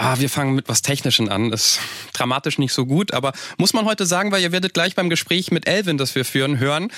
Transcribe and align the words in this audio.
Ah, 0.00 0.20
wir 0.20 0.30
fangen 0.30 0.54
mit 0.54 0.68
was 0.68 0.80
Technischen 0.80 1.28
an. 1.28 1.52
Ist 1.52 1.80
dramatisch 2.12 2.56
nicht 2.58 2.72
so 2.72 2.86
gut, 2.86 3.12
aber 3.12 3.32
muss 3.56 3.72
man 3.72 3.84
heute 3.84 4.06
sagen, 4.06 4.30
weil 4.30 4.40
ihr 4.40 4.52
werdet 4.52 4.72
gleich 4.72 4.94
beim 4.94 5.10
Gespräch 5.10 5.50
mit 5.50 5.66
Elvin, 5.66 5.98
das 5.98 6.14
wir 6.14 6.24
führen, 6.24 6.60
hören, 6.60 6.92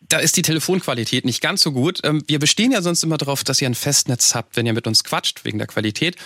da 0.00 0.20
ist 0.20 0.38
die 0.38 0.42
Telefonqualität 0.42 1.26
nicht 1.26 1.42
ganz 1.42 1.60
so 1.60 1.72
gut. 1.72 2.00
Ähm, 2.02 2.24
wir 2.26 2.38
bestehen 2.38 2.72
ja 2.72 2.80
sonst 2.80 3.04
immer 3.04 3.18
darauf, 3.18 3.44
dass 3.44 3.60
ihr 3.60 3.68
ein 3.68 3.74
Festnetz 3.74 4.34
habt, 4.34 4.56
wenn 4.56 4.64
ihr 4.64 4.72
mit 4.72 4.86
uns 4.86 5.04
quatscht, 5.04 5.44
wegen 5.44 5.58
der 5.58 5.66
Qualität. 5.66 6.16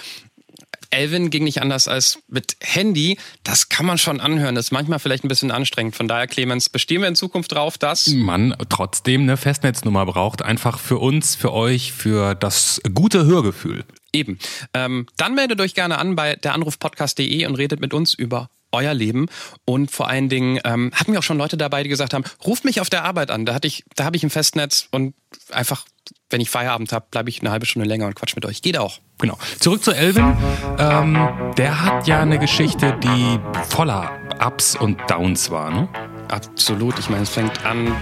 Elvin 0.90 1.30
ging 1.30 1.42
nicht 1.42 1.60
anders 1.62 1.88
als 1.88 2.20
mit 2.28 2.56
Handy. 2.60 3.18
Das 3.42 3.68
kann 3.68 3.84
man 3.84 3.98
schon 3.98 4.20
anhören. 4.20 4.54
Das 4.54 4.66
ist 4.66 4.70
manchmal 4.70 5.00
vielleicht 5.00 5.24
ein 5.24 5.28
bisschen 5.28 5.50
anstrengend. 5.50 5.96
Von 5.96 6.06
daher, 6.06 6.28
Clemens, 6.28 6.68
bestehen 6.68 7.00
wir 7.00 7.08
in 7.08 7.16
Zukunft 7.16 7.50
drauf, 7.50 7.76
dass 7.76 8.06
man 8.06 8.54
trotzdem 8.68 9.22
eine 9.22 9.36
Festnetznummer 9.36 10.06
braucht. 10.06 10.42
Einfach 10.42 10.78
für 10.78 10.98
uns, 10.98 11.34
für 11.34 11.52
euch, 11.52 11.92
für 11.92 12.36
das 12.36 12.80
gute 12.94 13.26
Hörgefühl. 13.26 13.84
Eben. 14.12 14.38
Ähm, 14.74 15.06
dann 15.16 15.34
meldet 15.34 15.60
euch 15.60 15.74
gerne 15.74 15.98
an 15.98 16.16
bei 16.16 16.36
deranrufpodcast.de 16.36 17.46
und 17.46 17.54
redet 17.56 17.80
mit 17.80 17.92
uns 17.92 18.14
über 18.14 18.48
euer 18.72 18.94
Leben 18.94 19.26
und 19.64 19.90
vor 19.90 20.08
allen 20.08 20.28
Dingen 20.28 20.60
ähm, 20.64 20.90
hatten 20.94 21.12
wir 21.12 21.20
auch 21.20 21.24
schon 21.24 21.38
Leute 21.38 21.56
dabei, 21.56 21.82
die 21.82 21.88
gesagt 21.88 22.12
haben, 22.12 22.24
ruft 22.44 22.64
mich 22.64 22.80
auf 22.80 22.90
der 22.90 23.04
Arbeit 23.04 23.30
an, 23.30 23.46
da 23.46 23.54
hatte 23.54 23.66
ich, 23.66 23.84
da 23.96 24.04
habe 24.04 24.16
ich 24.16 24.22
ein 24.22 24.30
Festnetz 24.30 24.88
und 24.90 25.14
einfach, 25.50 25.86
wenn 26.30 26.40
ich 26.40 26.50
Feierabend 26.50 26.92
habe, 26.92 27.06
bleibe 27.10 27.30
ich 27.30 27.40
eine 27.40 27.50
halbe 27.50 27.66
Stunde 27.66 27.88
länger 27.88 28.06
und 28.06 28.14
quatsch 28.14 28.34
mit 28.34 28.44
euch. 28.44 28.60
Geht 28.60 28.76
auch. 28.76 28.98
Genau. 29.18 29.38
Zurück 29.58 29.82
zu 29.82 29.92
Elvin. 29.92 30.36
Ähm, 30.78 31.52
der 31.56 31.82
hat 31.82 32.06
ja 32.06 32.20
eine 32.20 32.38
Geschichte, 32.38 32.98
die 33.02 33.38
voller 33.70 34.10
Ups 34.44 34.76
und 34.76 34.98
Downs 35.08 35.50
war, 35.50 35.70
ne? 35.70 35.88
Absolut. 36.28 36.98
Ich 36.98 37.08
meine, 37.08 37.22
es 37.22 37.30
fängt 37.30 37.64
an, 37.64 37.96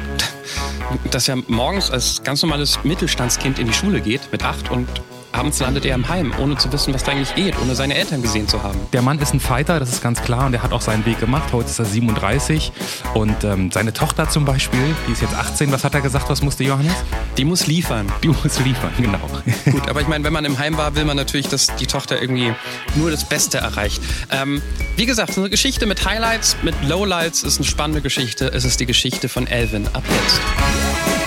dass 1.12 1.28
er 1.28 1.36
morgens 1.46 1.92
als 1.92 2.24
ganz 2.24 2.42
normales 2.42 2.82
Mittelstandskind 2.82 3.60
in 3.60 3.68
die 3.68 3.72
Schule 3.72 4.00
geht 4.00 4.32
mit 4.32 4.42
acht 4.42 4.70
und 4.70 4.88
Abends 5.32 5.58
landet 5.60 5.84
er 5.84 5.94
im 5.94 6.08
Heim, 6.08 6.32
ohne 6.40 6.56
zu 6.56 6.72
wissen, 6.72 6.94
was 6.94 7.04
da 7.04 7.12
eigentlich 7.12 7.34
geht, 7.34 7.54
ohne 7.60 7.74
seine 7.74 7.94
Eltern 7.94 8.22
gesehen 8.22 8.48
zu 8.48 8.62
haben. 8.62 8.78
Der 8.92 9.02
Mann 9.02 9.18
ist 9.18 9.34
ein 9.34 9.40
Fighter, 9.40 9.78
das 9.80 9.90
ist 9.90 10.02
ganz 10.02 10.22
klar, 10.22 10.46
und 10.46 10.52
der 10.52 10.62
hat 10.62 10.72
auch 10.72 10.80
seinen 10.80 11.04
Weg 11.04 11.20
gemacht. 11.20 11.52
Heute 11.52 11.68
ist 11.68 11.78
er 11.78 11.84
37 11.84 12.72
und 13.14 13.44
ähm, 13.44 13.70
seine 13.70 13.92
Tochter 13.92 14.28
zum 14.28 14.44
Beispiel, 14.44 14.94
die 15.06 15.12
ist 15.12 15.22
jetzt 15.22 15.34
18. 15.34 15.72
Was 15.72 15.84
hat 15.84 15.94
er 15.94 16.00
gesagt, 16.00 16.28
was 16.30 16.42
musste 16.42 16.64
Johannes? 16.64 16.94
Die 17.36 17.44
muss 17.44 17.66
liefern. 17.66 18.10
Die 18.22 18.28
muss 18.28 18.58
liefern, 18.60 18.92
genau. 18.98 19.18
Gut, 19.70 19.88
aber 19.88 20.00
ich 20.00 20.08
meine, 20.08 20.24
wenn 20.24 20.32
man 20.32 20.44
im 20.44 20.58
Heim 20.58 20.76
war, 20.76 20.94
will 20.96 21.04
man 21.04 21.16
natürlich, 21.16 21.48
dass 21.48 21.74
die 21.76 21.86
Tochter 21.86 22.20
irgendwie 22.20 22.52
nur 22.94 23.10
das 23.10 23.24
Beste 23.24 23.58
erreicht. 23.58 24.02
Ähm, 24.30 24.62
wie 24.96 25.06
gesagt, 25.06 25.36
eine 25.36 25.50
Geschichte 25.50 25.86
mit 25.86 26.04
Highlights, 26.06 26.56
mit 26.62 26.74
Lowlights 26.82 27.42
ist 27.42 27.58
eine 27.58 27.66
spannende 27.66 28.00
Geschichte. 28.00 28.50
Es 28.52 28.64
ist 28.64 28.80
die 28.80 28.86
Geschichte 28.86 29.28
von 29.28 29.46
Elvin. 29.46 29.86
Ab 29.92 30.02
jetzt. 30.08 31.25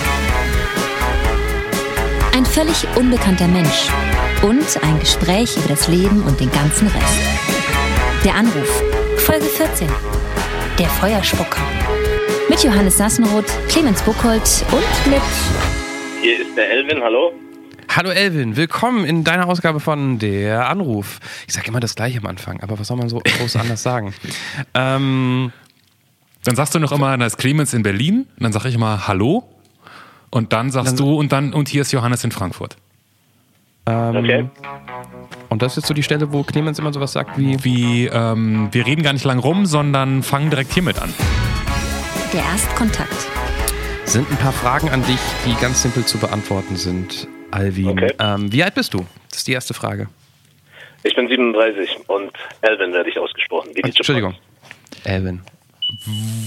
Ein 2.32 2.46
völlig 2.46 2.86
unbekannter 2.96 3.48
Mensch 3.48 3.88
und 4.42 4.82
ein 4.84 5.00
Gespräch 5.00 5.56
über 5.56 5.68
das 5.68 5.88
Leben 5.88 6.22
und 6.22 6.38
den 6.38 6.50
ganzen 6.52 6.86
Rest. 6.86 7.20
Der 8.24 8.36
Anruf, 8.36 8.82
Folge 9.16 9.46
14. 9.46 9.88
Der 10.78 10.86
Feuerspucker. 10.86 11.60
Mit 12.48 12.62
Johannes 12.62 12.98
Sassenroth, 12.98 13.50
Clemens 13.68 14.00
Buchholz 14.02 14.64
und 14.70 15.12
mit. 15.12 15.20
Hier 16.22 16.40
ist 16.40 16.56
der 16.56 16.70
Elvin, 16.70 17.02
hallo. 17.02 17.32
Hallo 17.88 18.10
Elvin, 18.10 18.56
willkommen 18.56 19.04
in 19.04 19.24
deiner 19.24 19.48
Ausgabe 19.48 19.80
von 19.80 20.20
Der 20.20 20.68
Anruf. 20.68 21.18
Ich 21.48 21.54
sage 21.54 21.66
immer 21.66 21.80
das 21.80 21.96
gleiche 21.96 22.18
am 22.18 22.26
Anfang, 22.26 22.60
aber 22.60 22.78
was 22.78 22.86
soll 22.86 22.96
man 22.96 23.08
so 23.08 23.18
groß 23.18 23.56
anders 23.56 23.82
sagen? 23.82 24.14
Ähm, 24.74 25.52
dann 26.44 26.54
sagst 26.54 26.74
du 26.74 26.78
noch 26.78 26.92
immer, 26.92 27.18
da 27.18 27.26
ist 27.26 27.38
Clemens 27.38 27.74
in 27.74 27.82
Berlin, 27.82 28.26
und 28.36 28.44
dann 28.44 28.52
sage 28.52 28.68
ich 28.68 28.76
immer 28.76 29.08
Hallo 29.08 29.44
und 30.30 30.52
dann 30.52 30.70
sagst 30.70 30.92
dann, 30.92 30.96
du 30.96 31.18
und 31.18 31.32
dann 31.32 31.52
und 31.52 31.68
hier 31.68 31.82
ist 31.82 31.92
Johannes 31.92 32.24
in 32.24 32.32
Frankfurt. 32.32 32.76
Ähm, 33.86 34.16
okay. 34.16 34.48
Und 35.48 35.62
das 35.62 35.72
ist 35.72 35.76
jetzt 35.76 35.88
so 35.88 35.94
die 35.94 36.02
Stelle, 36.02 36.32
wo 36.32 36.42
Clemens 36.42 36.78
immer 36.78 36.92
sowas 36.92 37.12
sagt 37.12 37.38
wie. 37.38 37.62
Wie, 37.64 38.06
ähm, 38.06 38.68
wir 38.72 38.86
reden 38.86 39.02
gar 39.02 39.12
nicht 39.12 39.24
lang 39.24 39.38
rum, 39.38 39.66
sondern 39.66 40.22
fangen 40.22 40.50
direkt 40.50 40.72
hiermit 40.72 41.00
an. 41.00 41.12
Der 42.32 42.42
Erstkontakt. 42.42 43.26
Sind 44.04 44.30
ein 44.30 44.36
paar 44.36 44.52
Fragen 44.52 44.88
an 44.88 45.04
dich, 45.04 45.20
die 45.46 45.54
ganz 45.60 45.82
simpel 45.82 46.04
zu 46.04 46.18
beantworten 46.18 46.76
sind, 46.76 47.28
Alvin. 47.50 47.90
Okay. 47.90 48.12
Ähm, 48.18 48.52
wie 48.52 48.62
alt 48.62 48.74
bist 48.74 48.94
du? 48.94 49.06
Das 49.28 49.38
ist 49.38 49.48
die 49.48 49.52
erste 49.52 49.74
Frage. 49.74 50.08
Ich 51.02 51.14
bin 51.14 51.28
37 51.28 52.08
und 52.08 52.30
Elvin 52.60 52.92
werde 52.92 53.08
ich 53.08 53.18
ausgesprochen. 53.18 53.70
Wie 53.74 53.80
Entschuldigung. 53.80 54.34
Elvin. 55.04 55.40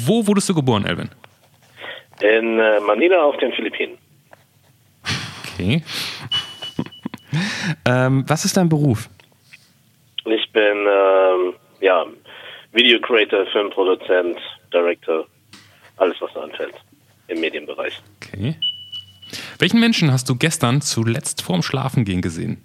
Wo 0.05 0.25
wurdest 0.27 0.49
du 0.49 0.53
geboren, 0.53 0.85
Elvin? 0.85 1.09
In 2.23 2.57
äh, 2.57 2.79
Manila 2.79 3.21
auf 3.21 3.35
den 3.37 3.51
Philippinen. 3.51 3.97
Okay. 5.43 5.83
ähm, 7.85 8.23
was 8.27 8.45
ist 8.45 8.55
dein 8.55 8.69
Beruf? 8.69 9.09
Ich 10.23 10.51
bin 10.53 10.87
ähm, 10.87 11.53
ja, 11.81 12.05
Video 12.71 13.01
Creator, 13.01 13.45
Filmproduzent, 13.47 14.37
Director, 14.71 15.27
alles 15.97 16.15
was 16.21 16.31
da 16.33 16.43
anfällt 16.43 16.75
im 17.27 17.41
Medienbereich. 17.41 18.01
Okay. 18.21 18.55
Welchen 19.59 19.81
Menschen 19.81 20.09
hast 20.09 20.29
du 20.29 20.35
gestern 20.35 20.81
zuletzt 20.81 21.41
vorm 21.41 21.61
Schlafengehen 21.61 22.21
gesehen? 22.21 22.63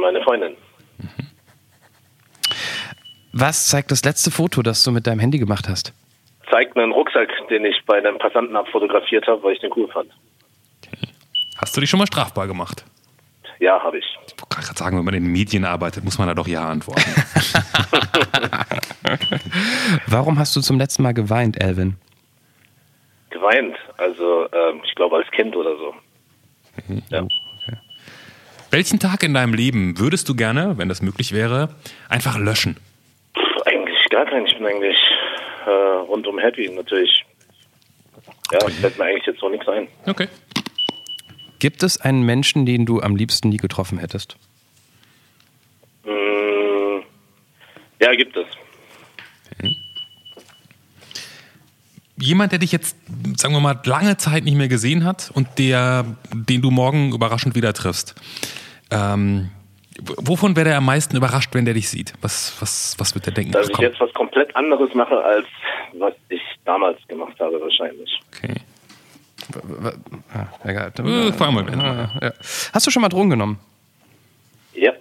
Meine 0.00 0.22
Freundin. 0.22 0.56
Mhm. 0.98 1.26
Was 3.32 3.66
zeigt 3.66 3.90
das 3.90 4.04
letzte 4.04 4.30
Foto, 4.30 4.62
das 4.62 4.84
du 4.84 4.92
mit 4.92 5.08
deinem 5.08 5.18
Handy 5.18 5.38
gemacht 5.38 5.68
hast? 5.68 5.92
Zeigt 6.50 6.76
einen 6.76 6.92
Rucksack, 6.92 7.28
den 7.48 7.64
ich 7.64 7.76
bei 7.86 7.98
einem 7.98 8.18
Passanten 8.18 8.56
abfotografiert 8.56 9.26
habe, 9.26 9.42
weil 9.42 9.54
ich 9.54 9.60
den 9.60 9.72
cool 9.76 9.88
fand. 9.88 10.10
Okay. 10.86 11.08
Hast 11.58 11.76
du 11.76 11.80
dich 11.80 11.90
schon 11.90 11.98
mal 11.98 12.06
strafbar 12.06 12.46
gemacht? 12.46 12.84
Ja, 13.58 13.82
habe 13.82 13.98
ich. 13.98 14.04
Ich 14.26 14.34
wollte 14.42 14.66
gerade 14.66 14.78
sagen, 14.78 14.98
wenn 14.98 15.04
man 15.04 15.14
in 15.14 15.24
den 15.24 15.32
Medien 15.32 15.64
arbeitet, 15.64 16.04
muss 16.04 16.18
man 16.18 16.28
da 16.28 16.34
doch 16.34 16.46
Ja 16.46 16.68
antworten. 16.68 17.02
Warum 20.06 20.38
hast 20.38 20.54
du 20.54 20.60
zum 20.60 20.78
letzten 20.78 21.02
Mal 21.02 21.14
geweint, 21.14 21.62
Elvin? 21.62 21.96
Geweint? 23.30 23.76
Also, 23.96 24.46
ähm, 24.52 24.82
ich 24.84 24.94
glaube 24.94 25.16
als 25.16 25.30
Kind 25.30 25.56
oder 25.56 25.76
so. 25.76 25.94
Mhm. 26.86 27.02
Ja. 27.08 27.22
Okay. 27.22 27.78
Welchen 28.70 28.98
Tag 28.98 29.22
in 29.22 29.32
deinem 29.32 29.54
Leben 29.54 29.98
würdest 29.98 30.28
du 30.28 30.34
gerne, 30.34 30.76
wenn 30.76 30.88
das 30.88 31.00
möglich 31.00 31.32
wäre, 31.32 31.70
einfach 32.08 32.36
löschen? 32.38 32.76
Pff, 33.36 33.62
eigentlich 33.66 34.04
gar 34.10 34.26
keinen. 34.26 34.46
Ich 34.46 34.56
bin 34.56 34.66
eigentlich 34.66 34.98
äh, 35.66 35.70
rundum 35.70 36.38
happy. 36.38 36.70
Natürlich, 36.70 37.24
ja, 38.52 38.58
fällt 38.68 38.98
mir 38.98 39.04
eigentlich 39.04 39.26
jetzt 39.26 39.40
so 39.40 39.48
nichts 39.48 39.68
ein. 39.68 39.88
Okay. 40.06 40.28
Gibt 41.58 41.82
es 41.82 42.00
einen 42.00 42.22
Menschen, 42.22 42.66
den 42.66 42.86
du 42.86 43.00
am 43.00 43.16
liebsten 43.16 43.48
nie 43.48 43.56
getroffen 43.56 43.98
hättest? 43.98 44.36
Mm, 46.04 47.02
ja, 48.00 48.12
gibt 48.14 48.36
es. 48.36 48.46
Jemand, 52.18 52.52
der 52.52 52.58
dich 52.58 52.72
jetzt, 52.72 52.96
sagen 53.36 53.52
wir 53.52 53.60
mal, 53.60 53.78
lange 53.84 54.16
Zeit 54.16 54.44
nicht 54.44 54.56
mehr 54.56 54.68
gesehen 54.68 55.04
hat 55.04 55.30
und 55.34 55.58
der, 55.58 56.16
den 56.32 56.62
du 56.62 56.70
morgen 56.70 57.12
überraschend 57.12 57.54
wieder 57.54 57.74
triffst. 57.74 58.14
Ähm, 58.90 59.50
wovon 60.02 60.56
wäre 60.56 60.70
er 60.70 60.78
am 60.78 60.86
meisten 60.86 61.16
überrascht, 61.16 61.54
wenn 61.54 61.64
der 61.64 61.74
dich 61.74 61.88
sieht? 61.88 62.12
Was, 62.20 62.56
was, 62.60 62.94
was 62.98 63.14
wird 63.14 63.26
der 63.26 63.32
denken? 63.32 63.52
Dass 63.52 63.68
ich 63.68 63.78
jetzt 63.78 64.00
was 64.00 64.12
komplett 64.12 64.54
anderes 64.56 64.92
mache, 64.94 65.22
als 65.22 65.46
was 65.94 66.14
ich 66.28 66.42
damals 66.64 66.98
gemacht 67.08 67.38
habe, 67.40 67.60
wahrscheinlich. 67.60 68.20
Okay. 68.36 68.54
Ah, 70.32 70.46
egal. 70.64 70.92
Äh, 70.98 71.32
fahren 71.32 71.54
wir 71.54 71.78
ah, 71.78 72.10
ja. 72.20 72.32
Hast 72.72 72.86
du 72.86 72.90
schon 72.90 73.02
mal 73.02 73.08
Drogen 73.08 73.30
genommen? 73.30 73.58
Ja. 74.74 74.92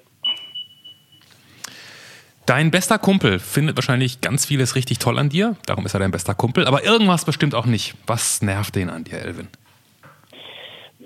Dein 2.45 2.69
bester 2.69 3.00
Kumpel 3.00 3.39
findet 3.39 3.75
wahrscheinlich 3.75 4.22
ganz 4.22 4.45
vieles 4.45 4.75
richtig 4.75 5.00
toll 5.00 5.17
an 5.17 5.29
dir. 5.29 5.55
Darum 5.66 5.85
ist 5.85 5.95
er 5.95 6.00
dein 6.00 6.11
bester 6.11 6.35
Kumpel. 6.35 6.67
Aber 6.67 6.84
irgendwas 6.84 7.25
bestimmt 7.25 7.55
auch 7.55 7.66
nicht. 7.66 7.95
Was 8.05 8.44
nervt 8.44 8.75
den 8.75 8.89
an 8.89 9.03
dir, 9.03 9.17
Elvin? 9.17 9.47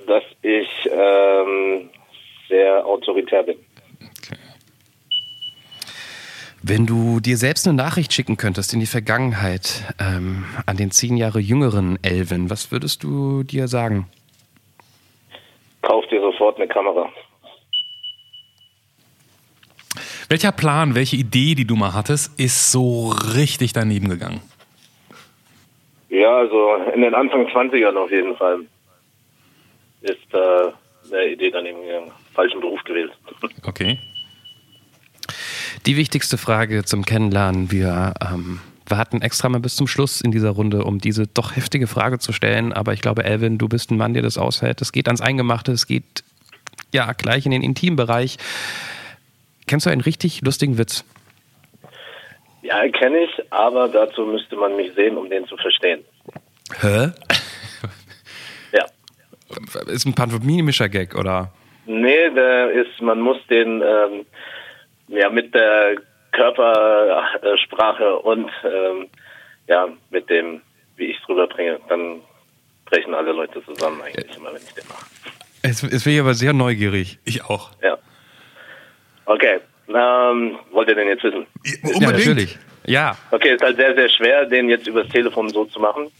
Dass 0.05 0.23
ich 0.41 0.67
ähm, 0.91 1.89
sehr 2.49 2.85
autoritär 2.85 3.43
bin. 3.43 3.55
Wenn 6.61 6.85
du 6.85 7.19
dir 7.19 7.37
selbst 7.37 7.67
eine 7.67 7.77
Nachricht 7.77 8.11
schicken 8.13 8.35
könntest 8.35 8.73
in 8.73 8.81
die 8.81 8.85
Vergangenheit 8.85 9.83
ähm, 9.99 10.43
an 10.65 10.75
den 10.75 10.91
zehn 10.91 11.15
Jahre 11.15 11.39
jüngeren 11.39 11.97
Elvin, 12.03 12.49
was 12.49 12.71
würdest 12.71 13.03
du 13.03 13.43
dir 13.43 13.67
sagen? 13.67 14.07
Kauf 15.81 16.05
dir 16.07 16.19
sofort 16.19 16.57
eine 16.57 16.67
Kamera. 16.67 17.09
Welcher 20.27 20.51
Plan, 20.51 20.95
welche 20.95 21.15
Idee, 21.15 21.55
die 21.55 21.65
du 21.65 21.75
mal 21.75 21.93
hattest, 21.93 22.37
ist 22.39 22.71
so 22.71 23.15
richtig 23.35 23.73
daneben 23.73 24.09
gegangen? 24.09 24.41
Ja, 26.09 26.37
also 26.37 26.75
in 26.93 27.01
den 27.01 27.15
Anfang 27.15 27.47
20ern 27.47 27.95
auf 27.95 28.11
jeden 28.11 28.35
Fall 28.35 28.59
ist 30.01 30.33
äh, 30.33 31.13
eine 31.13 31.31
Idee 31.31 31.51
daneben 31.51 31.81
gegangen. 31.81 32.11
Falschen 32.33 32.59
Beruf 32.59 32.83
gewählt. 32.83 33.11
Okay. 33.65 33.97
Die 35.89 35.97
wichtigste 35.97 36.37
Frage 36.37 36.85
zum 36.85 37.03
Kennenlernen. 37.03 37.71
Wir 37.71 38.13
ähm, 38.21 38.59
warten 38.87 39.23
extra 39.23 39.49
mal 39.49 39.59
bis 39.59 39.75
zum 39.75 39.87
Schluss 39.87 40.21
in 40.21 40.29
dieser 40.29 40.51
Runde, 40.51 40.83
um 40.83 40.99
diese 40.99 41.25
doch 41.25 41.55
heftige 41.55 41.87
Frage 41.87 42.19
zu 42.19 42.31
stellen. 42.31 42.73
Aber 42.73 42.93
ich 42.93 43.01
glaube, 43.01 43.23
Elvin, 43.23 43.57
du 43.57 43.67
bist 43.67 43.89
ein 43.89 43.97
Mann, 43.97 44.13
der 44.13 44.21
das 44.21 44.37
aushält. 44.37 44.83
Es 44.83 44.91
geht 44.91 45.07
ans 45.07 45.19
Eingemachte, 45.19 45.71
es 45.71 45.87
geht 45.87 46.23
ja 46.93 47.11
gleich 47.13 47.47
in 47.47 47.51
den 47.51 47.63
Intimbereich. 47.63 48.37
kennst 49.65 49.87
du 49.87 49.89
einen 49.89 50.01
richtig 50.01 50.41
lustigen 50.41 50.77
Witz? 50.77 51.03
Ja, 52.61 52.87
kenne 52.89 53.23
ich, 53.23 53.51
aber 53.51 53.87
dazu 53.87 54.27
müsste 54.27 54.57
man 54.57 54.75
mich 54.75 54.93
sehen, 54.93 55.17
um 55.17 55.27
den 55.27 55.47
zu 55.47 55.57
verstehen. 55.57 56.05
Hä? 56.81 57.07
Ja. 58.73 58.85
Ist 59.87 60.05
ein 60.05 60.13
pantomimischer 60.13 60.87
Gag, 60.87 61.15
oder? 61.15 61.51
Nee, 61.87 62.29
der 62.35 62.69
ist, 62.73 63.01
man 63.01 63.19
muss 63.19 63.37
den 63.49 63.81
ähm, 63.81 64.27
ja 65.09 65.29
mit 65.29 65.53
der 65.53 65.95
Körpersprache 66.31 68.19
und 68.19 68.49
ähm, 68.63 69.07
ja 69.67 69.87
mit 70.09 70.29
dem, 70.29 70.61
wie 70.95 71.05
ich 71.05 71.19
es 71.21 71.29
rüberbringe, 71.29 71.79
dann 71.89 72.21
brechen 72.85 73.13
alle 73.13 73.31
Leute 73.31 73.63
zusammen 73.65 74.01
eigentlich 74.01 74.35
immer, 74.35 74.53
wenn 74.53 74.61
ich 74.61 74.73
den 74.73 74.87
mache. 74.87 75.05
Jetzt, 75.63 75.83
jetzt 75.83 76.03
bin 76.03 76.13
ich 76.13 76.19
aber 76.19 76.33
sehr 76.33 76.53
neugierig. 76.53 77.19
Ich 77.25 77.43
auch. 77.43 77.71
Ja. 77.81 77.97
Okay. 79.25 79.59
Ähm, 79.87 80.57
wollt 80.71 80.87
ihr 80.87 80.95
denn 80.95 81.07
jetzt 81.07 81.23
wissen? 81.23 81.45
Ja, 81.99 82.11
natürlich. 82.11 82.57
Ja. 82.89 83.15
Okay, 83.29 83.53
ist 83.53 83.63
halt 83.63 83.77
sehr, 83.77 83.93
sehr 83.93 84.09
schwer, 84.09 84.45
den 84.45 84.67
jetzt 84.67 84.87
übers 84.87 85.07
Telefon 85.09 85.49
so 85.49 85.65
zu 85.65 85.79
machen. 85.79 86.11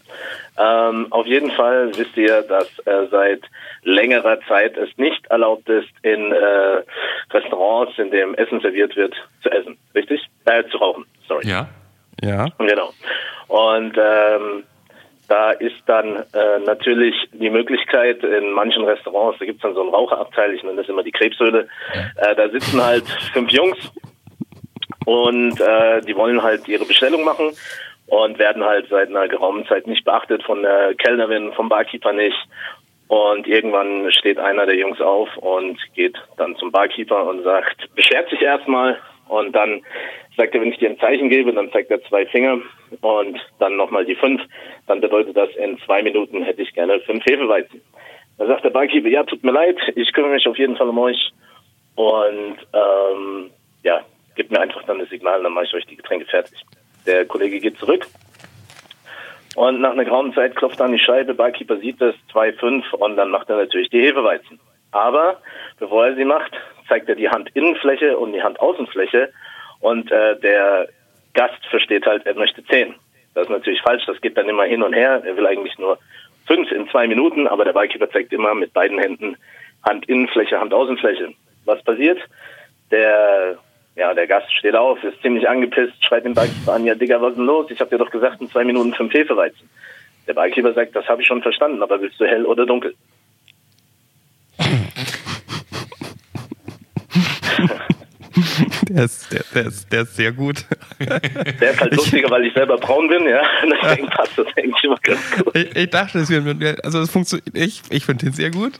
Ähm, 0.56 1.08
auf 1.10 1.26
jeden 1.26 1.50
Fall 1.52 1.90
wisst 1.98 2.16
ihr, 2.16 2.44
dass 2.44 2.68
äh, 2.86 3.08
seit 3.10 3.42
längerer 3.82 4.40
Zeit 4.48 4.78
es 4.78 4.90
nicht 4.98 5.26
erlaubt 5.32 5.68
ist, 5.68 5.90
in 6.04 6.32
äh, 6.32 6.84
Restaurants, 7.32 7.98
in 7.98 8.12
dem 8.12 8.36
Essen 8.36 8.60
serviert 8.62 8.96
wird, 8.96 9.16
zu 9.42 9.50
essen. 9.50 9.80
Richtig? 9.96 10.22
Äh, 10.46 10.64
zu 10.70 10.78
rauchen. 10.78 11.06
Sorry. 11.28 11.48
Ja. 11.48 11.70
Ja. 12.22 12.46
Genau. 12.60 12.94
Und 13.48 13.98
ähm, 13.98 14.64
da 15.28 15.52
ist 15.52 15.82
dann 15.88 16.18
äh, 16.18 16.60
natürlich 16.66 17.16
die 17.32 17.50
Möglichkeit 17.50 18.24
in 18.24 18.52
manchen 18.52 18.84
Restaurants, 18.84 19.40
da 19.40 19.46
gibt's 19.46 19.64
dann 19.64 19.74
so 19.74 19.82
einen 19.82 19.90
Raucherabteil, 19.90 20.54
ich 20.54 20.64
nenne 20.64 20.78
das 20.78 20.90
immer 20.90 21.04
die 21.04 21.12
Krebshöhle, 21.12 21.68
äh, 22.18 22.36
da 22.36 22.50
sitzen 22.50 22.84
halt 22.84 23.08
fünf 23.34 23.50
Jungs 23.52 23.78
und 25.06 25.60
äh, 25.60 26.02
die 26.02 26.16
wollen 26.16 26.42
halt 26.42 26.68
ihre 26.68 26.86
Bestellung 26.86 27.24
machen 27.24 27.52
und 28.08 28.40
werden 28.40 28.64
halt 28.64 28.88
seit 28.90 29.10
einer 29.10 29.28
geraumen 29.28 29.66
Zeit 29.68 29.88
nicht 29.88 30.06
beachtet 30.06 30.44
von 30.44 30.62
der 30.64 30.96
Kellnerin, 30.96 31.54
vom 31.54 31.70
Barkeeper 31.70 32.14
nicht. 32.14 32.38
Und 33.08 33.48
irgendwann 33.48 34.12
steht 34.12 34.38
einer 34.38 34.66
der 34.66 34.78
Jungs 34.78 35.02
auf 35.02 35.36
und 35.38 35.78
geht 35.96 36.16
dann 36.38 36.56
zum 36.58 36.72
Barkeeper 36.72 37.26
und 37.28 37.44
sagt, 37.44 37.94
beschwert 37.96 38.30
sich 38.30 38.42
erstmal 38.42 39.00
und 39.28 39.56
dann 39.56 39.82
sagt 40.36 40.56
er, 40.56 40.62
wenn 40.62 40.72
ich 40.72 40.80
dir 40.80 40.90
ein 40.90 41.00
Zeichen 41.00 41.30
gebe, 41.30 41.54
dann 41.54 41.72
zeigt 41.72 41.92
er 41.92 42.04
zwei 42.04 42.26
Finger 42.26 42.60
und 43.02 43.40
dann 43.60 43.76
nochmal 43.78 44.06
die 44.06 44.16
fünf. 44.16 44.42
Dann 44.88 45.02
bedeutet 45.02 45.38
das, 45.38 45.50
in 45.56 45.78
zwei 45.86 46.02
Minuten 46.02 46.44
hätte 46.44 46.62
ich 46.62 46.74
gerne 46.74 47.00
fünf 47.02 47.24
Hefeweizen. 47.26 47.82
Da 48.38 48.48
sagt 48.48 48.64
der 48.64 48.72
Barkeeper, 48.72 49.08
ja, 49.08 49.24
tut 49.24 49.44
mir 49.44 49.52
leid, 49.52 49.78
ich 49.96 50.12
kümmere 50.14 50.34
mich 50.34 50.48
auf 50.48 50.58
jeden 50.58 50.78
Fall 50.78 50.90
um 50.90 50.98
euch. 50.98 51.32
Und 51.96 52.58
ähm, 52.74 53.52
ja, 53.84 54.02
gebt 54.40 54.52
mir 54.52 54.62
einfach 54.62 54.84
dann 54.84 55.00
das 55.00 55.10
Signal, 55.10 55.44
dann 55.44 55.52
mache 55.52 55.66
ich 55.66 55.74
euch 55.74 55.86
die 55.86 55.98
Getränke 55.98 56.26
fertig. 56.26 56.64
Der 57.06 57.26
Kollege 57.26 57.60
geht 57.60 57.78
zurück 57.78 58.08
und 59.56 59.82
nach 59.82 59.92
einer 59.92 60.06
grauen 60.06 60.34
Zeit 60.34 60.56
klopft 60.56 60.80
er 60.80 60.86
an 60.86 60.94
die 60.94 61.00
Scheibe, 61.00 61.34
Barkeeper 61.34 61.76
sieht 61.76 62.00
das, 62.00 62.16
2,5 62.32 62.90
und 62.94 63.18
dann 63.18 63.32
macht 63.32 63.50
er 63.50 63.58
natürlich 63.58 63.90
die 63.90 64.00
Hefeweizen. 64.00 64.58
Aber 64.92 65.42
bevor 65.78 66.08
er 66.08 66.16
sie 66.16 66.24
macht, 66.24 66.54
zeigt 66.88 67.10
er 67.10 67.16
die 67.16 67.30
Handinnenfläche 67.30 68.18
und 68.18 68.32
die 68.32 68.42
Handaußenfläche 68.42 69.30
und 69.82 70.10
äh, 70.10 70.40
der 70.40 70.88
Gast 71.34 71.66
versteht 71.70 72.06
halt, 72.06 72.26
er 72.26 72.36
möchte 72.36 72.64
10. 72.64 72.96
Das 73.34 73.44
ist 73.44 73.50
natürlich 73.50 73.82
falsch, 73.82 74.06
das 74.06 74.22
geht 74.22 74.38
dann 74.38 74.48
immer 74.48 74.64
hin 74.64 74.84
und 74.84 74.94
her. 74.94 75.22
Er 75.26 75.36
will 75.36 75.48
eigentlich 75.48 75.78
nur 75.78 76.00
fünf 76.48 76.72
in 76.72 76.88
zwei 76.88 77.08
Minuten, 77.08 77.46
aber 77.46 77.66
der 77.66 77.74
Barkeeper 77.74 78.10
zeigt 78.10 78.32
immer 78.32 78.54
mit 78.54 78.72
beiden 78.72 79.00
Händen 79.00 79.36
Handinnenfläche, 79.86 80.58
Handaußenfläche. 80.58 81.34
Was 81.66 81.84
passiert? 81.84 82.20
Der 82.90 83.58
ja, 84.00 84.14
der 84.14 84.28
Gast 84.28 84.52
steht 84.54 84.76
auf, 84.76 85.04
ist 85.04 85.22
ziemlich 85.22 85.48
angepisst, 85.48 86.04
schreit 86.06 86.24
den 86.24 86.34
Barkeeper 86.34 86.74
an, 86.74 86.86
ja 86.86 86.96
Digga, 86.96 87.22
was 87.22 87.32
ist 87.32 87.38
denn 87.38 87.46
los? 87.46 87.70
Ich 87.70 87.82
hab 87.82 87.90
dir 87.90 87.98
doch 87.98 88.10
gesagt, 88.10 88.40
in 88.40 88.50
zwei 88.50 88.64
Minuten 88.64 88.94
fünf 88.94 89.14
Hefeweizen. 89.14 89.70
Der 90.26 90.34
Barkeeper 90.34 90.74
sagt, 90.74 90.96
das 90.96 91.06
habe 91.08 91.22
ich 91.22 91.28
schon 91.28 91.42
verstanden, 91.42 91.84
aber 91.84 92.00
willst 92.00 92.20
du 92.20 92.26
hell 92.26 92.46
oder 92.46 92.66
dunkel? 92.66 92.96
Der 98.90 99.04
ist, 99.04 99.32
der, 99.32 99.44
der, 99.54 99.66
ist, 99.68 99.92
der 99.92 100.02
ist 100.02 100.16
sehr 100.16 100.32
gut. 100.32 100.66
Der 101.00 101.72
ist 101.72 101.80
halt 101.80 101.94
lustiger, 101.94 102.30
weil 102.32 102.46
ich 102.46 102.54
selber 102.54 102.78
braun 102.78 103.08
bin, 103.08 103.28
ja. 103.28 103.44
Deswegen 103.84 104.08
passt 104.08 104.38
das 104.38 104.48
eigentlich 104.56 104.84
immer 104.84 104.98
ganz 105.04 105.32
gut. 105.32 105.56
Ich, 105.56 105.76
ich 105.76 105.90
dachte, 105.90 106.20
es 106.20 106.30
wäre, 106.30 106.78
also 106.84 107.02
es 107.02 107.12
funktioniert, 107.12 107.50
ich, 107.54 107.82
ich 107.90 108.06
finde 108.06 108.26
den 108.26 108.34
sehr 108.34 108.50
gut. 108.50 108.80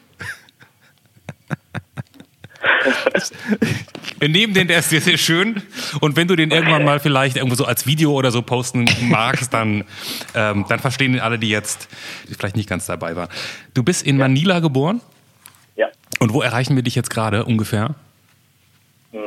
Wir 4.20 4.30
nehmen 4.30 4.54
den, 4.54 4.68
der 4.68 4.80
ist 4.80 4.90
sehr, 4.90 5.02
sehr 5.02 5.18
schön. 5.18 5.62
Und 6.02 6.16
wenn 6.16 6.28
du 6.28 6.36
den 6.36 6.52
irgendwann 6.52 6.84
mal 6.84 7.00
vielleicht 7.00 7.38
irgendwo 7.38 7.56
so 7.56 7.66
als 7.66 7.86
Video 7.88 8.12
oder 8.14 8.32
so 8.32 8.42
posten 8.42 8.86
magst, 9.02 9.54
dann, 9.54 9.84
ähm, 10.36 10.66
dann 10.68 10.80
verstehen 10.80 11.14
ihn 11.14 11.20
alle, 11.20 11.40
die 11.40 11.50
jetzt 11.50 11.88
vielleicht 12.38 12.56
nicht 12.56 12.70
ganz 12.70 12.86
dabei 12.86 13.16
waren. 13.16 13.30
Du 13.74 13.84
bist 13.84 14.06
in 14.06 14.18
Manila 14.18 14.60
geboren? 14.60 15.02
Ja. 15.76 15.88
Und 16.20 16.34
wo 16.34 16.42
erreichen 16.42 16.76
wir 16.76 16.84
dich 16.84 16.96
jetzt 16.96 17.10
gerade 17.10 17.46
ungefähr? 17.46 17.96
Hm, 19.12 19.20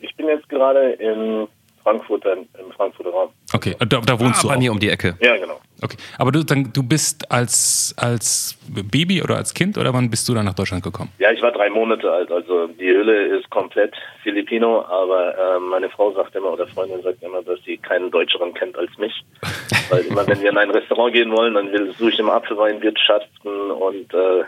Ich 0.00 0.14
bin 0.16 0.26
jetzt 0.28 0.48
gerade 0.48 0.92
in 0.92 1.46
Frankfurt, 1.82 2.24
im 2.24 2.72
Frankfurter 2.76 3.10
Raum. 3.10 3.28
Okay, 3.52 3.76
da, 3.78 4.00
da 4.00 4.18
wohnst 4.18 4.40
Ah, 4.40 4.42
du 4.42 4.48
bei 4.48 4.54
auch. 4.54 4.58
mir 4.58 4.72
um 4.72 4.80
die 4.80 4.90
Ecke. 4.90 5.16
Ja, 5.20 5.36
genau. 5.36 5.60
Okay, 5.82 5.96
aber 6.18 6.32
du, 6.32 6.42
dann, 6.42 6.72
du 6.72 6.82
bist 6.82 7.30
als, 7.30 7.94
als 7.98 8.56
Baby 8.66 9.22
oder 9.22 9.36
als 9.36 9.52
Kind 9.52 9.76
oder 9.76 9.92
wann 9.92 10.08
bist 10.08 10.26
du 10.28 10.32
dann 10.34 10.46
nach 10.46 10.54
Deutschland 10.54 10.82
gekommen? 10.82 11.12
Ja, 11.18 11.30
ich 11.30 11.42
war 11.42 11.52
drei 11.52 11.68
Monate 11.68 12.10
alt, 12.10 12.30
also 12.32 12.66
die 12.68 12.88
Hülle 12.88 13.36
ist 13.38 13.48
komplett 13.50 13.94
Filipino, 14.22 14.82
aber 14.86 15.36
äh, 15.36 15.60
meine 15.60 15.90
Frau 15.90 16.12
sagt 16.12 16.34
immer, 16.34 16.52
oder 16.54 16.66
Freundin 16.66 17.02
sagt 17.02 17.22
immer, 17.22 17.42
dass 17.42 17.58
sie 17.64 17.76
keinen 17.76 18.10
Deutscheren 18.10 18.54
kennt 18.54 18.76
als 18.78 18.90
mich. 18.96 19.12
Weil 19.90 20.00
immer, 20.06 20.26
wenn 20.26 20.40
wir 20.40 20.50
in 20.50 20.56
ein 20.58 20.70
Restaurant 20.70 21.12
gehen 21.12 21.30
wollen, 21.30 21.54
dann 21.54 21.70
will, 21.70 21.92
suche 21.98 22.10
ich 22.10 22.18
im 22.18 22.30
Apfelweinwirtschaften 22.30 23.70
und 23.70 24.14
äh, 24.14 24.44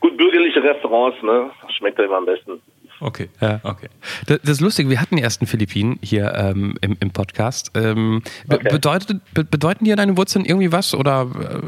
gut 0.00 0.16
bürgerliche 0.16 0.62
Restaurants, 0.62 1.22
ne? 1.22 1.50
Schmeckt 1.78 1.98
ja 2.00 2.04
immer 2.06 2.16
am 2.16 2.26
besten. 2.26 2.60
Okay, 3.06 3.28
Ja. 3.40 3.60
okay. 3.64 3.88
Das, 4.26 4.40
das 4.40 4.50
ist 4.52 4.60
lustig, 4.62 4.88
wir 4.88 4.98
hatten 4.98 5.18
erst 5.18 5.42
einen 5.42 5.46
Philippinen 5.48 5.98
hier 6.02 6.32
ähm, 6.34 6.74
im, 6.80 6.96
im 7.00 7.10
Podcast. 7.10 7.70
Ähm, 7.74 8.22
be 8.48 8.56
Okay. 8.56 8.68
bedeutet, 8.70 9.20
be 9.34 9.44
bedeuten 9.44 9.84
dir 9.84 9.94
deine 9.94 10.16
Wurzeln 10.16 10.46
irgendwie 10.46 10.72
was? 10.72 10.94
Oder, 10.94 11.26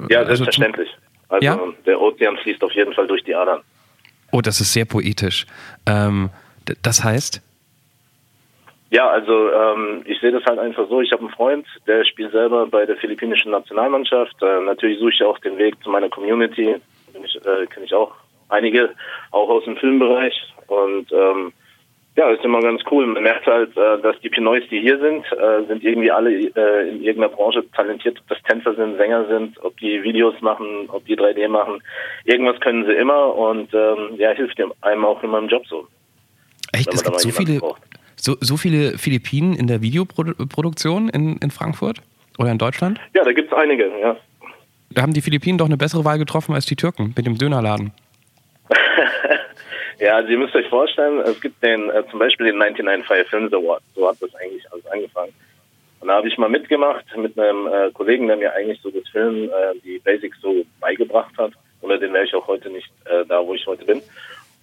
äh, 0.08 0.12
Ja, 0.12 0.20
also 0.20 0.28
selbstverständlich. 0.44 0.88
Also 1.28 1.44
Ja? 1.44 1.58
der 1.84 2.00
Ozean 2.00 2.38
fließt 2.38 2.62
auf 2.64 2.72
jeden 2.72 2.94
Fall 2.94 3.06
durch 3.06 3.22
die 3.24 3.34
Adern. 3.34 3.60
oh, 4.32 4.40
das 4.40 4.60
ist 4.62 4.72
sehr 4.72 4.86
poetisch. 4.86 5.44
Ähm, 5.84 6.30
das 6.82 7.04
heißt? 7.04 7.42
Ja, 8.90 9.08
also 9.10 9.50
ähm, 9.52 10.02
ich 10.06 10.18
sehe 10.20 10.32
das 10.32 10.44
halt 10.46 10.58
einfach 10.58 10.88
so. 10.88 11.02
Ich 11.02 11.12
habe 11.12 11.20
einen 11.22 11.30
Freund, 11.32 11.66
der 11.86 12.04
spielt 12.06 12.32
selber 12.32 12.66
bei 12.66 12.86
der 12.86 12.96
philippinischen 12.96 13.50
Nationalmannschaft. 13.50 14.36
Äh, 14.42 14.60
natürlich 14.64 14.98
suche 15.00 15.10
ich 15.12 15.22
auch 15.22 15.38
den 15.40 15.58
Weg 15.58 15.74
zu 15.82 15.90
meiner 15.90 16.08
Community. 16.08 16.76
Bin 17.12 17.24
ich, 17.24 17.36
äh, 17.44 17.66
Kenne 17.66 17.84
ich 17.84 17.92
auch 17.94 18.12
einige, 18.48 18.90
auch 19.30 19.48
aus 19.48 19.64
dem 19.64 19.76
Filmbereich. 19.76 20.34
Und 20.66 21.12
ähm, 21.12 21.52
ja, 22.16 22.30
ist 22.30 22.44
immer 22.44 22.60
ganz 22.60 22.80
cool. 22.90 23.06
Man 23.06 23.22
merkt 23.22 23.46
halt, 23.46 23.76
äh, 23.76 24.00
dass 24.00 24.18
die 24.20 24.30
Pinoys, 24.30 24.62
die 24.70 24.80
hier 24.80 24.98
sind, 24.98 25.24
äh, 25.32 25.66
sind 25.68 25.84
irgendwie 25.84 26.10
alle 26.10 26.30
äh, 26.32 26.88
in 26.88 27.02
irgendeiner 27.02 27.28
Branche 27.34 27.62
talentiert. 27.72 28.18
Ob 28.20 28.28
das 28.28 28.42
Tänzer 28.44 28.74
sind, 28.74 28.96
Sänger 28.96 29.26
sind, 29.26 29.62
ob 29.62 29.76
die 29.78 30.02
Videos 30.02 30.34
machen, 30.40 30.88
ob 30.88 31.04
die 31.04 31.16
3D 31.16 31.46
machen. 31.48 31.82
Irgendwas 32.24 32.58
können 32.60 32.86
sie 32.86 32.92
immer 32.92 33.34
und 33.34 33.72
ähm, 33.74 34.16
ja, 34.16 34.30
hilft 34.30 34.58
dem- 34.58 34.72
einem 34.80 35.04
auch 35.04 35.22
in 35.22 35.30
meinem 35.30 35.48
Job 35.48 35.66
so. 35.68 35.86
Echt, 36.72 36.92
es 36.92 37.04
gibt 37.04 37.20
so 37.20 37.30
viele, 37.30 37.60
so, 38.16 38.36
so 38.40 38.56
viele 38.56 38.96
Philippinen 38.98 39.54
in 39.54 39.66
der 39.66 39.82
Videoproduktion 39.82 41.08
in, 41.10 41.36
in 41.38 41.50
Frankfurt 41.50 42.00
oder 42.38 42.50
in 42.50 42.58
Deutschland? 42.58 42.98
Ja, 43.14 43.24
da 43.24 43.32
gibt's 43.32 43.52
einige, 43.52 43.90
ja. 44.00 44.16
Da 44.90 45.02
haben 45.02 45.12
die 45.12 45.20
Philippinen 45.20 45.58
doch 45.58 45.66
eine 45.66 45.76
bessere 45.76 46.04
Wahl 46.04 46.18
getroffen 46.18 46.54
als 46.54 46.64
die 46.66 46.76
Türken 46.76 47.12
mit 47.16 47.26
dem 47.26 47.36
Dönerladen. 47.36 47.92
Ja, 49.98 50.16
also 50.16 50.28
ihr 50.28 50.38
müsst 50.38 50.54
euch 50.54 50.68
vorstellen, 50.68 51.20
es 51.20 51.40
gibt 51.40 51.62
den 51.62 51.88
äh, 51.88 52.04
zum 52.10 52.18
Beispiel 52.18 52.46
den 52.46 52.58
99 52.58 53.28
Films 53.30 53.52
Award. 53.52 53.82
So 53.94 54.06
hat 54.06 54.20
das 54.20 54.34
eigentlich 54.34 54.70
alles 54.70 54.86
angefangen. 54.88 55.32
Und 56.00 56.08
da 56.08 56.14
habe 56.16 56.28
ich 56.28 56.36
mal 56.36 56.50
mitgemacht 56.50 57.04
mit 57.16 57.38
einem 57.38 57.66
äh, 57.66 57.90
Kollegen, 57.92 58.26
der 58.26 58.36
mir 58.36 58.52
eigentlich 58.52 58.80
so 58.82 58.90
das 58.90 59.08
Film, 59.08 59.44
äh, 59.44 59.78
die 59.82 59.98
Basics 59.98 60.38
so 60.42 60.64
beigebracht 60.80 61.36
hat. 61.38 61.52
Ohne 61.80 61.98
den 61.98 62.12
wäre 62.12 62.24
ich 62.24 62.34
auch 62.34 62.46
heute 62.46 62.68
nicht 62.68 62.90
äh, 63.06 63.24
da, 63.26 63.44
wo 63.46 63.54
ich 63.54 63.66
heute 63.66 63.86
bin. 63.86 64.02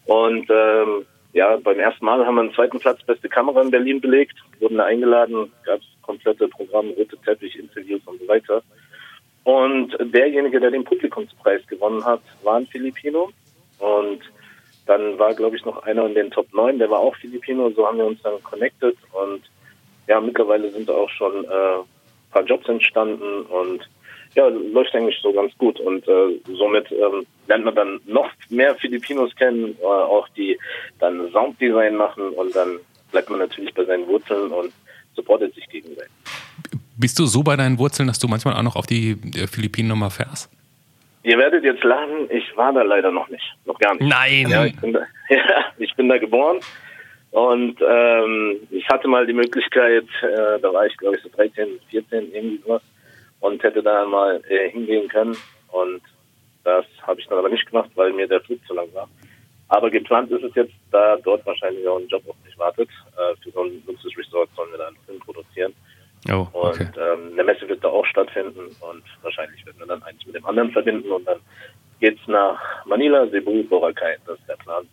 Und 0.05 0.47
ähm, 0.51 1.05
ja, 1.33 1.57
beim 1.57 1.79
ersten 1.79 2.05
Mal 2.05 2.23
haben 2.23 2.35
wir 2.35 2.41
einen 2.41 2.53
zweiten 2.53 2.79
Platz, 2.79 3.01
beste 3.03 3.27
Kamera 3.27 3.61
in 3.61 3.71
Berlin 3.71 3.99
belegt, 3.99 4.35
wurden 4.59 4.77
da 4.77 4.85
eingeladen, 4.85 5.51
gab 5.65 5.79
es 5.79 5.85
komplette 6.03 6.47
Programm, 6.47 6.91
rote 6.91 7.17
Teppich, 7.25 7.57
Interviews 7.57 8.01
und 8.05 8.19
so 8.21 8.27
weiter. 8.27 8.61
Und 9.43 9.97
derjenige, 9.99 10.59
der 10.59 10.69
den 10.69 10.83
Publikumspreis 10.83 11.65
gewonnen 11.67 12.05
hat, 12.05 12.21
war 12.43 12.57
ein 12.57 12.67
Filipino. 12.67 13.31
Und 13.83 14.21
dann 14.85 15.17
war, 15.19 15.33
glaube 15.33 15.55
ich, 15.55 15.65
noch 15.65 15.83
einer 15.83 16.05
in 16.05 16.15
den 16.15 16.31
Top 16.31 16.53
9, 16.53 16.79
der 16.79 16.89
war 16.89 16.99
auch 16.99 17.15
Filipino. 17.17 17.69
So 17.71 17.87
haben 17.87 17.97
wir 17.97 18.05
uns 18.05 18.21
dann 18.21 18.41
connected. 18.43 18.95
Und 19.11 19.41
ja, 20.07 20.19
mittlerweile 20.19 20.69
sind 20.71 20.89
auch 20.89 21.09
schon 21.09 21.45
äh, 21.45 21.47
ein 21.47 22.31
paar 22.31 22.43
Jobs 22.43 22.67
entstanden. 22.67 23.43
Und 23.43 23.87
ja, 24.35 24.47
läuft 24.47 24.95
eigentlich 24.95 25.19
so 25.21 25.31
ganz 25.31 25.55
gut. 25.57 25.79
Und 25.79 26.07
äh, 26.07 26.39
somit 26.57 26.91
ähm, 26.91 27.25
lernt 27.47 27.65
man 27.65 27.75
dann 27.75 27.99
noch 28.05 28.29
mehr 28.49 28.75
Filipinos 28.75 29.35
kennen, 29.35 29.75
äh, 29.81 29.85
auch 29.85 30.27
die 30.29 30.57
dann 30.99 31.31
Sounddesign 31.31 31.95
machen 31.95 32.29
und 32.29 32.55
dann 32.55 32.79
bleibt 33.11 33.29
man 33.29 33.39
natürlich 33.39 33.73
bei 33.73 33.85
seinen 33.85 34.07
Wurzeln 34.07 34.51
und 34.51 34.73
supportet 35.15 35.53
sich 35.53 35.67
gegenseitig. 35.69 36.11
Bist 36.97 37.19
du 37.19 37.25
so 37.25 37.43
bei 37.43 37.55
deinen 37.55 37.77
Wurzeln, 37.77 38.07
dass 38.07 38.19
du 38.19 38.27
manchmal 38.27 38.55
auch 38.55 38.63
noch 38.63 38.75
auf 38.75 38.87
die 38.87 39.17
Philippinen 39.49 39.89
nochmal 39.89 40.09
fährst? 40.09 40.49
Ihr 41.23 41.37
werdet 41.37 41.63
jetzt 41.63 41.83
lachen, 41.83 42.29
ich 42.29 42.55
war 42.57 42.73
da 42.73 42.81
leider 42.81 43.11
noch 43.11 43.29
nicht, 43.29 43.55
noch 43.65 43.79
gar 43.79 43.93
nicht. 43.93 44.07
Nein! 44.07 44.47
Ja, 44.49 44.65
ich 44.65 44.79
bin 44.79 44.93
da, 44.93 44.99
ja, 45.29 45.65
ich 45.77 45.95
bin 45.95 46.09
da 46.09 46.17
geboren 46.17 46.59
und 47.31 47.79
ähm, 47.81 48.59
ich 48.69 48.87
hatte 48.89 49.07
mal 49.07 49.25
die 49.25 49.33
Möglichkeit, 49.33 50.05
äh, 50.21 50.59
da 50.59 50.73
war 50.73 50.85
ich 50.85 50.97
glaube 50.97 51.15
ich 51.15 51.23
so 51.23 51.29
13, 51.29 51.79
14, 51.89 52.33
irgendwie 52.33 52.61
sowas 52.63 52.81
und 53.39 53.63
hätte 53.63 53.81
da 53.81 54.05
mal 54.05 54.41
äh, 54.49 54.69
hingehen 54.69 55.07
können 55.07 55.37
und 55.69 56.01
das 56.63 56.85
habe 57.01 57.19
ich 57.19 57.27
dann 57.27 57.39
aber 57.39 57.49
nicht 57.49 57.65
gemacht, 57.65 57.89
weil 57.95 58.13
mir 58.13 58.27
der 58.27 58.41
Flug 58.41 58.59
zu 58.65 58.73
lang 58.73 58.87
war. 58.93 59.09
Aber 59.67 59.89
geplant 59.89 60.31
ist 60.31 60.43
es 60.43 60.55
jetzt, 60.55 60.73
da 60.91 61.17
dort 61.17 61.45
wahrscheinlich 61.45 61.87
auch 61.87 61.99
ein 61.99 62.07
Job 62.07 62.23
auf 62.27 62.35
mich 62.45 62.57
wartet. 62.57 62.89
Äh, 63.17 63.35
für 63.41 63.51
so 63.51 63.63
ein 63.63 63.83
Luxusresort 63.85 64.49
sollen 64.55 64.71
wir 64.71 64.77
da 64.77 64.87
einen 64.87 64.97
Film 65.05 65.19
produzieren. 65.19 65.73
Oh, 66.31 66.47
okay. 66.53 66.87
Und 66.87 66.97
ähm, 66.97 67.33
eine 67.33 67.43
Messe 67.43 67.67
wird 67.67 67.83
da 67.83 67.89
auch 67.89 68.05
stattfinden 68.05 68.59
und 68.59 69.03
wahrscheinlich 69.21 69.65
werden 69.65 69.79
wir 69.79 69.87
dann 69.87 70.03
eins 70.03 70.25
mit 70.25 70.35
dem 70.35 70.45
anderen 70.45 70.71
verbinden 70.71 71.11
und 71.11 71.27
dann 71.27 71.39
geht's 71.99 72.21
nach 72.27 72.59
Manila, 72.85 73.27
Cebu, 73.29 73.63
Boracay. 73.63 74.17
Das 74.25 74.39
ist 74.39 74.47
der 74.47 74.55
Plan. 74.55 74.87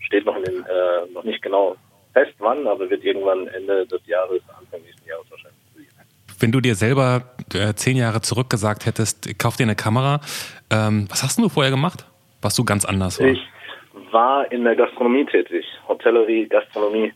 Steht 0.00 0.26
noch, 0.26 0.36
in 0.36 0.44
den, 0.44 0.64
äh, 0.64 1.12
noch 1.12 1.24
nicht 1.24 1.42
genau 1.42 1.76
fest 2.12 2.34
wann, 2.38 2.66
aber 2.66 2.88
wird 2.90 3.04
irgendwann 3.04 3.46
Ende 3.48 3.86
des 3.86 4.04
Jahres, 4.06 4.40
Anfang 4.58 4.80
nächsten 4.82 5.08
Jahres 5.08 5.26
wahrscheinlich. 5.30 5.60
Wenn 6.38 6.52
du 6.52 6.60
dir 6.60 6.74
selber 6.74 7.22
äh, 7.52 7.74
zehn 7.74 7.96
Jahre 7.96 8.22
zurück 8.22 8.48
gesagt 8.48 8.86
hättest, 8.86 9.38
kauf 9.38 9.56
dir 9.56 9.64
eine 9.64 9.76
Kamera, 9.76 10.20
ähm, 10.70 11.06
was 11.10 11.22
hast 11.22 11.38
du 11.38 11.48
vorher 11.48 11.70
gemacht? 11.70 12.06
Was 12.40 12.56
du 12.56 12.64
ganz 12.64 12.86
anders 12.86 13.20
war? 13.20 13.26
Ich 13.26 13.40
war 14.10 14.50
in 14.50 14.64
der 14.64 14.74
Gastronomie 14.74 15.26
tätig, 15.26 15.66
Hotellerie, 15.86 16.46
Gastronomie 16.48 17.12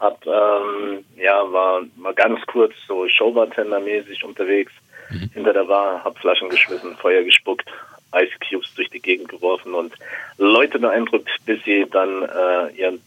hab, 0.00 0.26
ähm, 0.26 1.04
ja, 1.16 1.52
war 1.52 1.82
mal 1.96 2.14
ganz 2.14 2.40
kurz 2.46 2.74
so 2.86 3.06
Showbartender-mäßig 3.06 4.24
unterwegs 4.24 4.72
mhm. 5.10 5.30
hinter 5.32 5.52
der 5.52 5.64
Bar, 5.64 6.02
hab 6.04 6.18
Flaschen 6.18 6.48
geschmissen, 6.48 6.96
Feuer 6.96 7.22
gespuckt, 7.22 7.68
Ice 8.14 8.32
Cubes 8.48 8.72
durch 8.74 8.90
die 8.90 9.00
Gegend 9.00 9.28
geworfen 9.28 9.74
und 9.74 9.94
Leute 10.38 10.78
beeindruckt, 10.78 11.28
bis 11.46 11.62
sie 11.64 11.86
dann 11.90 12.22
äh, 12.22 12.76
ihren 12.76 13.00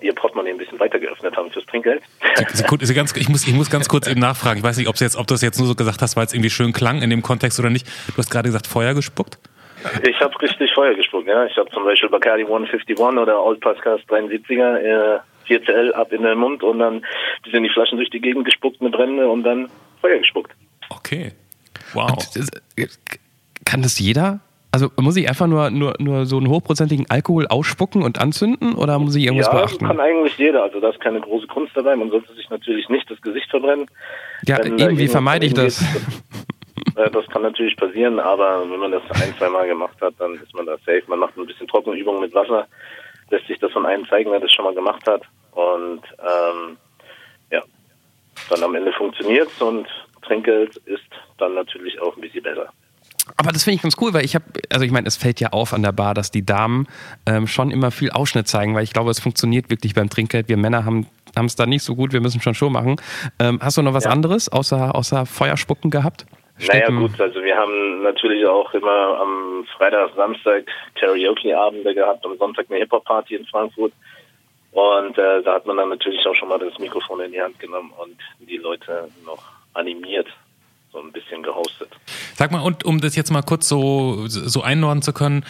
ihr 0.00 0.14
Portemonnaie 0.14 0.50
ein 0.50 0.56
bisschen 0.56 0.80
weiter 0.80 0.98
geöffnet 0.98 1.36
haben 1.36 1.50
fürs 1.50 1.66
Trinkgeld. 1.66 2.02
Sekunde, 2.52 2.86
ganz, 2.94 3.14
ich, 3.16 3.28
muss, 3.28 3.46
ich 3.46 3.52
muss 3.52 3.70
ganz 3.70 3.88
kurz 3.88 4.06
eben 4.06 4.20
nachfragen. 4.20 4.58
Ich 4.58 4.64
weiß 4.64 4.78
nicht, 4.78 4.88
ob, 4.88 4.96
jetzt, 4.96 5.16
ob 5.16 5.26
du 5.26 5.34
das 5.34 5.42
jetzt 5.42 5.58
nur 5.58 5.66
so 5.66 5.74
gesagt 5.74 6.00
hast, 6.00 6.16
weil 6.16 6.24
es 6.24 6.32
irgendwie 6.32 6.48
schön 6.48 6.72
klang 6.72 7.02
in 7.02 7.10
dem 7.10 7.20
Kontext 7.22 7.58
oder 7.60 7.70
nicht. 7.70 7.86
Du 8.08 8.16
hast 8.16 8.30
gerade 8.30 8.48
gesagt, 8.48 8.66
Feuer 8.66 8.94
gespuckt? 8.94 9.38
Ich 10.02 10.18
habe 10.20 10.40
richtig 10.40 10.72
Feuer 10.72 10.94
gespuckt, 10.94 11.28
ja. 11.28 11.44
Ich 11.44 11.56
habe 11.58 11.70
zum 11.70 11.84
Beispiel 11.84 12.08
Bacardi 12.08 12.44
151 12.44 12.98
oder 12.98 13.42
Old 13.42 13.60
Pascas 13.60 14.00
73er 14.08 15.16
äh, 15.16 15.18
4CL 15.46 15.92
ab 15.92 16.12
in 16.12 16.22
den 16.22 16.38
Mund 16.38 16.62
und 16.62 16.78
dann 16.78 17.04
sind 17.50 17.62
die 17.62 17.70
Flaschen 17.70 17.98
durch 17.98 18.10
die 18.10 18.20
Gegend 18.20 18.44
gespuckt 18.44 18.80
mit 18.80 18.92
Brände 18.92 19.28
und 19.28 19.42
dann 19.42 19.68
Feuer 20.00 20.18
gespuckt. 20.18 20.52
Okay. 20.90 21.32
Wow. 21.92 22.12
Und, 22.12 22.98
kann 23.64 23.82
das 23.82 23.98
jeder? 23.98 24.40
Also 24.74 24.90
muss 25.00 25.16
ich 25.16 25.28
einfach 25.28 25.46
nur, 25.46 25.70
nur, 25.70 25.94
nur 26.00 26.26
so 26.26 26.36
einen 26.36 26.48
hochprozentigen 26.48 27.06
Alkohol 27.08 27.46
ausspucken 27.46 28.02
und 28.02 28.20
anzünden 28.20 28.74
oder 28.74 28.98
muss 28.98 29.14
ich 29.14 29.24
irgendwas 29.24 29.46
ja, 29.46 29.52
beachten? 29.52 29.84
Ja, 29.84 29.90
kann 29.90 30.00
eigentlich 30.00 30.36
jeder. 30.36 30.64
Also 30.64 30.80
da 30.80 30.90
ist 30.90 31.00
keine 31.00 31.20
große 31.20 31.46
Kunst 31.46 31.76
dabei. 31.76 31.94
Man 31.94 32.10
sollte 32.10 32.34
sich 32.34 32.50
natürlich 32.50 32.88
nicht 32.88 33.08
das 33.08 33.20
Gesicht 33.22 33.48
verbrennen. 33.50 33.86
Ja, 34.46 34.58
wenn 34.64 34.76
irgendwie 34.76 35.06
vermeide 35.06 35.46
ich 35.46 35.54
das. 35.54 35.78
das. 36.96 37.12
Das 37.12 37.26
kann 37.26 37.42
natürlich 37.42 37.76
passieren, 37.76 38.18
aber 38.20 38.68
wenn 38.68 38.78
man 38.78 38.92
das 38.92 39.02
ein, 39.10 39.34
zwei 39.38 39.48
Mal 39.48 39.66
gemacht 39.66 39.96
hat, 40.00 40.14
dann 40.18 40.34
ist 40.34 40.54
man 40.54 40.66
da 40.66 40.76
safe. 40.78 41.02
Man 41.06 41.20
macht 41.20 41.36
ein 41.36 41.46
bisschen 41.46 41.66
Trockenübungen 41.66 42.20
mit 42.20 42.34
Wasser 42.34 42.66
lässt 43.30 43.46
sich 43.46 43.58
das 43.58 43.72
von 43.72 43.86
einem 43.86 44.06
zeigen, 44.08 44.30
wer 44.30 44.40
das 44.40 44.52
schon 44.52 44.64
mal 44.64 44.74
gemacht 44.74 45.06
hat. 45.06 45.22
Und 45.52 46.02
ähm, 46.18 46.76
ja, 47.50 47.62
dann 48.50 48.62
am 48.62 48.74
Ende 48.74 48.92
funktioniert 48.92 49.48
es 49.48 49.62
und 49.62 49.86
Trinkgeld 50.22 50.76
ist 50.86 51.02
dann 51.38 51.54
natürlich 51.54 52.00
auch 52.00 52.16
ein 52.16 52.20
bisschen 52.20 52.42
besser. 52.42 52.68
Aber 53.36 53.52
das 53.52 53.64
finde 53.64 53.76
ich 53.76 53.82
ganz 53.82 53.96
cool, 54.00 54.12
weil 54.12 54.24
ich 54.24 54.34
habe, 54.34 54.44
also 54.70 54.84
ich 54.84 54.90
meine, 54.90 55.06
es 55.06 55.16
fällt 55.16 55.40
ja 55.40 55.50
auf 55.50 55.72
an 55.72 55.82
der 55.82 55.92
Bar, 55.92 56.14
dass 56.14 56.30
die 56.30 56.44
Damen 56.44 56.86
ähm, 57.26 57.46
schon 57.46 57.70
immer 57.70 57.90
viel 57.90 58.10
Ausschnitt 58.10 58.48
zeigen, 58.48 58.74
weil 58.74 58.84
ich 58.84 58.92
glaube, 58.92 59.10
es 59.10 59.20
funktioniert 59.20 59.70
wirklich 59.70 59.94
beim 59.94 60.10
Trinkgeld. 60.10 60.48
Wir 60.48 60.58
Männer 60.58 60.84
haben 60.84 61.06
es 61.34 61.56
da 61.56 61.64
nicht 61.64 61.82
so 61.82 61.96
gut, 61.96 62.12
wir 62.12 62.20
müssen 62.20 62.42
schon 62.42 62.54
Show 62.54 62.68
machen. 62.68 62.96
Ähm, 63.38 63.60
hast 63.62 63.78
du 63.78 63.82
noch 63.82 63.94
was 63.94 64.04
ja. 64.04 64.10
anderes 64.10 64.50
außer, 64.50 64.94
außer 64.94 65.24
Feuerspucken 65.24 65.90
gehabt? 65.90 66.26
Naja 66.58 66.88
gut, 66.88 67.20
also 67.20 67.42
wir 67.42 67.56
haben 67.56 68.02
natürlich 68.02 68.46
auch 68.46 68.72
immer 68.74 69.20
am 69.20 69.66
Freitag, 69.76 70.14
Samstag 70.14 70.64
Karaoke-Abende 70.94 71.94
gehabt, 71.94 72.24
am 72.24 72.38
Sonntag 72.38 72.66
eine 72.68 72.78
Hip-Hop-Party 72.78 73.34
in 73.34 73.46
Frankfurt. 73.46 73.92
Und 74.70 75.18
äh, 75.18 75.42
da 75.42 75.54
hat 75.54 75.66
man 75.66 75.76
dann 75.76 75.88
natürlich 75.88 76.24
auch 76.26 76.34
schon 76.34 76.48
mal 76.48 76.58
das 76.58 76.78
Mikrofon 76.78 77.20
in 77.20 77.32
die 77.32 77.40
Hand 77.40 77.58
genommen 77.58 77.92
und 77.96 78.16
die 78.48 78.56
Leute 78.56 79.08
noch 79.24 79.42
animiert, 79.72 80.28
so 80.92 81.00
ein 81.00 81.12
bisschen 81.12 81.42
gehostet. 81.42 81.90
Sag 82.34 82.52
mal, 82.52 82.60
und 82.60 82.84
um 82.84 83.00
das 83.00 83.16
jetzt 83.16 83.30
mal 83.30 83.42
kurz 83.42 83.68
so, 83.68 84.26
so 84.26 84.62
einordnen 84.62 85.02
zu 85.02 85.12
können, 85.12 85.44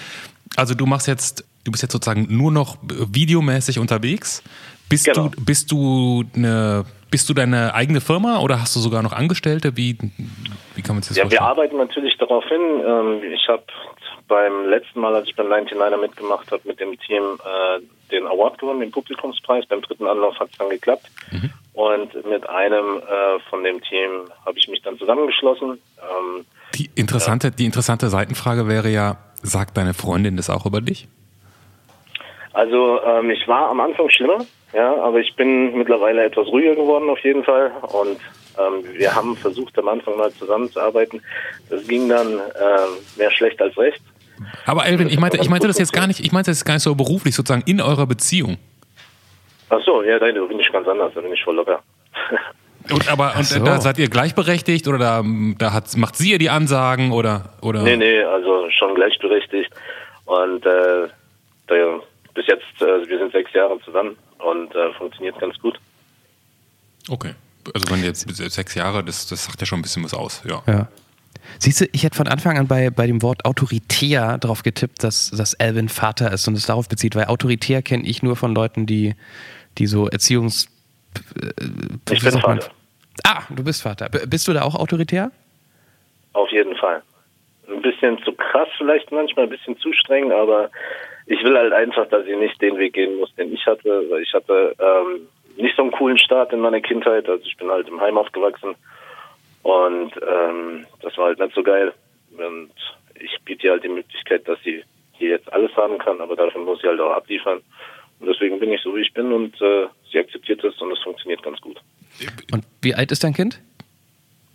also 0.56 0.74
du 0.74 0.86
machst 0.86 1.06
jetzt, 1.06 1.44
du 1.64 1.70
bist 1.70 1.82
jetzt 1.82 1.92
sozusagen 1.92 2.26
nur 2.30 2.52
noch 2.52 2.76
videomäßig 2.82 3.78
unterwegs. 3.78 4.42
Bist 4.88 5.06
genau. 5.06 5.28
du, 5.28 5.44
bist 5.44 5.70
du 5.70 6.24
eine 6.34 6.84
bist 7.14 7.28
du 7.28 7.34
deine 7.34 7.72
eigene 7.74 8.00
Firma 8.00 8.40
oder 8.40 8.60
hast 8.60 8.74
du 8.74 8.80
sogar 8.80 9.00
noch 9.00 9.12
Angestellte? 9.12 9.76
Wie, 9.76 9.96
wie 10.74 10.82
kann 10.82 10.96
man 10.96 11.02
sich 11.02 11.10
das 11.10 11.16
ja, 11.16 11.22
vorstellen? 11.22 11.30
Wir 11.30 11.42
arbeiten 11.42 11.76
natürlich 11.76 12.18
darauf 12.18 12.44
hin. 12.46 12.60
Ähm, 12.84 13.32
ich 13.32 13.46
habe 13.46 13.62
beim 14.26 14.66
letzten 14.68 14.98
Mal, 14.98 15.14
als 15.14 15.28
ich 15.28 15.36
beim 15.36 15.46
99er 15.46 16.00
mitgemacht 16.00 16.50
habe, 16.50 16.62
mit 16.64 16.80
dem 16.80 16.98
Team 16.98 17.22
äh, 17.22 17.80
den 18.10 18.26
Award 18.26 18.58
gewonnen, 18.58 18.80
den 18.80 18.90
Publikumspreis. 18.90 19.64
Beim 19.66 19.80
dritten 19.82 20.08
Anlauf 20.08 20.40
hat 20.40 20.50
es 20.50 20.58
dann 20.58 20.70
geklappt. 20.70 21.08
Mhm. 21.30 21.50
Und 21.74 22.26
mit 22.26 22.48
einem 22.48 22.98
äh, 22.98 23.38
von 23.48 23.62
dem 23.62 23.80
Team 23.82 24.22
habe 24.44 24.58
ich 24.58 24.66
mich 24.66 24.82
dann 24.82 24.98
zusammengeschlossen. 24.98 25.78
Ähm, 26.00 26.44
die 26.74 26.90
interessante, 26.96 27.48
ja. 27.48 27.54
die 27.56 27.66
interessante 27.66 28.08
Seitenfrage 28.08 28.66
wäre 28.66 28.88
ja, 28.88 29.18
sagt 29.40 29.76
deine 29.76 29.94
Freundin 29.94 30.36
das 30.36 30.50
auch 30.50 30.66
über 30.66 30.80
dich? 30.80 31.06
Also 32.52 33.00
ähm, 33.02 33.30
ich 33.30 33.46
war 33.46 33.68
am 33.68 33.80
Anfang 33.80 34.10
schlimmer. 34.10 34.38
Ja, 34.74 34.96
aber 34.96 35.20
ich 35.20 35.34
bin 35.36 35.76
mittlerweile 35.76 36.24
etwas 36.24 36.48
ruhiger 36.48 36.74
geworden 36.74 37.08
auf 37.08 37.20
jeden 37.20 37.44
Fall 37.44 37.70
und 37.82 38.18
ähm, 38.58 38.84
wir 38.98 39.14
haben 39.14 39.36
versucht 39.36 39.78
am 39.78 39.88
Anfang 39.88 40.16
mal 40.16 40.32
zusammenzuarbeiten. 40.32 41.22
Das 41.70 41.86
ging 41.86 42.08
dann 42.08 42.38
äh, 42.38 43.18
mehr 43.18 43.30
schlecht 43.30 43.60
als 43.62 43.76
recht. 43.78 44.00
Aber 44.66 44.84
Elvin, 44.86 45.08
ich 45.08 45.18
meinte, 45.18 45.36
ich 45.36 45.48
meinte 45.48 45.68
das 45.68 45.78
jetzt 45.78 45.92
gar 45.92 46.06
nicht, 46.06 46.20
ich 46.20 46.32
meinte 46.32 46.50
das 46.50 46.64
gar 46.64 46.74
nicht 46.74 46.82
so 46.82 46.94
beruflich, 46.94 47.34
sozusagen 47.34 47.62
in 47.66 47.80
eurer 47.80 48.06
Beziehung. 48.06 48.58
Ach 49.70 49.80
so, 49.84 50.02
ja, 50.02 50.18
da 50.18 50.26
bin 50.26 50.58
ich 50.58 50.72
ganz 50.72 50.88
anders, 50.88 51.12
da 51.14 51.20
bin 51.20 51.32
ich 51.32 51.42
voll 51.42 51.54
locker. 51.54 51.80
Und, 52.92 53.10
aber 53.10 53.32
und 53.34 53.46
so. 53.46 53.64
da 53.64 53.80
seid 53.80 53.98
ihr 53.98 54.10
gleichberechtigt 54.10 54.86
oder 54.86 54.98
da, 54.98 55.22
da 55.58 55.72
hat, 55.72 55.96
macht 55.96 56.16
sie 56.16 56.32
ihr 56.32 56.38
die 56.38 56.50
Ansagen 56.50 57.12
oder, 57.12 57.54
oder? 57.62 57.80
Nee, 57.82 57.96
nee, 57.96 58.22
also 58.22 58.68
schon 58.70 58.94
gleichberechtigt. 58.94 59.70
Und 60.26 60.66
äh, 60.66 61.08
da, 61.66 61.74
bis 62.34 62.46
jetzt, 62.46 62.82
äh, 62.82 63.08
wir 63.08 63.18
sind 63.18 63.32
sechs 63.32 63.54
Jahre 63.54 63.80
zusammen 63.86 64.18
und 64.44 64.74
äh, 64.74 64.92
funktioniert 64.94 65.38
ganz 65.38 65.58
gut. 65.58 65.78
Okay. 67.08 67.34
Also 67.72 67.90
wenn 67.90 68.04
jetzt 68.04 68.28
sechs 68.28 68.74
Jahre, 68.74 69.02
das, 69.02 69.26
das 69.26 69.44
sagt 69.46 69.60
ja 69.60 69.66
schon 69.66 69.78
ein 69.78 69.82
bisschen 69.82 70.04
was 70.04 70.14
aus, 70.14 70.42
ja. 70.46 70.62
ja. 70.66 70.88
Siehst 71.58 71.80
du, 71.80 71.86
ich 71.92 72.04
hätte 72.04 72.16
von 72.16 72.28
Anfang 72.28 72.58
an 72.58 72.66
bei, 72.66 72.90
bei 72.90 73.06
dem 73.06 73.22
Wort 73.22 73.44
autoritär 73.44 74.38
darauf 74.38 74.62
getippt, 74.62 75.02
dass, 75.02 75.30
dass 75.30 75.58
Alvin 75.58 75.88
Vater 75.88 76.32
ist 76.32 76.46
und 76.48 76.54
es 76.54 76.66
darauf 76.66 76.88
bezieht, 76.88 77.14
weil 77.14 77.26
autoritär 77.26 77.82
kenne 77.82 78.06
ich 78.06 78.22
nur 78.22 78.36
von 78.36 78.54
Leuten, 78.54 78.86
die, 78.86 79.14
die 79.78 79.86
so 79.86 80.08
Erziehungs... 80.08 80.68
Äh, 81.40 81.52
ich 82.12 82.22
bin 82.22 82.32
Vater. 82.40 82.70
Ah, 83.22 83.42
du 83.50 83.62
bist 83.62 83.82
Vater. 83.82 84.08
B 84.08 84.18
bist 84.26 84.48
du 84.48 84.52
da 84.52 84.62
auch 84.62 84.74
autoritär? 84.74 85.30
Auf 86.32 86.50
jeden 86.50 86.76
Fall. 86.76 87.02
Ein 87.68 87.80
bisschen 87.80 88.18
zu 88.24 88.32
krass 88.32 88.68
vielleicht 88.76 89.10
manchmal, 89.10 89.46
ein 89.46 89.50
bisschen 89.50 89.78
zu 89.78 89.92
streng, 89.92 90.32
aber 90.32 90.70
ich 91.26 91.42
will 91.42 91.56
halt 91.56 91.72
einfach, 91.72 92.08
dass 92.08 92.24
sie 92.26 92.36
nicht 92.36 92.60
den 92.60 92.76
Weg 92.76 92.94
gehen 92.94 93.16
muss, 93.16 93.34
den 93.36 93.52
ich 93.52 93.64
hatte, 93.66 94.04
weil 94.10 94.22
ich 94.22 94.32
hatte 94.32 94.74
ähm, 94.78 95.28
nicht 95.56 95.76
so 95.76 95.82
einen 95.82 95.92
coolen 95.92 96.18
Start 96.18 96.52
in 96.52 96.60
meiner 96.60 96.80
Kindheit. 96.80 97.28
Also 97.28 97.44
ich 97.44 97.56
bin 97.56 97.70
halt 97.70 97.88
im 97.88 98.00
Heim 98.00 98.18
aufgewachsen 98.18 98.74
und 99.62 100.12
ähm, 100.26 100.86
das 101.00 101.16
war 101.16 101.26
halt 101.26 101.38
nicht 101.38 101.54
so 101.54 101.62
geil. 101.62 101.92
Und 102.36 102.70
ich 103.14 103.38
biete 103.44 103.66
ihr 103.66 103.72
halt 103.72 103.84
die 103.84 103.88
Möglichkeit, 103.88 104.46
dass 104.46 104.58
sie 104.62 104.84
hier 105.12 105.30
jetzt 105.30 105.50
alles 105.52 105.74
haben 105.76 105.98
kann, 105.98 106.20
aber 106.20 106.36
dafür 106.36 106.60
muss 106.60 106.80
sie 106.82 106.88
halt 106.88 107.00
auch 107.00 107.12
abliefern. 107.12 107.60
Und 108.20 108.26
deswegen 108.28 108.58
bin 108.58 108.72
ich 108.72 108.82
so, 108.82 108.94
wie 108.94 109.00
ich 109.00 109.12
bin 109.12 109.32
und 109.32 109.60
äh, 109.60 109.86
sie 110.10 110.18
akzeptiert 110.18 110.62
es 110.64 110.80
und 110.80 110.92
es 110.92 111.02
funktioniert 111.02 111.42
ganz 111.42 111.60
gut. 111.60 111.80
Und 112.52 112.64
wie 112.82 112.94
alt 112.94 113.10
ist 113.12 113.24
dein 113.24 113.34
Kind? 113.34 113.60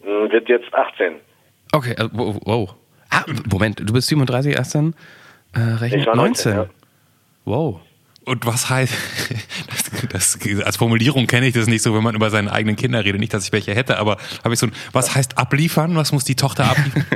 Hm, 0.03 0.31
wird 0.31 0.47
jetzt 0.49 0.73
18. 0.73 1.15
Okay, 1.71 1.95
wow. 2.11 2.39
wow. 2.45 2.75
Ah, 3.11 3.23
Moment, 3.51 3.79
du 3.79 3.91
bist 3.91 4.07
37, 4.07 4.59
18? 4.59 4.93
Äh, 5.53 5.59
rechnet 5.59 6.05
19. 6.07 6.15
19 6.15 6.53
ja. 6.53 6.69
Wow. 7.45 7.81
Und 8.25 8.45
was 8.45 8.69
heißt, 8.69 8.93
das, 10.11 10.37
das, 10.37 10.63
als 10.63 10.77
Formulierung 10.77 11.25
kenne 11.25 11.47
ich 11.47 11.53
das 11.53 11.67
nicht 11.67 11.81
so, 11.81 11.95
wenn 11.95 12.03
man 12.03 12.15
über 12.15 12.29
seine 12.29 12.51
eigenen 12.51 12.75
Kinder 12.75 13.03
redet. 13.03 13.19
Nicht, 13.19 13.33
dass 13.33 13.45
ich 13.45 13.51
welche 13.51 13.73
hätte, 13.73 13.97
aber 13.97 14.17
habe 14.43 14.53
ich 14.53 14.59
so 14.59 14.67
ein, 14.67 14.73
was 14.93 15.15
heißt 15.15 15.37
abliefern? 15.37 15.95
Was 15.95 16.11
muss 16.11 16.25
die 16.25 16.35
Tochter 16.35 16.65
abliefern? 16.65 17.05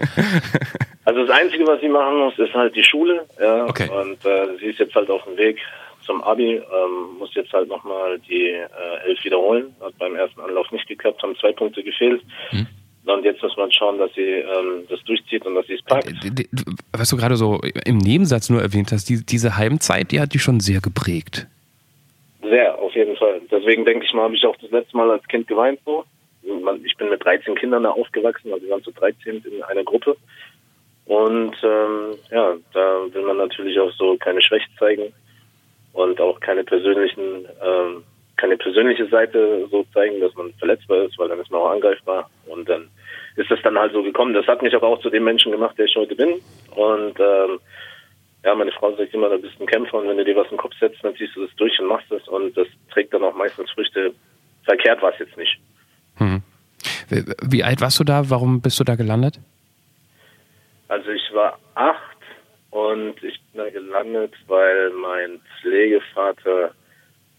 Also 1.05 1.25
das 1.25 1.35
Einzige, 1.37 1.67
was 1.67 1.81
sie 1.81 1.89
machen 1.89 2.17
muss, 2.17 2.39
ist 2.39 2.53
halt 2.53 2.73
die 2.77 2.83
Schule. 2.83 3.25
Ja. 3.37 3.65
Okay. 3.65 3.89
Und 3.89 4.25
äh, 4.25 4.57
sie 4.57 4.67
ist 4.67 4.79
jetzt 4.79 4.95
halt 4.95 5.09
auf 5.09 5.21
dem 5.25 5.35
Weg 5.35 5.59
zum 6.05 6.23
Abi, 6.23 6.55
ähm, 6.55 7.17
muss 7.19 7.33
jetzt 7.35 7.51
halt 7.51 7.67
nochmal 7.67 8.19
die 8.19 8.47
äh, 8.47 9.07
Elf 9.07 9.23
wiederholen. 9.23 9.75
Hat 9.81 9.97
beim 9.97 10.15
ersten 10.15 10.39
Anlauf 10.39 10.71
nicht 10.71 10.87
geklappt, 10.87 11.21
haben 11.21 11.35
zwei 11.35 11.51
Punkte 11.51 11.83
gefehlt. 11.83 12.21
Mhm. 12.51 12.67
Und 13.05 13.25
jetzt 13.25 13.41
muss 13.43 13.55
man 13.57 13.69
schauen, 13.71 13.97
dass 13.97 14.13
sie 14.13 14.21
ähm, 14.21 14.83
das 14.89 15.01
durchzieht 15.03 15.45
und 15.45 15.55
dass 15.55 15.67
sie 15.67 15.73
es 15.73 15.81
packt. 15.81 16.07
D- 16.23 16.47
Was 16.93 17.09
du 17.09 17.17
gerade 17.17 17.35
so 17.35 17.59
im 17.85 17.97
Nebensatz 17.97 18.49
nur 18.49 18.61
erwähnt 18.61 18.91
hast, 18.93 19.09
die, 19.09 19.25
diese 19.25 19.57
Heimzeit, 19.57 20.11
die 20.11 20.21
hat 20.21 20.33
die 20.33 20.39
schon 20.39 20.59
sehr 20.61 20.79
geprägt. 20.79 21.47
Sehr, 22.41 22.77
auf 22.79 22.93
jeden 22.95 23.15
Fall. 23.17 23.41
Deswegen 23.51 23.83
denke 23.85 24.05
ich 24.05 24.13
mal, 24.13 24.23
habe 24.23 24.35
ich 24.35 24.45
auch 24.45 24.55
das 24.57 24.71
letzte 24.71 24.95
Mal 24.95 25.11
als 25.11 25.27
Kind 25.27 25.47
geweint 25.47 25.79
so. 25.85 26.05
Ich 26.83 26.95
bin 26.97 27.09
mit 27.09 27.23
13 27.23 27.55
Kindern 27.55 27.83
da 27.83 27.91
aufgewachsen, 27.91 28.51
also 28.51 28.63
wir 28.65 28.71
waren 28.71 28.83
zu 28.83 28.91
13 28.91 29.43
in 29.49 29.63
einer 29.63 29.83
Gruppe. 29.83 30.15
Und 31.05 31.55
ähm, 31.63 32.15
ja, 32.31 32.53
da 32.73 33.01
will 33.11 33.23
man 33.23 33.37
natürlich 33.37 33.77
auch 33.79 33.91
so 33.93 34.15
keine 34.17 34.41
Schwäche 34.41 34.67
zeigen 34.79 35.13
und 35.93 36.19
auch 36.21 36.39
keine 36.39 36.63
persönlichen, 36.63 37.45
ähm, 37.65 38.03
keine 38.37 38.57
persönliche 38.57 39.07
Seite 39.07 39.67
so 39.69 39.85
zeigen, 39.93 40.19
dass 40.19 40.33
man 40.35 40.53
verletzbar 40.53 41.03
ist, 41.03 41.17
weil 41.17 41.29
dann 41.29 41.39
ist 41.39 41.51
man 41.51 41.61
auch 41.61 41.71
angreifbar. 41.71 42.29
Und 42.45 42.67
dann 42.67 42.89
ist 43.35 43.51
es 43.51 43.61
dann 43.63 43.77
halt 43.77 43.93
so 43.93 44.03
gekommen. 44.03 44.33
Das 44.33 44.47
hat 44.47 44.61
mich 44.61 44.75
aber 44.75 44.87
auch 44.87 44.99
zu 45.01 45.09
dem 45.09 45.23
Menschen 45.23 45.51
gemacht, 45.51 45.77
der 45.77 45.85
ich 45.85 45.95
heute 45.95 46.15
bin. 46.15 46.41
Und 46.75 47.19
ähm, 47.19 47.59
ja, 48.43 48.55
meine 48.55 48.71
Frau 48.71 48.95
sagt 48.95 49.13
immer, 49.13 49.29
du 49.29 49.39
bist 49.39 49.59
ein 49.59 49.67
Kämpfer 49.67 49.99
und 49.99 50.09
wenn 50.09 50.17
du 50.17 50.25
dir 50.25 50.35
was 50.35 50.45
in 50.45 50.55
den 50.55 50.57
Kopf 50.57 50.73
setzt, 50.79 51.03
dann 51.03 51.15
ziehst 51.15 51.35
du 51.35 51.45
das 51.45 51.55
durch 51.55 51.79
und 51.79 51.87
machst 51.87 52.11
es 52.11 52.27
und 52.27 52.55
das 52.57 52.67
trägt 52.91 53.13
dann 53.13 53.23
auch 53.23 53.35
meistens 53.35 53.71
Früchte. 53.71 54.13
Verkehrt 54.65 55.01
war 55.01 55.13
es 55.13 55.19
jetzt 55.19 55.37
nicht. 55.37 55.59
Wie, 57.09 57.23
wie 57.41 57.63
alt 57.63 57.81
warst 57.81 57.99
du 57.99 58.03
da? 58.03 58.29
Warum 58.29 58.61
bist 58.61 58.79
du 58.79 58.83
da 58.83 58.95
gelandet? 58.95 59.39
Also 60.89 61.09
ich 61.09 61.33
war 61.33 61.57
acht 61.75 62.17
und 62.69 63.15
ich 63.23 63.39
bin 63.51 63.63
da 63.63 63.69
gelandet, 63.69 64.33
weil 64.47 64.89
mein 64.91 65.39
Pflegevater 65.61 66.71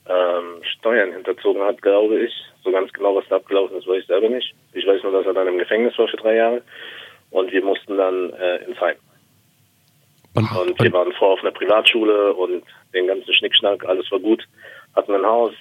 ähm, 0.08 0.62
Steuern 0.62 1.12
hinterzogen 1.12 1.62
hat, 1.62 1.80
glaube 1.82 2.20
ich. 2.20 2.32
So 2.62 2.70
ganz 2.70 2.92
genau, 2.92 3.16
was 3.16 3.24
da 3.28 3.36
abgelaufen 3.36 3.76
ist, 3.78 3.86
weiß 3.86 4.00
ich 4.00 4.06
selber 4.06 4.28
nicht. 4.28 4.54
Ich 4.72 4.86
weiß 4.86 5.02
nur, 5.02 5.12
dass 5.12 5.26
er 5.26 5.34
dann 5.34 5.48
im 5.48 5.58
Gefängnis 5.58 5.96
war 5.98 6.08
für 6.08 6.16
drei 6.16 6.36
Jahre 6.36 6.62
und 7.30 7.52
wir 7.52 7.62
mussten 7.62 7.96
dann 7.96 8.32
äh, 8.32 8.64
ins 8.64 8.80
Heim. 8.80 8.96
Und, 10.34 10.50
Und 10.50 10.82
wir 10.82 10.92
waren 10.92 11.12
vorher 11.12 11.34
auf 11.34 11.40
einer 11.40 11.52
Privatschule 11.52 12.34
und 12.34 12.64
den 12.92 13.06
ganzen 13.06 13.32
Schnickschnack, 13.32 13.84
alles 13.84 14.10
war 14.10 14.18
gut. 14.18 14.42
Hatten 14.94 15.14
ein 15.14 15.24
Haus 15.24 15.52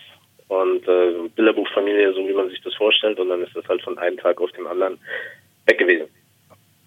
und 0.47 0.88
äh, 0.88 1.29
Bilderbuchfamilie, 1.35 2.13
so 2.13 2.27
wie 2.27 2.33
man 2.33 2.50
sich 2.50 2.62
das 2.62 2.73
vorstellt. 2.75 3.19
Und 3.19 3.29
dann 3.29 3.41
ist 3.43 3.55
das 3.55 3.67
halt 3.67 3.81
von 3.83 3.97
einem 3.97 4.17
Tag 4.17 4.41
auf 4.41 4.51
den 4.53 4.65
anderen 4.65 4.97
weg 5.67 5.77
gewesen. 5.77 6.07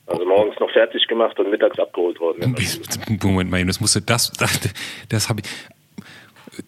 Also 0.06 0.24
morgens 0.24 0.58
noch 0.60 0.70
fertig 0.70 1.06
gemacht 1.08 1.38
und 1.38 1.50
mittags 1.50 1.78
abgeholt 1.78 2.20
worden. 2.20 2.54
Moment 3.22 3.50
mal, 3.50 3.64
das 3.64 3.80
musste 3.80 4.00
das, 4.02 4.30
das, 4.32 4.60
das 5.08 5.28
habe 5.28 5.40
ich. 5.40 5.48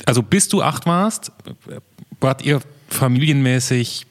Also 0.06 0.22
bis 0.22 0.48
du 0.48 0.62
acht 0.62 0.86
warst, 0.86 1.32
wart 2.20 2.44
ihr 2.44 2.60
familienmäßig, 2.88 4.06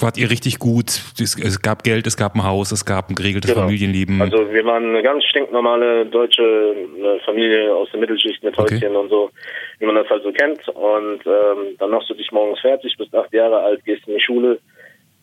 wart 0.00 0.16
ihr 0.18 0.30
richtig 0.30 0.58
gut. 0.58 1.00
Es, 1.18 1.60
gab 1.62 1.82
Geld, 1.84 2.06
es 2.06 2.16
gab 2.16 2.34
ein 2.34 2.44
Haus, 2.44 2.72
es 2.72 2.84
gab 2.84 3.10
ein 3.10 3.14
geregeltes 3.14 3.50
Genau. 3.50 3.62
Familienleben. 3.62 4.20
Also 4.20 4.52
wir 4.52 4.64
waren 4.64 4.84
eine 4.90 5.02
ganz 5.02 5.24
stinknormale 5.24 6.06
deutsche 6.06 6.42
äh, 6.42 7.24
Familie 7.24 7.74
aus 7.74 7.88
der 7.92 8.00
Mittelschicht 8.00 8.42
mit 8.42 8.56
Okay. 8.58 8.74
Häuschen 8.76 8.96
und 8.96 9.08
so, 9.08 9.30
wie 9.78 9.86
man 9.86 9.94
das 9.96 10.08
halt 10.08 10.22
so 10.22 10.32
kennt. 10.32 10.66
Und 10.68 11.20
ähm, 11.26 11.76
dann 11.78 11.90
machst 11.90 12.10
du 12.10 12.14
dich 12.14 12.30
morgens 12.32 12.60
fertig, 12.60 12.94
bist 12.98 13.14
acht 13.14 13.32
Jahre 13.32 13.58
alt, 13.60 13.84
gehst 13.84 14.06
in 14.06 14.14
die 14.14 14.20
Schule 14.20 14.58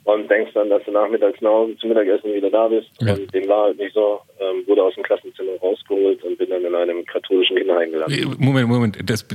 und 0.04 0.30
denkst 0.30 0.52
dann, 0.54 0.70
dass 0.70 0.84
du 0.86 0.92
nachmittags 0.92 1.40
nach 1.42 1.52
Hause 1.52 1.78
zum 1.78 1.90
Mittagessen 1.90 2.34
wieder 2.34 2.50
da 2.50 2.68
bist. 2.68 2.90
Ja. 3.00 3.14
Und 3.14 3.34
dem 3.34 3.48
war 3.48 3.66
halt 3.66 3.78
nicht 3.78 3.94
so. 3.94 4.22
Ähm, 4.40 4.66
wurde 4.68 4.84
aus 4.84 4.96
dem 4.96 5.04
Klassenzimmer 5.04 5.52
rausgeholt 5.62 6.24
und 6.24 6.38
bin 6.38 6.50
dann 6.50 6.66
in 6.66 6.74
einem 6.74 7.06
katholischen 7.06 7.56
Kinderheim 7.58 7.92
gelandet. 7.92 8.40
Moment, 8.40 8.68
Moment. 8.68 9.10
Das, 9.10 9.26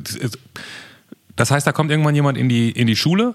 das, 1.36 1.50
heißt, 1.50 1.66
da 1.66 1.72
kommt 1.72 1.90
irgendwann 1.90 2.14
jemand 2.14 2.36
in 2.36 2.48
die, 2.48 2.72
in 2.72 2.86
die 2.88 2.96
Schule 2.96 3.26
und 3.26 3.34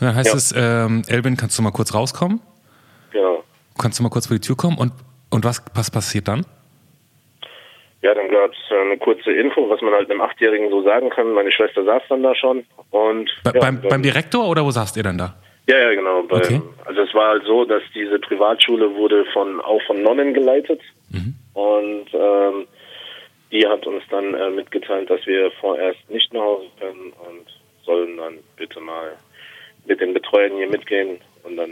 dann 0.00 0.14
heißt 0.14 0.30
Ja. 0.30 0.36
es, 0.36 0.54
ähm, 0.56 1.02
Elvin, 1.08 1.36
kannst 1.36 1.58
du 1.58 1.62
mal 1.62 1.72
kurz 1.72 1.94
rauskommen? 1.94 2.40
Genau. 3.12 3.42
Kannst 3.78 3.98
du 3.98 4.02
mal 4.04 4.10
kurz 4.10 4.28
vor 4.28 4.36
die 4.36 4.40
Tür 4.40 4.56
kommen? 4.56 4.78
Und, 4.78 4.92
und 5.30 5.44
was, 5.44 5.62
was 5.74 5.90
passiert 5.90 6.28
dann? 6.28 6.46
Ja, 8.02 8.14
dann 8.14 8.28
gab 8.28 8.50
es 8.50 8.58
eine 8.70 8.98
kurze 8.98 9.32
Info, 9.32 9.68
was 9.70 9.80
man 9.80 9.92
halt 9.94 10.10
einem 10.10 10.20
Achtjährigen 10.20 10.70
so 10.70 10.82
sagen 10.82 11.08
kann. 11.10 11.32
Meine 11.34 11.52
Schwester 11.52 11.84
saß 11.84 12.02
dann 12.08 12.22
da 12.22 12.34
schon 12.34 12.64
und 12.90 13.30
Bei, 13.44 13.52
ja, 13.54 13.60
beim, 13.60 13.80
beim 13.80 14.02
Direktor 14.02 14.48
oder 14.48 14.64
wo 14.64 14.70
saßt 14.70 14.96
ihr 14.96 15.04
dann 15.04 15.18
da? 15.18 15.36
Ja, 15.68 15.78
ja, 15.78 15.94
genau. 15.94 16.22
Bei, 16.24 16.38
Okay. 16.38 16.60
Also 16.84 17.02
es 17.02 17.14
war 17.14 17.28
halt 17.28 17.44
so, 17.44 17.64
dass 17.64 17.82
diese 17.94 18.18
Privatschule 18.18 18.94
wurde 18.96 19.24
von 19.32 19.60
auch 19.60 19.80
von 19.82 20.02
Nonnen 20.02 20.34
geleitet 20.34 20.80
Mhm. 21.10 21.34
und 21.54 22.06
ähm, 22.14 22.66
die 23.52 23.66
hat 23.66 23.86
uns 23.86 24.02
dann 24.10 24.34
äh, 24.34 24.50
mitgeteilt, 24.50 25.08
dass 25.10 25.24
wir 25.26 25.50
vorerst 25.60 25.98
nicht 26.10 26.32
nach 26.32 26.40
Hause 26.40 26.66
können 26.80 27.12
und 27.28 27.46
sollen 27.84 28.16
dann 28.16 28.38
bitte 28.56 28.80
mal 28.80 29.12
mit 29.86 30.00
den 30.00 30.14
Betreuern 30.14 30.56
hier 30.56 30.68
mitgehen 30.68 31.18
und 31.44 31.56
dann 31.56 31.70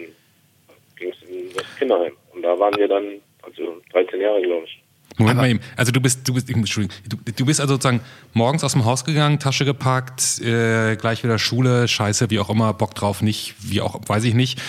ging 0.96 1.10
es 1.10 1.22
in 1.28 1.52
das 1.54 1.64
Kinderheim 1.78 2.12
und 2.34 2.42
da 2.42 2.58
waren 2.58 2.76
wir 2.76 2.86
dann 2.88 3.20
also 3.42 3.80
13 3.92 4.20
Jahre, 4.20 4.42
glaube 4.42 4.66
ich. 4.66 4.82
Moment 5.20 5.38
mal 5.38 5.48
eben. 5.50 5.60
Also 5.76 5.92
du 5.92 6.00
bist, 6.00 6.26
du 6.28 6.34
bist, 6.34 6.50
Entschuldigung, 6.50 6.96
du, 7.08 7.16
du 7.32 7.46
bist 7.46 7.60
also 7.60 7.74
sozusagen 7.74 8.00
morgens 8.34 8.64
aus 8.64 8.72
dem 8.72 8.84
Haus 8.84 9.04
gegangen, 9.04 9.38
Tasche 9.38 9.64
gepackt, 9.64 10.40
äh, 10.40 10.96
gleich 10.96 11.22
wieder 11.24 11.38
Schule, 11.38 11.86
Scheiße, 11.88 12.30
wie 12.30 12.38
auch 12.38 12.50
immer, 12.50 12.72
Bock 12.74 12.94
drauf, 12.94 13.22
nicht, 13.22 13.54
wie 13.60 13.80
auch, 13.80 14.00
weiß 14.06 14.24
ich 14.24 14.34
nicht. 14.34 14.60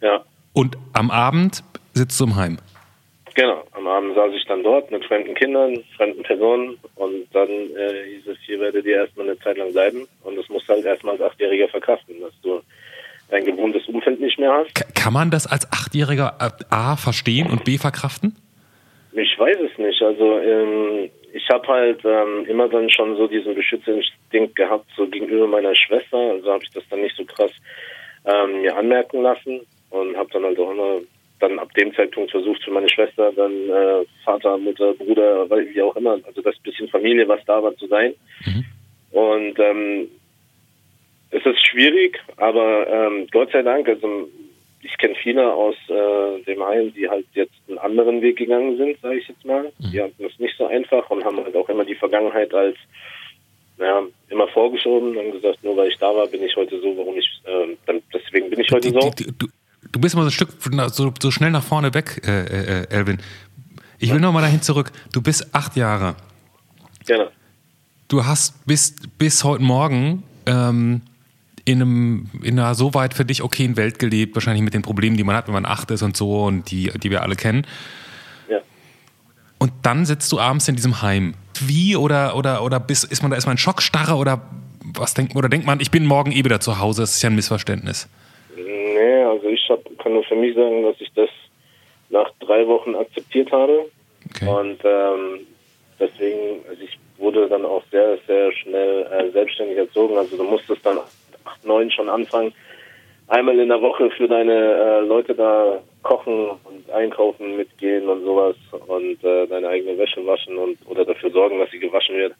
Ja, 0.00 0.22
Und 0.52 0.76
am 0.92 1.10
Abend 1.10 1.64
sitzt 1.94 2.18
du 2.20 2.24
im 2.24 2.36
Heim. 2.36 2.58
genau. 3.34 3.62
Am 3.72 3.86
Abend 3.88 4.14
saß 4.14 4.32
ich 4.34 4.44
dann 4.46 4.62
dort 4.62 4.90
mit 4.90 5.04
fremden 5.04 5.34
Kindern, 5.34 5.76
fremden 5.96 6.22
Personen 6.22 6.76
und 6.94 7.26
dann 7.32 7.48
äh, 7.48 8.14
hieß 8.14 8.28
es, 8.28 8.38
hier 8.46 8.58
werdet 8.60 8.86
ihr 8.86 8.96
erstmal 8.96 9.26
eine 9.28 9.38
Zeit 9.40 9.58
lang 9.58 9.72
bleiben 9.72 10.06
und 10.22 10.36
das 10.36 10.48
musst 10.48 10.68
du 10.68 10.72
halt 10.74 10.84
erstmal 10.86 11.14
als 11.20 11.32
Achtjähriger 11.32 11.68
verkraften, 11.68 12.14
dass 12.20 12.32
du 12.42 12.60
dein 13.30 13.44
gewohntes 13.44 13.86
Umfeld 13.86 14.20
nicht 14.20 14.38
mehr 14.38 14.52
hast. 14.52 14.74
Ka- 14.74 14.84
Kann 14.94 15.12
man 15.12 15.30
das 15.30 15.46
als 15.46 15.70
Achtjähriger 15.72 16.36
äh, 16.40 16.64
A 16.70 16.96
verstehen 16.96 17.50
und 17.50 17.64
B 17.64 17.76
verkraften? 17.78 18.36
Ich 19.16 19.38
weiß 19.38 19.56
es 19.60 19.78
nicht. 19.78 20.02
Also 20.02 20.38
ähm, 20.40 21.10
ich 21.32 21.48
habe 21.48 21.66
halt 21.68 22.00
ähm, 22.04 22.46
immer 22.46 22.68
dann 22.68 22.90
schon 22.90 23.16
so 23.16 23.26
diesen 23.26 23.54
Beschützerinstinkt 23.54 24.56
gehabt, 24.56 24.86
so 24.96 25.06
gegenüber 25.06 25.46
meiner 25.46 25.74
Schwester. 25.74 26.16
Also 26.16 26.52
habe 26.52 26.64
ich 26.64 26.70
das 26.70 26.82
dann 26.90 27.00
nicht 27.00 27.16
so 27.16 27.24
krass 27.24 27.52
ähm, 28.24 28.62
mir 28.62 28.76
anmerken 28.76 29.22
lassen 29.22 29.60
und 29.90 30.16
habe 30.16 30.30
dann 30.32 30.44
halt 30.44 30.58
auch 30.58 30.70
immer 30.72 31.00
dann 31.40 31.58
ab 31.58 31.72
dem 31.74 31.94
Zeitpunkt 31.94 32.30
versucht 32.30 32.62
für 32.64 32.70
meine 32.70 32.88
Schwester 32.88 33.32
dann 33.32 33.52
äh, 33.68 34.04
Vater, 34.24 34.56
Mutter, 34.58 34.94
Bruder, 34.94 35.48
weil- 35.50 35.68
wie 35.74 35.82
auch 35.82 35.94
immer, 35.96 36.18
also 36.24 36.40
das 36.42 36.56
bisschen 36.60 36.88
Familie, 36.88 37.28
was 37.28 37.44
da 37.44 37.62
war, 37.62 37.76
zu 37.76 37.86
sein. 37.86 38.14
Und 39.10 39.58
ähm, 39.58 40.08
es 41.30 41.44
ist 41.44 41.66
schwierig, 41.66 42.18
aber 42.36 42.86
ähm, 42.88 43.26
Gott 43.30 43.50
sei 43.52 43.62
Dank, 43.62 43.88
also 43.88 44.28
ich 44.84 44.96
kenne 44.98 45.14
viele 45.22 45.52
aus 45.52 45.74
äh, 45.88 46.42
dem 46.44 46.62
Heim, 46.62 46.92
die 46.94 47.08
halt 47.08 47.26
jetzt 47.34 47.54
einen 47.68 47.78
anderen 47.78 48.20
Weg 48.22 48.36
gegangen 48.36 48.76
sind, 48.76 49.00
sage 49.00 49.16
ich 49.18 49.28
jetzt 49.28 49.44
mal. 49.44 49.72
Die 49.78 50.00
hatten 50.00 50.24
es 50.24 50.38
nicht 50.38 50.54
so 50.58 50.66
einfach 50.66 51.08
und 51.10 51.24
haben 51.24 51.38
halt 51.38 51.56
auch 51.56 51.68
immer 51.68 51.84
die 51.84 51.94
Vergangenheit 51.94 52.52
als 52.54 52.76
naja, 53.76 54.02
immer 54.28 54.46
vorgeschoben 54.48 55.16
und 55.16 55.32
gesagt, 55.32 55.64
nur 55.64 55.76
weil 55.76 55.88
ich 55.88 55.98
da 55.98 56.06
war, 56.14 56.26
bin 56.28 56.42
ich 56.44 56.54
heute 56.54 56.80
so, 56.80 56.96
warum 56.96 57.16
ich, 57.16 57.28
ähm, 57.44 57.76
dann, 57.86 58.00
deswegen 58.12 58.48
bin 58.50 58.60
ich 58.60 58.70
heute 58.70 58.92
Die- 58.92 58.94
so. 59.00 59.10
die- 59.10 59.24
die- 59.26 59.32
Du, 59.36 59.48
du 59.92 60.00
bist 60.00 60.14
immer 60.14 60.22
so 60.22 60.28
ein 60.28 60.32
Stück 60.32 60.48
so, 60.92 61.12
so 61.20 61.30
schnell 61.30 61.50
nach 61.50 61.62
vorne 61.62 61.92
weg, 61.92 62.22
äh, 62.26 62.44
äh, 62.44 62.82
äh, 62.82 62.86
Elvin. 62.90 63.18
Ich 63.98 64.12
will 64.12 64.20
noch 64.20 64.32
mal 64.32 64.40
dahin 64.42 64.62
zurück. 64.62 64.90
Du 65.12 65.20
bist 65.22 65.54
acht 65.54 65.76
Jahre. 65.76 66.14
Genau. 67.06 67.28
Du 68.08 68.24
hast 68.24 68.64
bis, 68.66 68.94
bis 69.18 69.42
heute 69.44 69.62
Morgen 69.62 70.22
ähm, 70.46 71.02
in, 71.64 71.80
einem, 71.80 72.30
in 72.42 72.58
einer 72.58 72.74
so 72.74 72.94
weit 72.94 73.14
für 73.14 73.24
dich 73.24 73.42
okayen 73.42 73.76
Welt 73.76 73.98
gelebt, 73.98 74.34
wahrscheinlich 74.34 74.62
mit 74.62 74.74
den 74.74 74.82
Problemen, 74.82 75.16
die 75.16 75.24
man 75.24 75.36
hat, 75.36 75.46
wenn 75.46 75.54
man 75.54 75.66
acht 75.66 75.90
ist 75.90 76.02
und 76.02 76.16
so 76.16 76.44
und 76.44 76.70
die, 76.70 76.90
die 77.02 77.10
wir 77.10 77.22
alle 77.22 77.36
kennen. 77.36 77.66
Ja. 78.48 78.60
Und 79.58 79.72
dann 79.82 80.04
sitzt 80.04 80.30
du 80.32 80.38
abends 80.38 80.68
in 80.68 80.76
diesem 80.76 81.02
Heim. 81.02 81.34
Wie 81.60 81.96
oder 81.96 82.36
oder 82.36 82.62
oder 82.64 82.80
bist, 82.80 83.10
ist 83.10 83.22
man 83.22 83.30
da 83.30 83.36
ist 83.36 83.46
man 83.46 83.56
Schockstarre 83.56 84.16
oder 84.16 84.42
was 84.94 85.14
denkt 85.14 85.36
oder 85.36 85.48
denkt 85.48 85.66
man, 85.66 85.80
ich 85.80 85.90
bin 85.90 86.04
morgen 86.04 86.32
eh 86.32 86.44
wieder 86.44 86.60
zu 86.60 86.78
Hause? 86.78 87.02
Das 87.02 87.14
ist 87.14 87.22
ja 87.22 87.30
ein 87.30 87.36
Missverständnis. 87.36 88.08
Nee, 88.56 89.22
also 89.24 89.46
ich 89.46 89.66
hab, 89.68 89.80
kann 89.98 90.12
nur 90.12 90.24
für 90.24 90.36
mich 90.36 90.54
sagen, 90.54 90.82
dass 90.82 90.96
ich 91.00 91.10
das 91.14 91.30
nach 92.10 92.30
drei 92.40 92.66
Wochen 92.66 92.94
akzeptiert 92.94 93.50
habe. 93.52 93.86
Okay. 94.30 94.48
Und 94.48 94.78
ähm, 94.84 95.46
deswegen, 95.98 96.60
also 96.68 96.82
ich 96.82 96.98
wurde 97.18 97.48
dann 97.48 97.64
auch 97.64 97.82
sehr, 97.90 98.18
sehr 98.26 98.52
schnell 98.52 99.06
äh, 99.10 99.30
selbstständig 99.32 99.78
erzogen. 99.78 100.16
Also 100.16 100.36
du 100.36 100.44
musstest 100.44 100.84
dann 100.84 100.98
neun 101.64 101.90
schon 101.90 102.08
anfangen, 102.08 102.52
einmal 103.28 103.58
in 103.58 103.68
der 103.68 103.80
Woche 103.80 104.10
für 104.10 104.28
deine 104.28 104.52
äh, 104.52 105.00
Leute 105.00 105.34
da 105.34 105.80
kochen 106.02 106.50
und 106.64 106.90
einkaufen 106.90 107.56
mitgehen 107.56 108.08
und 108.08 108.24
sowas 108.24 108.56
und 108.86 109.22
äh, 109.24 109.46
deine 109.46 109.68
eigene 109.68 109.96
Wäsche 109.98 110.24
waschen 110.26 110.56
und 110.58 110.78
oder 110.86 111.04
dafür 111.04 111.30
sorgen, 111.30 111.58
dass 111.58 111.70
sie 111.70 111.78
gewaschen 111.78 112.16
wird. 112.16 112.34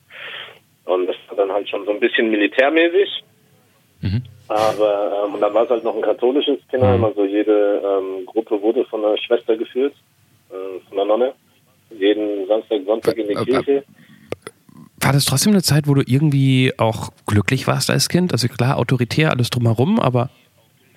Und 0.84 1.06
das 1.06 1.16
war 1.28 1.36
dann 1.38 1.50
halt 1.52 1.68
schon 1.68 1.84
so 1.86 1.92
ein 1.92 2.00
bisschen 2.00 2.30
militärmäßig. 2.30 3.24
Aber 4.48 5.24
ähm, 5.26 5.34
und 5.34 5.40
dann 5.40 5.54
war 5.54 5.64
es 5.64 5.70
halt 5.70 5.84
noch 5.84 5.96
ein 5.96 6.02
katholisches 6.02 6.58
Kinderheim, 6.70 7.02
also 7.04 7.24
jede 7.24 7.80
ähm, 7.82 8.26
Gruppe 8.26 8.60
wurde 8.60 8.84
von 8.84 9.02
einer 9.02 9.16
Schwester 9.16 9.56
geführt. 9.56 9.94
äh, 10.50 10.78
von 10.88 10.96
der 10.98 11.06
Nonne. 11.06 11.32
Jeden 11.90 12.46
Samstag, 12.46 12.82
Sonntag 12.84 13.16
in 13.16 13.28
die 13.28 13.34
Äh, 13.34 13.40
äh, 13.40 13.44
Kirche. 13.44 13.84
War 15.04 15.12
das 15.12 15.26
trotzdem 15.26 15.52
eine 15.52 15.60
Zeit, 15.60 15.86
wo 15.86 15.92
du 15.92 16.00
irgendwie 16.06 16.72
auch 16.78 17.10
glücklich 17.26 17.66
warst 17.66 17.90
als 17.90 18.08
Kind? 18.08 18.32
Also 18.32 18.48
klar, 18.48 18.78
autoritär, 18.78 19.30
alles 19.30 19.50
drumherum, 19.50 20.00
aber 20.00 20.30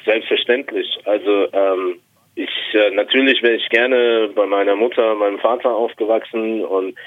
Selbstverständlich. 0.05 0.87
Also 1.03 1.51
ähm, 1.51 1.99
ich 2.35 2.49
äh, 2.73 2.91
natürlich 2.91 3.43
wäre 3.43 3.55
ich 3.55 3.67
gerne 3.67 4.29
bei 4.33 4.45
meiner 4.45 4.77
Mutter, 4.77 5.13
meinem 5.15 5.39
Vater 5.39 5.75
aufgewachsen 5.75 6.63
und 6.63 6.97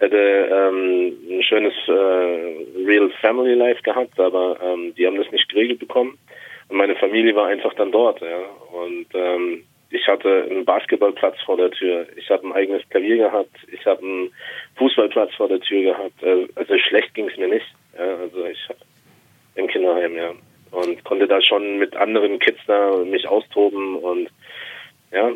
hätte 0.00 0.18
ähm, 0.18 1.16
ein 1.30 1.42
schönes 1.42 1.72
äh, 1.88 2.84
Real 2.86 3.10
Family 3.22 3.54
Life 3.54 3.80
gehabt, 3.82 4.20
aber 4.20 4.58
ähm, 4.62 4.94
die 4.98 5.06
haben 5.06 5.16
das 5.16 5.30
nicht 5.32 5.48
geregelt 5.48 5.78
bekommen. 5.78 6.18
Und 6.68 6.76
meine 6.76 6.96
Familie 6.96 7.34
war 7.34 7.46
einfach 7.46 7.72
dann 7.72 7.90
dort, 7.90 8.20
ja. 8.20 8.38
Und 8.72 9.06
ähm, 9.14 9.64
ich 9.90 10.06
hatte 10.06 10.46
einen 10.48 10.64
Basketballplatz 10.64 11.36
vor 11.44 11.56
der 11.56 11.70
Tür. 11.70 12.06
Ich 12.16 12.30
habe 12.30 12.46
ein 12.46 12.52
eigenes 12.52 12.88
Klavier 12.88 13.16
gehabt. 13.16 13.56
Ich 13.72 13.84
habe 13.86 14.00
einen 14.00 14.32
Fußballplatz 14.76 15.34
vor 15.34 15.48
der 15.48 15.60
Tür 15.60 15.82
gehabt. 15.82 16.22
Äh, 16.22 16.46
Also 16.54 16.78
schlecht 16.78 17.12
ging 17.14 17.28
es 17.28 17.36
mir 17.36 17.48
nicht. 17.48 17.66
Ja, 17.96 18.16
also 18.16 18.44
ich 18.46 18.58
im 19.56 19.66
Kinderheim, 19.66 20.16
ja. 20.16 20.32
Und 20.70 21.02
konnte 21.04 21.26
da 21.26 21.42
schon 21.42 21.78
mit 21.78 21.96
anderen 21.96 22.38
Kids 22.38 22.60
da 22.66 22.96
mich 23.04 23.26
austoben 23.26 23.96
und 23.96 24.28
ja, 25.10 25.32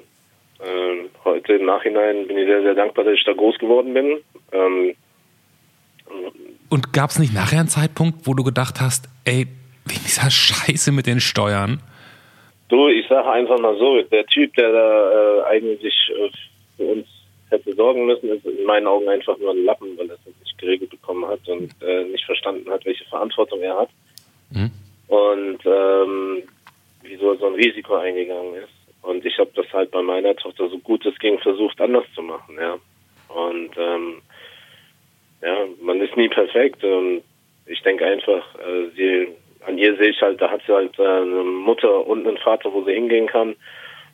ähm, 0.64 1.10
heute 1.24 1.54
im 1.54 1.66
Nachhinein 1.66 2.28
bin 2.28 2.38
ich 2.38 2.46
sehr, 2.46 2.62
sehr 2.62 2.74
dankbar, 2.74 3.04
dass 3.04 3.14
ich 3.14 3.24
da 3.24 3.32
groß 3.32 3.58
geworden 3.58 3.92
bin. 3.92 4.18
Ähm, 4.52 4.94
Und 6.70 6.92
gab 6.92 7.10
es 7.10 7.18
nicht 7.18 7.34
nachher 7.34 7.58
einen 7.58 7.68
Zeitpunkt, 7.68 8.26
wo 8.26 8.34
du 8.34 8.44
gedacht 8.44 8.80
hast, 8.80 9.08
ey, 9.24 9.48
wegen 9.84 10.04
dieser 10.04 10.30
Scheiße 10.30 10.92
mit 10.92 11.06
den 11.06 11.18
Steuern? 11.18 11.80
Du, 12.68 12.88
ich 12.88 13.06
sage 13.08 13.30
einfach 13.30 13.58
mal 13.58 13.76
so, 13.78 14.02
der 14.02 14.26
Typ, 14.26 14.54
der 14.54 14.72
da 14.72 15.12
äh, 15.12 15.44
eigentlich 15.44 15.94
äh, 16.10 16.30
für 16.76 16.84
uns 16.84 17.06
hätte 17.50 17.74
sorgen 17.74 18.06
müssen, 18.06 18.30
ist 18.30 18.44
in 18.44 18.64
meinen 18.64 18.86
Augen 18.86 19.08
einfach 19.08 19.38
nur 19.38 19.50
ein 19.50 19.64
Lappen, 19.64 19.96
weil 19.96 20.08
er 20.08 20.16
es 20.16 20.40
nicht 20.40 20.58
geregelt 20.58 20.90
bekommen 20.90 21.26
hat 21.26 21.46
und 21.48 21.70
äh, 21.82 22.04
nicht 22.04 22.24
verstanden 22.24 22.70
hat, 22.70 22.84
welche 22.84 23.04
Verantwortung 23.04 23.60
er 23.60 23.76
hat. 23.76 23.90
Mhm. 24.50 24.70
Und 25.08 25.58
ähm, 25.64 26.42
wieso 27.02 27.32
er 27.32 27.38
so 27.38 27.46
ein 27.46 27.54
Risiko 27.54 27.94
eingegangen 27.94 28.54
ist. 28.54 28.72
Und 29.02 29.24
ich 29.24 29.38
habe 29.38 29.50
das 29.54 29.70
halt 29.72 29.90
bei 29.90 30.02
meiner 30.02 30.34
Tochter 30.34 30.68
so 30.68 30.78
gut 30.78 31.04
es 31.04 31.18
ging 31.18 31.38
versucht 31.38 31.80
anders 31.80 32.06
zu 32.14 32.22
machen, 32.22 32.56
ja. 32.58 32.78
Und 33.28 33.70
ähm, 33.76 34.22
ja, 35.42 35.66
man 35.82 36.00
ist 36.00 36.16
nie 36.16 36.28
perfekt 36.28 36.82
und 36.82 37.22
ich 37.66 37.82
denke 37.82 38.06
einfach, 38.06 38.54
äh, 38.56 38.88
sie, 38.96 39.28
an 39.66 39.78
ihr 39.78 39.96
sehe 39.96 40.10
ich 40.10 40.20
halt, 40.20 40.40
da 40.40 40.50
hat 40.50 40.62
sie 40.66 40.72
halt 40.72 40.98
äh, 40.98 41.02
eine 41.02 41.42
Mutter 41.42 42.06
und 42.06 42.26
einen 42.26 42.38
Vater, 42.38 42.72
wo 42.72 42.84
sie 42.84 42.92
hingehen 42.92 43.26
kann, 43.26 43.56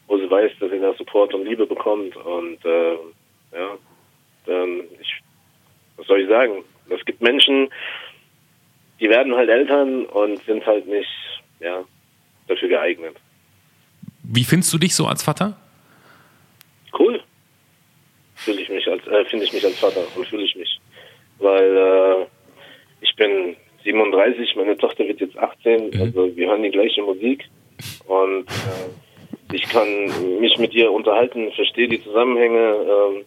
wo 0.07 0.19
sie 0.19 0.31
weiß, 0.31 0.53
dass 0.61 0.71
sie 0.71 0.81
da 0.81 0.93
Support 0.95 1.35
und 1.35 1.47
Liebe 1.47 1.67
bekommt 1.67 2.17
und 2.17 2.65
äh, 2.65 2.93
ja, 3.53 3.79
dann 4.47 4.83
ich, 5.01 5.23
was 5.97 6.07
soll 6.07 6.21
ich 6.21 6.29
sagen? 6.29 6.65
Es 6.89 7.05
gibt 7.05 7.21
Menschen, 7.21 7.69
die 9.01 9.09
werden 9.09 9.35
halt 9.35 9.49
Eltern 9.49 10.07
und 10.07 10.43
sind 10.45 10.65
halt 10.67 10.87
nicht, 10.87 11.09
ja, 11.61 11.85
dafür 12.49 12.69
geeignet. 12.69 13.17
Wie 14.23 14.45
findest 14.45 14.73
du 14.73 14.79
dich 14.79 14.95
so 14.95 15.07
als 15.07 15.23
Vater? 15.23 15.57
Cool. 16.97 17.23
Fühle 18.35 18.61
ich 18.61 18.69
mich 18.69 18.87
als, 18.89 19.07
äh, 19.07 19.25
finde 19.27 19.45
ich 19.45 19.53
mich 19.53 19.65
als 19.65 19.79
Vater 19.79 20.03
und 20.17 20.27
fühle 20.27 20.45
ich 20.45 20.55
mich. 20.57 20.81
Weil 21.39 21.77
äh, 21.77 22.27
ich 23.01 23.15
bin 23.17 23.57
37, 23.85 24.57
meine 24.57 24.77
Tochter 24.77 25.07
wird 25.07 25.21
jetzt 25.21 25.39
18, 25.39 26.01
also 26.01 26.37
wir 26.37 26.49
hören 26.49 26.63
die 26.63 26.71
gleiche 26.71 27.03
Musik 27.03 27.45
und 28.07 28.47
äh, 28.49 29.55
ich 29.55 29.63
kann 29.69 29.87
mich 30.41 30.59
mit 30.59 30.75
ihr 30.75 30.93
unterhalten, 30.93 31.51
verstehe 31.53 31.89
die 31.89 32.03
Zusammenhänge, 32.03 32.59
ähm, 32.59 33.25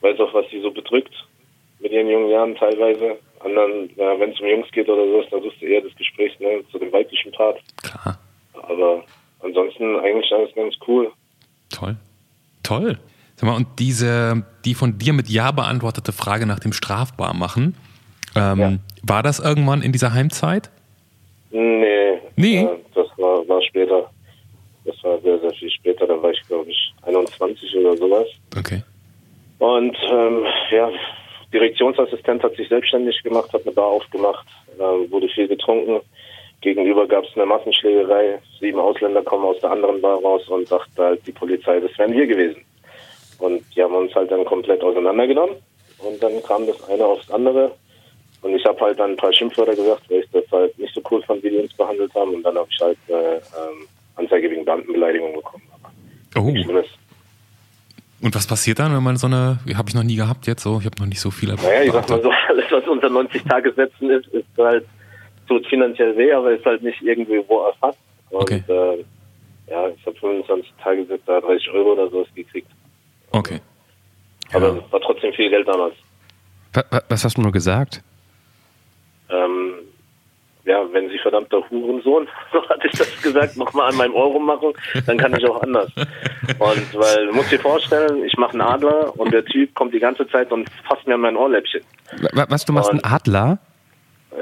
weiß 0.00 0.18
auch, 0.20 0.34
was 0.34 0.46
sie 0.50 0.60
so 0.60 0.70
bedrückt 0.70 1.14
mit 1.80 1.92
ihren 1.92 2.08
jungen 2.08 2.30
Jahren 2.30 2.54
teilweise. 2.56 3.18
Anderen, 3.40 3.90
ja, 3.96 4.18
wenn 4.18 4.30
es 4.30 4.40
um 4.40 4.46
Jungs 4.46 4.70
geht 4.70 4.88
oder 4.88 5.04
so, 5.04 5.24
dann 5.30 5.42
suchst 5.42 5.60
du 5.60 5.66
eher 5.66 5.80
das 5.80 5.94
Gespräch 5.96 6.38
ne, 6.38 6.62
zu 6.70 6.78
dem 6.78 6.92
weiblichen 6.92 7.32
Part. 7.32 7.60
Klar. 7.82 8.18
Aber 8.54 9.04
ansonsten 9.40 9.98
eigentlich 9.98 10.30
alles 10.32 10.54
ganz 10.54 10.74
cool. 10.86 11.10
Toll. 11.70 11.96
Toll. 12.62 12.98
Sag 13.34 13.48
mal, 13.48 13.56
und 13.56 13.66
diese, 13.80 14.46
die 14.64 14.74
von 14.74 14.98
dir 14.98 15.12
mit 15.12 15.28
Ja 15.28 15.50
beantwortete 15.50 16.12
Frage 16.12 16.46
nach 16.46 16.60
dem 16.60 16.72
Strafbarmachen, 16.72 17.74
ähm, 18.36 18.58
Ja. 18.58 18.72
war 19.02 19.22
das 19.22 19.38
irgendwann 19.38 19.82
in 19.82 19.92
dieser 19.92 20.12
Heimzeit? 20.12 20.70
Nee. 21.50 22.18
Nee? 22.36 22.62
Äh, 22.62 22.68
das 22.94 23.06
war, 23.18 23.46
war 23.48 23.62
später. 23.62 24.10
Das 24.84 24.96
war 25.04 25.18
sehr, 25.20 25.38
sehr 25.38 25.52
viel 25.52 25.70
später. 25.70 26.06
Da 26.06 26.20
war 26.22 26.30
ich, 26.30 26.42
glaube 26.48 26.70
ich, 26.70 26.92
21 27.02 27.76
oder 27.76 27.96
sowas. 27.96 28.26
Okay. 28.58 28.82
Und 29.58 29.96
ähm, 30.10 30.44
ja, 30.70 30.90
Direktionsassistent 31.52 32.42
hat 32.42 32.56
sich 32.56 32.68
selbstständig 32.68 33.22
gemacht, 33.22 33.52
hat 33.52 33.62
eine 33.62 33.72
Bar 33.72 33.86
aufgemacht, 33.86 34.46
äh, 34.78 35.10
wurde 35.10 35.28
viel 35.28 35.46
getrunken. 35.46 36.00
Gegenüber 36.62 37.06
gab 37.06 37.24
es 37.24 37.30
eine 37.36 37.46
Massenschlägerei. 37.46 38.38
Sieben 38.60 38.78
Ausländer 38.80 39.22
kommen 39.22 39.44
aus 39.44 39.58
der 39.60 39.70
anderen 39.70 40.00
Bar 40.00 40.20
raus 40.20 40.48
und 40.48 40.70
dachte 40.70 41.02
halt 41.02 41.26
die 41.26 41.32
Polizei, 41.32 41.78
das 41.80 41.96
wären 41.98 42.12
wir 42.12 42.26
gewesen. 42.26 42.62
Und 43.38 43.62
die 43.74 43.82
haben 43.82 43.94
uns 43.94 44.14
halt 44.14 44.30
dann 44.30 44.44
komplett 44.44 44.82
auseinandergenommen. 44.82 45.56
Und 45.98 46.22
dann 46.22 46.42
kam 46.42 46.66
das 46.66 46.82
eine 46.88 47.04
aufs 47.04 47.30
andere. 47.30 47.72
Und 48.42 48.54
ich 48.56 48.64
habe 48.64 48.80
halt 48.80 48.98
dann 48.98 49.10
ein 49.12 49.16
paar 49.16 49.32
Schimpfwörter 49.32 49.74
gesagt, 49.76 50.02
weil 50.10 50.18
ich 50.20 50.30
das 50.32 50.44
halt 50.52 50.76
nicht 50.78 50.94
so 50.94 51.00
cool 51.10 51.22
fand, 51.22 51.42
wie 51.44 51.50
die 51.50 51.56
uns 51.58 51.72
behandelt 51.74 52.12
haben. 52.14 52.34
Und 52.34 52.42
dann 52.42 52.56
habe 52.56 52.68
ich 52.70 52.80
halt 52.80 52.98
äh, 53.08 53.36
ähm, 53.36 53.86
Anzeige 54.16 54.50
wegen 54.50 54.64
Beamtenbeleidigung 54.64 55.32
bekommen. 55.34 55.62
Oh. 56.36 56.40
Nichts 56.40 56.64
Schlimmes. 56.64 56.86
Und 58.20 58.34
was 58.34 58.46
passiert 58.46 58.78
dann, 58.78 58.94
wenn 58.94 59.02
man 59.02 59.16
so 59.16 59.26
eine, 59.26 59.58
habe 59.76 59.88
ich 59.88 59.94
noch 59.94 60.02
nie 60.04 60.16
gehabt 60.16 60.46
jetzt 60.46 60.62
so, 60.62 60.78
ich 60.80 60.86
habe 60.86 60.96
noch 61.00 61.06
nicht 61.06 61.20
so 61.20 61.30
viele. 61.30 61.54
Naja, 61.56 61.82
ich 61.82 61.92
sag 61.92 62.08
mal 62.08 62.22
so, 62.22 62.30
alles 62.48 62.64
was 62.70 62.86
unter 62.88 63.10
90 63.10 63.42
Tagessätzen 63.44 64.10
ist, 64.10 64.26
ist 64.28 64.44
halt, 64.58 64.84
tut 65.48 65.66
finanziell 65.66 66.16
weh, 66.16 66.32
aber 66.32 66.52
ist 66.52 66.64
halt 66.64 66.82
nicht 66.82 67.00
irgendwie 67.02 67.42
wo 67.48 67.62
erfasst. 67.66 67.98
Und 68.30 68.42
Okay. 68.42 68.62
äh, 68.68 69.04
ja, 69.70 69.88
ich 69.88 70.06
habe 70.06 70.16
25 70.18 70.72
Tagessätze, 70.82 71.40
30 71.40 71.70
Euro 71.70 71.92
oder 71.92 72.08
sowas 72.10 72.28
gekriegt. 72.34 72.68
Okay. 73.32 73.60
Aber 74.52 74.68
Ja. 74.68 74.74
es 74.86 74.92
war 74.92 75.00
trotzdem 75.00 75.32
viel 75.32 75.50
Geld 75.50 75.66
damals. 75.66 75.94
wa- 76.74 76.84
wa- 76.90 77.02
was 77.08 77.24
hast 77.24 77.36
du 77.36 77.42
nur 77.42 77.52
gesagt? 77.52 78.02
Ähm, 79.32 79.74
ja, 80.64 80.80
wenn 80.92 81.08
Sie 81.08 81.18
verdammter 81.18 81.62
Hurensohn, 81.70 82.28
so 82.52 82.62
hatte 82.68 82.86
ich 82.86 82.96
das 82.98 83.20
gesagt, 83.22 83.56
nochmal 83.56 83.90
an 83.90 83.96
meinem 83.96 84.14
Euro 84.14 84.38
machen, 84.38 84.72
dann 85.06 85.18
kann 85.18 85.34
ich 85.36 85.44
auch 85.48 85.60
anders. 85.62 85.90
Und 85.96 86.94
weil, 86.94 87.26
du 87.26 87.32
musst 87.32 87.50
dir 87.50 87.58
vorstellen, 87.58 88.24
ich 88.24 88.36
mache 88.36 88.52
einen 88.52 88.60
Adler 88.60 89.12
und 89.18 89.32
der 89.32 89.44
Typ 89.44 89.74
kommt 89.74 89.92
die 89.92 89.98
ganze 89.98 90.26
Zeit 90.28 90.52
und 90.52 90.68
fasst 90.88 91.06
mir 91.06 91.14
an 91.14 91.20
mein 91.22 91.36
Ohrläppchen. 91.36 91.82
Wa- 92.32 92.46
Was, 92.48 92.64
du 92.64 92.72
machst 92.72 92.90
einen 92.90 93.00
Und- 93.00 93.12
Adler? 93.12 93.58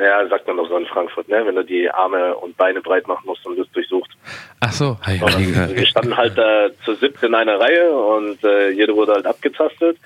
Ja, 0.01 0.25
sagt 0.29 0.47
man 0.47 0.57
doch 0.57 0.69
so 0.69 0.77
in 0.77 0.87
Frankfurt, 0.87 1.29
ne? 1.29 1.43
wenn 1.45 1.57
du 1.57 1.65
die 1.65 1.91
Arme 1.91 2.33
und 2.37 2.57
Beine 2.57 2.81
breit 2.81 3.09
machen 3.09 3.25
musst 3.27 3.45
und 3.45 3.59
das 3.59 3.67
durchsucht. 3.73 4.09
Ach 4.61 4.71
so. 4.71 4.91
Und 4.91 5.37
gehört. 5.37 5.75
wir 5.75 5.85
standen 5.87 6.17
halt 6.17 6.39
da 6.39 6.69
zu 6.85 6.95
siebt 6.95 7.21
in 7.25 7.35
einer 7.35 7.59
Reihe 7.59 7.91
und 7.91 8.45
äh, 8.45 8.71
jeder 8.71 8.95
wurde 8.95 9.15
halt 9.15 9.27
abgetastet. 9.27 9.97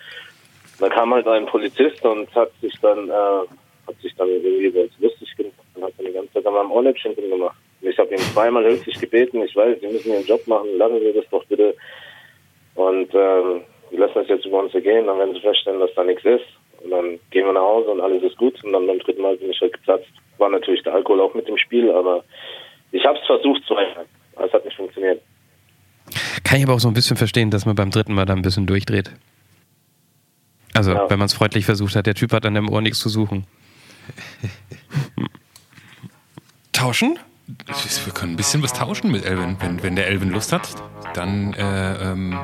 Da 0.78 0.88
kam 0.88 1.12
halt 1.12 1.28
ein 1.28 1.44
Polizist 1.44 2.02
und 2.02 2.34
hat 2.34 2.50
sich 2.62 2.72
dann 2.80 3.10
äh, 3.10 3.12
hat 3.86 4.00
sich 4.00 4.14
dann 4.16 4.28
irgendwie 4.28 4.70
ganz 4.70 4.92
lustig 4.98 5.36
gemacht 5.36 5.54
und 5.74 5.84
hat 5.84 5.92
dann 5.96 6.06
die 6.06 6.12
ganze 6.12 6.32
Zeit 6.32 6.46
an 6.46 6.54
meinem 6.54 6.70
Ohrläppchen 6.70 7.14
gemacht. 7.14 7.56
Und 7.80 7.88
ich 7.88 7.98
habe 7.98 8.10
ihn 8.12 8.18
zweimal 8.18 8.64
höflich 8.64 8.98
gebeten, 9.00 9.42
ich 9.42 9.54
weiß, 9.54 9.78
Sie 9.80 9.86
müssen 9.88 10.12
Ihren 10.12 10.26
Job 10.26 10.46
machen, 10.46 10.68
lassen 10.78 11.00
Sie 11.00 11.12
das 11.12 11.24
doch 11.30 11.44
bitte. 11.46 11.74
Und 12.74 13.14
ähm, 13.14 13.60
wir 13.90 13.98
lassen 13.98 14.14
das 14.14 14.28
jetzt 14.28 14.46
über 14.46 14.60
uns 14.60 14.74
ergehen, 14.74 15.06
dann 15.06 15.18
werden 15.18 15.34
Sie 15.34 15.40
feststellen, 15.40 15.80
dass 15.80 15.94
da 15.94 16.04
nichts 16.04 16.24
ist. 16.24 16.44
Und 16.82 16.90
dann 16.90 17.18
gehen 17.30 17.46
wir 17.46 17.52
nach 17.52 17.62
Hause 17.62 17.90
und 17.90 18.00
alles 18.00 18.22
ist 18.22 18.36
gut. 18.36 18.62
Und 18.64 18.72
dann 18.72 18.86
beim 18.86 18.98
dritten 18.98 19.22
Mal 19.22 19.36
bin 19.36 19.50
ich 19.50 19.60
halt 19.60 19.72
geplatzt. 19.72 20.08
War 20.38 20.48
natürlich 20.50 20.82
der 20.82 20.94
Alkohol 20.94 21.20
auch 21.20 21.34
mit 21.34 21.46
dem 21.48 21.56
Spiel, 21.56 21.90
aber 21.90 22.24
ich 22.92 23.04
habe 23.04 23.18
es 23.18 23.26
versucht 23.26 23.62
zweimal. 23.66 24.04
Aber 24.36 24.46
es 24.46 24.52
hat 24.52 24.64
nicht 24.64 24.76
funktioniert. 24.76 25.22
Kann 26.42 26.58
ich 26.58 26.64
aber 26.64 26.74
auch 26.74 26.80
so 26.80 26.88
ein 26.88 26.94
bisschen 26.94 27.16
verstehen, 27.16 27.50
dass 27.50 27.64
man 27.64 27.74
beim 27.76 27.90
dritten 27.90 28.12
Mal 28.14 28.26
dann 28.26 28.38
ein 28.40 28.42
bisschen 28.42 28.66
durchdreht. 28.66 29.10
Also, 30.74 30.92
Ja. 30.92 31.08
wenn 31.08 31.18
man 31.18 31.26
es 31.26 31.34
freundlich 31.34 31.64
versucht 31.64 31.94
hat, 31.96 32.06
der 32.06 32.14
Typ 32.14 32.32
hat 32.32 32.44
an 32.44 32.54
dem 32.54 32.68
Ohr 32.68 32.80
nichts 32.82 32.98
zu 32.98 33.08
suchen. 33.08 33.46
Tauschen? 36.72 37.18
Wir 38.04 38.12
können 38.14 38.32
ein 38.32 38.36
bisschen 38.36 38.62
was 38.62 38.72
tauschen 38.72 39.10
mit 39.10 39.24
Elvin. 39.24 39.56
Wenn, 39.60 39.82
wenn 39.82 39.96
der 39.96 40.06
Elvin 40.08 40.30
Lust 40.30 40.52
hat, 40.52 40.68
dann, 41.14 41.52
äh, 41.54 42.10
ähm, 42.12 42.38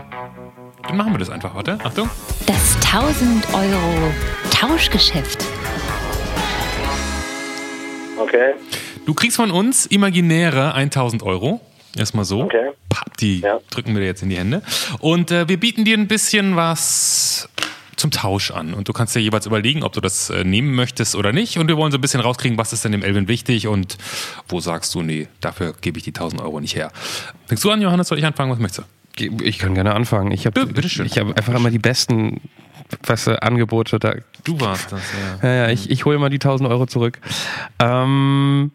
dann 0.87 0.97
machen 0.97 1.13
wir 1.13 1.19
das 1.19 1.31
einfach. 1.31 1.55
Warte, 1.55 1.79
Achtung. 1.83 2.09
Das 2.47 2.77
1000 2.93 3.53
Euro 3.55 4.13
Tauschgeschäft. 4.51 5.45
Okay. 8.19 8.55
Du 9.07 9.15
kriegst 9.15 9.37
von 9.37 9.51
uns 9.51 9.87
imaginäre 9.87 10.75
1000 10.75 11.23
Euro. 11.23 11.61
Erstmal 11.97 12.25
so. 12.25 12.43
Okay. 12.43 12.71
Papp, 12.89 13.17
die 13.17 13.41
Ja. 13.41 13.59
drücken 13.71 13.95
wir 13.95 14.01
dir 14.01 14.07
jetzt 14.07 14.23
in 14.23 14.29
die 14.29 14.37
Hände. 14.37 14.63
Und 15.01 15.31
äh, 15.31 15.49
wir 15.49 15.59
bieten 15.59 15.85
dir 15.85 15.97
ein 15.97 16.07
bisschen 16.09 16.55
was 16.57 17.49
zum 18.01 18.11
Tausch 18.11 18.51
an. 18.51 18.75
Und 18.75 18.89
du 18.89 18.93
kannst 18.93 19.15
dir 19.15 19.21
jeweils 19.21 19.47
überlegen, 19.47 19.83
ob 19.83 19.93
du 19.93 20.01
das 20.01 20.31
äh, 20.31 20.45
nehmen 20.45 20.75
möchtest 20.75 21.15
oder 21.15 21.33
nicht. 21.33 21.59
Und 21.59 21.69
wir 21.69 21.77
wollen 21.77 21.93
so 21.93 21.99
ein 21.99 22.01
bisschen 22.01 22.21
rauskriegen, 22.21 22.59
was 22.59 22.73
ist 22.73 22.85
denn 22.85 22.93
dem 22.93 23.03
Elvin 23.03 23.29
wichtig 23.29 23.69
und 23.69 23.99
wo 24.49 24.61
sagst 24.61 24.95
du, 24.95 25.03
nee, 25.03 25.29
dafür 25.41 25.75
gebe 25.81 25.99
ich 25.99 26.05
die 26.05 26.11
1000 26.11 26.41
Euro 26.43 26.61
nicht 26.61 26.75
her. 26.75 26.91
Fängst 27.47 27.63
du 27.65 27.71
an, 27.71 27.81
Johannes? 27.81 28.09
Soll 28.09 28.19
ich 28.19 28.25
anfangen? 28.25 28.51
Was 28.51 28.59
möchtest 28.59 28.89
du? 29.19 29.45
Ich 29.45 29.59
kann 29.59 29.75
gerne 29.75 29.95
anfangen. 29.95 30.33
Ich 30.33 30.47
habe 30.47 30.61
hab 30.63 31.37
einfach 31.37 31.55
immer 31.55 31.71
die 31.71 31.79
besten 31.79 32.41
was, 33.05 33.27
äh, 33.27 33.37
Angebote. 33.41 33.99
Da. 33.99 34.15
Du 34.45 34.61
warst 34.61 34.93
das, 34.93 35.03
ja. 35.43 35.49
Ja, 35.49 35.55
ja, 35.55 35.71
ich, 35.71 35.91
ich 35.91 36.05
hole 36.05 36.19
mal 36.19 36.31
die 36.31 36.37
1000 36.37 36.69
Euro 36.69 36.87
zurück. 36.87 37.19
Ähm, 37.79 38.73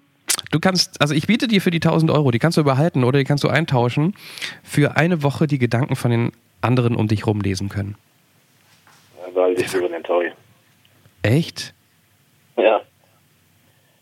du 0.51 0.59
kannst, 0.59 1.01
also 1.01 1.13
ich 1.13 1.27
biete 1.27 1.47
dir 1.47 1.61
für 1.61 1.71
die 1.71 1.77
1000 1.77 2.11
Euro, 2.11 2.31
die 2.31 2.39
kannst 2.39 2.57
du 2.57 2.63
behalten 2.63 3.03
oder 3.03 3.19
die 3.19 3.25
kannst 3.25 3.43
du 3.43 3.49
eintauschen, 3.49 4.13
für 4.63 4.97
eine 4.97 5.23
Woche 5.23 5.47
die 5.47 5.57
Gedanken 5.57 5.95
von 5.95 6.11
den 6.11 6.31
anderen 6.61 6.95
um 6.95 7.07
dich 7.07 7.25
rum 7.25 7.41
lesen 7.41 7.69
können. 7.69 7.95
Weil 9.35 9.59
ich 9.59 9.73
über 9.73 9.89
den 9.89 10.03
Taui. 10.03 10.31
Echt? 11.21 11.73
Ja. 12.57 12.81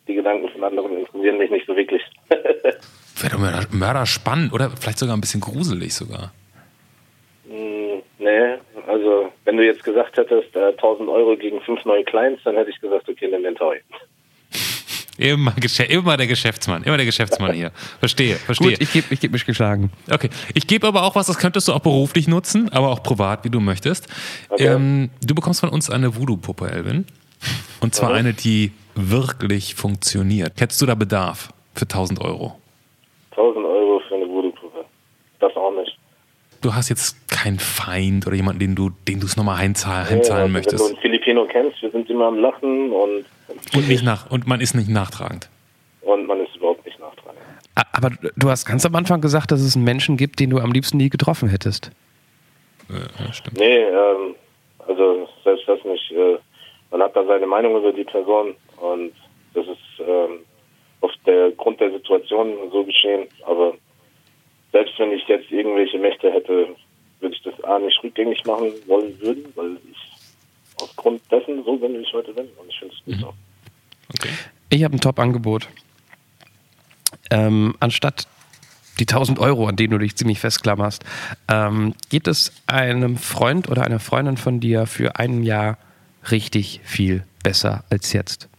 Die 0.08 0.14
Gedanken 0.14 0.48
von 0.50 0.64
anderen 0.64 1.00
interessieren 1.00 1.38
mich 1.40 1.50
nicht 1.50 1.66
so 1.66 1.76
wirklich. 1.76 2.02
Wäre 2.30 3.38
doch 3.38 3.72
Mörder, 3.72 4.06
spannend 4.06 4.54
oder 4.54 4.70
vielleicht 4.70 5.00
sogar 5.00 5.18
ein 5.18 5.22
bisschen 5.22 5.42
gruselig 5.42 5.94
sogar. 5.94 6.32
Hm, 7.50 8.04
nee, 8.20 8.56
also 8.88 9.32
wenn 9.46 9.58
du 9.58 9.66
jetzt 9.66 9.84
gesagt 9.84 10.18
hättest, 10.18 10.56
äh, 10.56 10.70
1000 10.74 11.10
Euro 11.10 11.36
gegen 11.36 11.62
fünf 11.62 11.84
neue 11.86 12.04
Clients, 12.04 12.44
dann 12.44 12.56
hätte 12.56 12.70
ich 12.70 12.80
gesagt, 12.80 13.10
okay, 13.10 13.28
nimm 13.28 13.44
den 13.44 13.56
Taui. 13.56 13.80
Immer, 15.18 15.54
immer 15.90 16.18
der 16.18 16.28
Geschäftsmann, 16.28 16.84
immer 16.84 16.98
der 16.98 17.06
Geschäftsmann 17.06 17.54
hier. 17.54 17.72
Verstehe, 18.00 18.36
verstehe. 18.36 18.72
Gut, 18.72 18.82
ich 18.82 18.92
gebe 18.92 19.08
ich 19.14 19.20
geb 19.20 19.32
mich 19.32 19.46
geschlagen. 19.46 19.92
Okay, 20.12 20.30
ich 20.56 20.66
gebe 20.66 20.88
aber 20.88 21.04
auch 21.04 21.16
was, 21.16 21.28
das 21.28 21.38
könntest 21.38 21.68
du 21.68 21.74
auch 21.74 21.82
beruflich 21.82 22.28
nutzen, 22.28 22.70
aber 22.70 22.90
auch 22.90 23.04
privat, 23.04 23.44
wie 23.46 23.50
du 23.52 23.60
möchtest. 23.60 24.08
Okay. 24.50 24.66
Ähm, 24.68 25.12
du 25.24 25.36
bekommst 25.36 25.60
von 25.60 25.70
uns 25.70 25.90
eine 25.92 26.16
Voodoo-Puppe, 26.16 26.72
Elvin. 26.72 27.06
Und 27.80 27.94
zwar 27.94 28.10
Mhm. 28.12 28.16
eine, 28.16 28.34
die 28.34 28.72
wirklich 28.96 29.76
funktioniert. 29.76 30.60
Hättest 30.60 30.82
du 30.82 30.86
da 30.88 30.96
Bedarf 30.96 31.50
für 31.76 31.86
1000 31.86 32.20
Euro? 32.22 32.60
1000 33.32 33.66
Euro 33.66 34.02
für 34.08 34.16
eine 34.16 34.26
Voodoo-Puppe. 34.28 34.86
Das 35.40 35.56
auch 35.56 35.72
nicht. 35.76 35.98
Du 36.62 36.74
hast 36.74 36.88
jetzt 36.90 37.28
keinen 37.28 37.60
Feind 37.60 38.26
oder 38.26 38.36
jemanden, 38.38 38.60
den 38.60 38.74
du 38.76 38.92
den 39.08 39.20
du 39.20 39.26
es 39.26 39.36
nochmal 39.36 39.58
heimzahlen, 39.58 40.06
Nee, 40.08 40.16
heimzahlen 40.16 40.42
also 40.44 40.54
möchtest. 40.54 40.80
Wenn 40.80 40.88
du 40.92 40.94
einen 40.94 41.02
Filipino 41.02 41.46
kennst, 41.46 41.82
wir 41.82 41.92
sind 41.92 42.10
immer 42.10 42.28
am 42.28 42.38
Lachen 42.40 42.92
und, 42.92 43.26
Und 43.74 43.88
nicht 43.88 44.04
nach 44.04 44.30
und 44.30 44.48
man 44.48 44.62
ist 44.62 44.76
nicht 44.76 44.90
nachtragend. 44.90 45.50
und 46.02 46.26
man 46.28 46.40
ist 46.42 46.56
überhaupt 46.56 46.86
nicht 46.86 47.00
nachtragend. 47.00 47.42
Aber 47.92 48.12
du 48.36 48.50
hast 48.50 48.66
ganz 48.66 48.86
am 48.86 48.96
Anfang 48.96 49.22
gesagt, 49.22 49.52
dass 49.52 49.62
es 49.62 49.76
einen 49.76 49.86
Menschen 49.86 50.18
gibt, 50.18 50.40
den 50.40 50.50
du 50.50 50.60
am 50.60 50.72
liebsten 50.72 50.98
nie 50.98 51.10
getroffen 51.10 51.50
hättest. 51.50 51.92
Ja, 52.90 53.34
stimmt. 53.34 53.58
Nee, 53.58 53.78
ähm, 53.80 54.36
also 54.88 55.28
selbst 55.44 55.68
das 55.68 55.84
nicht. 55.84 56.12
Äh, 56.12 56.38
man 56.92 57.02
hat 57.02 57.16
da 57.16 57.26
seine 57.26 57.48
Meinung 57.48 57.78
über 57.78 57.92
die 57.92 58.04
Person 58.04 58.56
und 58.78 59.14
das 59.54 59.66
ist 59.66 60.06
ähm, 60.08 60.40
auf 61.02 61.12
der 61.26 61.52
Grund 61.52 61.80
der 61.80 61.92
Situation 61.92 62.54
so 62.72 62.84
geschehen. 62.84 63.28
Aber 63.46 63.74
selbst 64.72 64.94
wenn 65.00 65.12
ich 65.12 65.28
jetzt 65.28 65.52
irgendwelche 65.52 65.98
Mächte 65.98 66.32
hätte, 66.32 66.68
würde 67.20 67.36
ich 67.36 67.42
das 67.44 67.64
A 67.64 67.80
nicht 67.80 68.04
rückgängig 68.04 68.46
machen 68.46 68.74
wollen 68.86 69.20
würden, 69.22 69.46
weil 69.56 69.78
ich 69.92 70.13
aufgrund 70.84 71.22
dessen 71.32 71.64
so 71.64 71.78
bin, 71.78 71.94
wie 71.94 72.04
ich 72.04 72.14
heute 72.14 72.34
bin. 72.34 72.46
Und 72.58 72.70
ich 72.70 72.80
finde 72.80 72.96
es 72.96 73.06
gut 73.06 73.20
so. 73.20 73.34
Okay. 74.14 74.30
Ich 74.70 74.84
habe 74.84 74.96
ein 74.96 75.00
Top-Angebot. 75.00 75.68
Ähm, 77.32 77.76
anstatt 77.80 78.28
die 79.00 79.06
1000 79.08 79.40
Euro, 79.40 79.68
an 79.68 79.76
denen 79.76 79.92
du 79.92 79.98
dich 79.98 80.16
ziemlich 80.16 80.40
festklammerst, 80.40 81.04
ähm, 81.50 81.96
gibt 82.10 82.28
es 82.28 82.52
einem 82.68 83.18
Freund 83.18 83.70
oder 83.70 83.84
einer 83.84 84.00
Freundin 84.00 84.38
von 84.38 84.60
dir 84.60 84.86
für 84.86 85.16
ein 85.16 85.44
Jahr 85.44 85.78
richtig 86.32 86.82
viel 86.84 87.24
besser 87.44 87.84
als 87.90 88.14
jetzt. 88.14 88.50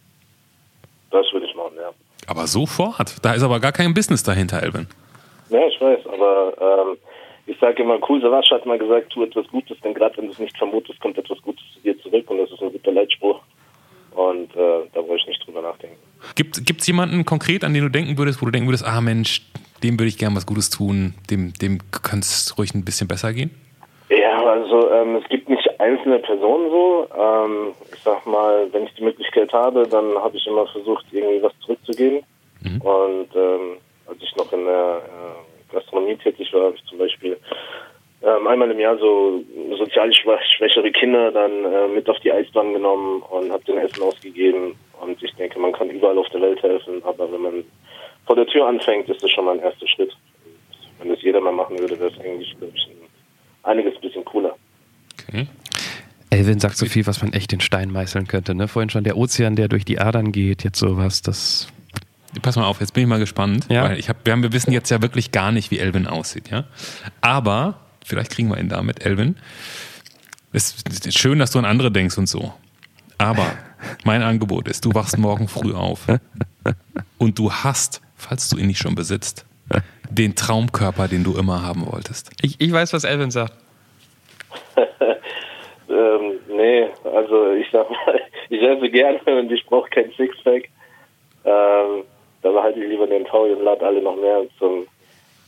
Das 1.10 1.26
würde 1.32 1.46
ich 1.46 1.54
machen, 1.54 1.74
ja. 1.76 1.90
Aber 2.26 2.46
sofort. 2.46 3.24
Da 3.24 3.34
ist 3.34 3.42
aber 3.42 3.60
gar 3.60 3.72
kein 3.72 3.94
Business 3.94 4.22
dahinter, 4.22 4.62
Elvin. 4.62 4.86
Ja, 5.50 5.60
ich 5.66 5.80
weiß, 5.80 6.00
aber 6.06 6.54
ähm, 6.60 6.96
ich 7.46 7.58
sage 7.58 7.82
immer, 7.82 7.98
cool, 8.08 8.20
Savasch 8.20 8.50
hat 8.50 8.66
mal 8.66 8.78
gesagt, 8.78 9.10
tu 9.10 9.22
etwas 9.22 9.46
Gutes, 9.48 9.76
denn 9.82 9.94
gerade 9.94 10.16
wenn 10.16 10.26
du 10.26 10.32
es 10.32 10.38
nicht 10.38 10.56
vermutest, 10.56 11.00
kommt 11.00 11.18
etwas 11.18 11.40
Gutes 11.42 11.62
zu 11.74 11.80
dir 11.80 11.98
zurück 12.00 12.30
und 12.30 12.38
das 12.38 12.50
ist 12.50 12.62
ein 12.62 12.72
guter 12.72 12.92
Leitspruch. 12.92 13.40
Und 14.14 14.54
äh, 14.54 14.86
da 14.92 15.00
wollte 15.00 15.22
ich 15.22 15.26
nicht 15.26 15.46
drüber 15.46 15.60
nachdenken. 15.60 15.96
Gibt 16.36 16.80
es 16.80 16.86
jemanden 16.86 17.24
konkret, 17.24 17.64
an 17.64 17.74
den 17.74 17.82
du 17.82 17.88
denken 17.90 18.16
würdest, 18.16 18.40
wo 18.40 18.46
du 18.46 18.52
denken 18.52 18.68
würdest, 18.68 18.86
ah 18.86 19.00
Mensch, 19.00 19.42
dem 19.82 19.98
würde 19.98 20.08
ich 20.08 20.18
gern 20.18 20.36
was 20.36 20.46
Gutes 20.46 20.70
tun, 20.70 21.14
dem, 21.30 21.52
dem 21.54 21.78
könnte 21.90 22.20
es 22.20 22.54
ruhig 22.56 22.72
ein 22.74 22.84
bisschen 22.84 23.08
besser 23.08 23.32
gehen? 23.32 23.50
Ja, 24.08 24.40
also 24.44 24.90
ähm, 24.92 25.16
es 25.16 25.28
gibt 25.28 25.48
nicht 25.48 25.68
einzelne 25.80 26.20
Personen 26.20 26.70
so. 26.70 27.08
Ähm, 27.18 27.74
ich 27.92 28.00
sag 28.00 28.24
mal, 28.24 28.68
wenn 28.72 28.84
ich 28.84 28.94
die 28.94 29.02
Möglichkeit 29.02 29.52
habe, 29.52 29.86
dann 29.88 30.14
habe 30.16 30.36
ich 30.36 30.46
immer 30.46 30.66
versucht, 30.68 31.04
irgendwie 31.10 31.42
was 31.42 31.52
zurückzugeben. 31.60 32.22
Und 32.64 33.28
ähm, 33.34 33.78
als 34.06 34.22
ich 34.22 34.34
noch 34.36 34.52
in 34.52 34.64
der 34.64 35.02
äh, 35.04 35.53
Gastronomie 35.74 36.16
tätig 36.16 36.52
war, 36.52 36.66
habe 36.66 36.76
ich 36.76 36.84
zum 36.84 36.98
Beispiel 36.98 37.36
ähm, 38.22 38.46
einmal 38.46 38.70
im 38.70 38.80
Jahr 38.80 38.96
so 38.96 39.42
sozial 39.76 40.10
schwächere 40.14 40.90
Kinder 40.92 41.30
dann 41.30 41.64
äh, 41.64 41.88
mit 41.88 42.08
auf 42.08 42.18
die 42.20 42.32
Eisbahn 42.32 42.72
genommen 42.72 43.22
und 43.22 43.52
habe 43.52 43.64
den 43.64 43.78
Essen 43.78 44.02
ausgegeben. 44.02 44.76
Und 45.00 45.22
ich 45.22 45.34
denke, 45.34 45.58
man 45.58 45.72
kann 45.72 45.90
überall 45.90 46.16
auf 46.16 46.28
der 46.30 46.40
Welt 46.40 46.62
helfen, 46.62 47.02
aber 47.04 47.30
wenn 47.30 47.42
man 47.42 47.64
vor 48.26 48.36
der 48.36 48.46
Tür 48.46 48.66
anfängt, 48.66 49.08
ist 49.10 49.22
das 49.22 49.30
schon 49.30 49.44
mal 49.44 49.58
ein 49.58 49.62
erster 49.62 49.86
Schritt. 49.86 50.10
Und 50.10 51.00
wenn 51.00 51.08
das 51.10 51.22
jeder 51.22 51.40
mal 51.40 51.52
machen 51.52 51.78
würde, 51.78 51.98
wäre 51.98 52.10
es 52.10 52.18
eigentlich, 52.18 52.56
ich, 52.58 52.86
ein, 52.86 53.08
einiges 53.62 54.00
bisschen 54.00 54.24
cooler. 54.24 54.56
Okay. 55.28 55.46
Elvin 56.30 56.58
sagt 56.58 56.76
so 56.76 56.86
viel, 56.86 57.06
was 57.06 57.22
man 57.22 57.32
echt 57.32 57.52
den 57.52 57.60
Stein 57.60 57.92
meißeln 57.92 58.26
könnte. 58.26 58.54
Ne? 58.54 58.68
Vorhin 58.68 58.90
schon 58.90 59.04
der 59.04 59.16
Ozean, 59.16 59.54
der 59.54 59.68
durch 59.68 59.84
die 59.84 59.98
Adern 59.98 60.32
geht, 60.32 60.64
jetzt 60.64 60.78
sowas, 60.78 61.22
das. 61.22 61.68
Pass 62.42 62.56
mal 62.56 62.64
auf, 62.64 62.80
jetzt 62.80 62.92
bin 62.94 63.02
ich 63.04 63.08
mal 63.08 63.18
gespannt, 63.18 63.66
Ja. 63.68 63.84
weil 63.84 63.98
ich 63.98 64.08
hab, 64.08 64.24
wir, 64.24 64.32
haben, 64.32 64.42
wir 64.42 64.52
wissen 64.52 64.72
jetzt 64.72 64.90
ja 64.90 65.00
wirklich 65.02 65.32
gar 65.32 65.52
nicht, 65.52 65.70
wie 65.70 65.78
Elvin 65.78 66.06
aussieht, 66.06 66.50
ja. 66.50 66.64
Aber 67.20 67.80
vielleicht 68.04 68.30
kriegen 68.32 68.48
wir 68.48 68.58
ihn 68.58 68.68
damit, 68.68 69.04
Elvin. 69.04 69.36
Es 70.52 70.74
ist 70.88 71.18
schön, 71.18 71.38
dass 71.38 71.50
du 71.50 71.58
an 71.58 71.64
andere 71.64 71.90
denkst 71.90 72.16
und 72.18 72.28
so. 72.28 72.52
Aber 73.18 73.46
mein 74.04 74.22
Angebot 74.22 74.68
ist, 74.68 74.84
du 74.84 74.94
wachst 74.94 75.18
morgen 75.18 75.48
früh 75.48 75.72
auf 75.74 76.06
und 77.18 77.38
du 77.38 77.52
hast, 77.52 78.00
falls 78.16 78.48
du 78.48 78.56
ihn 78.56 78.66
nicht 78.66 78.78
schon 78.78 78.94
besitzt, 78.94 79.44
den 80.10 80.34
Traumkörper, 80.36 81.08
den 81.08 81.24
du 81.24 81.36
immer 81.36 81.62
haben 81.62 81.86
wolltest. 81.86 82.30
Ich, 82.42 82.60
ich 82.60 82.72
weiß, 82.72 82.92
was 82.92 83.04
Elvin 83.04 83.30
sagt. 83.30 83.54
Ähm, 85.86 86.32
nee, 86.48 86.86
also 87.04 87.52
ich 87.52 87.66
sag 87.70 87.88
mal, 87.90 88.20
ich 88.48 88.60
esse 88.62 88.88
gerne 88.90 89.20
und 89.38 89.52
ich 89.52 89.64
brauche 89.66 89.88
kein 89.90 90.10
Sixpack. 90.16 90.70
Ähm, 91.44 92.04
da 92.44 92.50
behalte 92.50 92.78
ich 92.78 92.88
lieber 92.88 93.06
den 93.06 93.24
Taui 93.24 93.52
und 93.52 93.64
lade 93.64 93.84
alle 93.84 94.02
noch 94.02 94.16
mehr 94.16 94.42
zum 94.58 94.86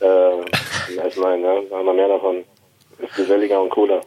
äh, 0.01 0.99
Essen 0.99 1.23
ein, 1.23 1.41
ne? 1.41 1.61
Da 1.69 1.77
haben 1.77 1.85
wir 1.85 1.93
mehr 1.93 2.07
davon. 2.07 2.43
Ist 2.97 3.15
geselliger 3.15 3.61
und 3.61 3.69
cooler. 3.69 4.01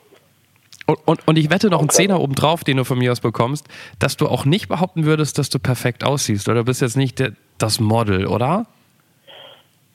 Und, 0.89 0.99
und, 1.07 1.29
und 1.29 1.39
ich 1.39 1.51
wette 1.51 1.71
noch 1.71 1.79
einen 1.79 1.91
Zehner 1.91 2.21
obendrauf, 2.21 2.65
den 2.65 2.77
du 2.79 2.85
von 2.85 2.99
mir 2.99 3.13
aus 3.13 3.21
bekommst, 3.21 3.69
dass 4.01 4.17
du 4.17 4.27
auch 4.27 4.45
nicht 4.45 4.69
behaupten 4.69 5.05
würdest, 5.05 5.39
dass 5.39 5.49
du 5.49 5.61
perfekt 5.61 6.03
aussiehst. 6.03 6.49
Oder 6.49 6.59
du 6.59 6.65
bist 6.65 6.83
jetzt 6.83 6.97
nicht 6.97 7.21
der, 7.21 7.31
das 7.59 7.79
Model, 7.79 8.27
oder? 8.27 8.67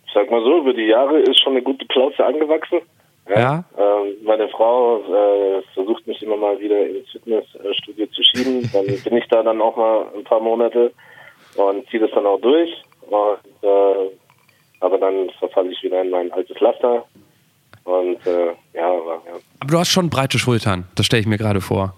Ich 0.07 0.13
sag 0.13 0.31
mal 0.31 0.41
so, 0.41 0.59
über 0.59 0.73
die 0.73 0.87
Jahre 0.87 1.19
ist 1.19 1.41
schon 1.41 1.51
eine 1.51 1.63
gute 1.63 1.85
Plauze 1.87 2.25
angewachsen. 2.25 2.79
Ja. 3.27 3.65
Ähm, 3.77 4.13
meine 4.23 4.47
Frau 4.47 4.99
äh, 4.99 5.63
versucht 5.73 6.07
mich 6.07 6.21
immer 6.23 6.37
mal 6.37 6.57
wieder 6.61 6.87
ins 6.87 7.09
Fitnessstudio 7.11 8.05
zu 8.07 8.23
schieben. 8.23 8.69
Dann 8.71 8.85
bin 8.85 9.17
ich 9.17 9.27
da 9.27 9.43
dann 9.43 9.59
auch 9.59 9.75
mal 9.75 10.05
ein 10.15 10.23
paar 10.23 10.39
Monate 10.39 10.93
und 11.57 11.89
ziehe 11.89 12.01
das 12.01 12.11
dann 12.11 12.25
auch 12.25 12.39
durch. 12.39 12.71
Und, 13.09 13.63
äh, 13.63 14.11
aber 14.79 14.97
dann 14.97 15.29
verfalle 15.39 15.71
ich 15.71 15.81
wieder 15.83 16.01
in 16.01 16.09
mein 16.09 16.31
altes 16.31 16.59
Laster. 16.59 17.05
Und 17.83 18.25
äh, 18.25 18.47
ja, 18.73 18.87
aber, 18.87 19.21
ja. 19.27 19.33
Aber 19.59 19.71
du 19.71 19.79
hast 19.79 19.89
schon 19.89 20.09
breite 20.09 20.39
Schultern, 20.39 20.85
das 20.95 21.05
stelle 21.05 21.21
ich 21.21 21.27
mir 21.27 21.37
gerade 21.37 21.61
vor. 21.61 21.93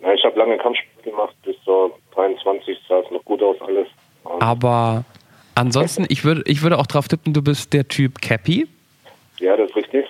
ja 0.00 0.12
ich 0.12 0.24
habe 0.24 0.38
lange 0.38 0.58
Kampfsport 0.58 1.04
gemacht, 1.04 1.34
bis 1.44 1.56
so 1.64 1.96
23 2.14 2.76
sah 2.88 3.00
es 3.00 3.10
noch 3.10 3.24
gut 3.24 3.42
aus 3.42 3.56
alles. 3.60 3.86
Und, 4.24 4.42
Aber 4.42 5.04
ansonsten, 5.54 6.06
ich 6.08 6.24
würde, 6.24 6.42
ich 6.46 6.62
würde 6.62 6.78
auch 6.78 6.86
drauf 6.86 7.06
tippen, 7.06 7.32
du 7.32 7.42
bist 7.42 7.72
der 7.72 7.86
Typ 7.86 8.20
Cappy, 8.20 8.66
ja, 9.40 9.56
das 9.56 9.70
ist 9.70 9.76
richtig. 9.76 10.06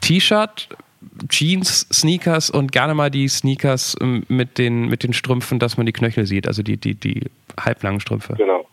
T-Shirt, 0.00 0.68
Jeans, 1.28 1.86
Sneakers 1.92 2.50
und 2.50 2.72
gerne 2.72 2.94
mal 2.94 3.10
die 3.10 3.28
Sneakers 3.28 3.96
ähm, 4.00 4.24
mit 4.28 4.58
den, 4.58 4.88
mit 4.88 5.02
den 5.02 5.12
Strümpfen, 5.12 5.58
dass 5.58 5.76
man 5.76 5.86
die 5.86 5.92
Knöchel 5.92 6.26
sieht, 6.26 6.46
also 6.46 6.62
die, 6.62 6.76
die, 6.76 6.94
die 6.94 7.22
halblangen 7.58 8.00
Strümpfe. 8.00 8.34
Genau. 8.34 8.66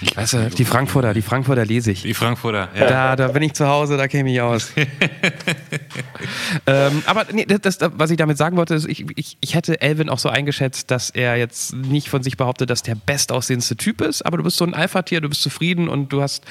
Yes. 0.00 0.16
Weißt 0.16 0.32
du, 0.32 0.50
die 0.50 0.64
Frankfurter, 0.64 1.14
die 1.14 1.22
Frankfurter 1.22 1.64
lese 1.64 1.92
ich. 1.92 2.02
Die 2.02 2.14
Frankfurter, 2.14 2.68
ja. 2.74 2.86
Da, 2.86 3.16
da 3.16 3.28
bin 3.28 3.42
ich 3.42 3.52
zu 3.52 3.68
Hause, 3.68 3.96
da 3.96 4.08
käme 4.08 4.32
ich 4.32 4.40
aus. 4.40 4.72
ähm, 6.66 7.02
aber 7.06 7.26
nee, 7.30 7.44
das, 7.46 7.78
das, 7.78 7.92
was 7.94 8.10
ich 8.10 8.16
damit 8.16 8.36
sagen 8.36 8.56
wollte, 8.56 8.74
ist, 8.74 8.88
ich, 8.88 9.06
ich, 9.16 9.36
ich 9.40 9.54
hätte 9.54 9.80
Elvin 9.80 10.08
auch 10.08 10.18
so 10.18 10.28
eingeschätzt, 10.28 10.90
dass 10.90 11.10
er 11.10 11.36
jetzt 11.36 11.74
nicht 11.74 12.08
von 12.08 12.22
sich 12.24 12.36
behauptet, 12.36 12.70
dass 12.70 12.82
der 12.82 12.96
bestaussehendste 12.96 13.76
Typ 13.76 14.00
ist, 14.00 14.22
aber 14.22 14.38
du 14.38 14.42
bist 14.42 14.56
so 14.56 14.64
ein 14.64 14.74
Alpha-Tier, 14.74 15.20
du 15.20 15.28
bist 15.28 15.42
zufrieden 15.42 15.88
und 15.88 16.12
du 16.12 16.22
hast, 16.22 16.44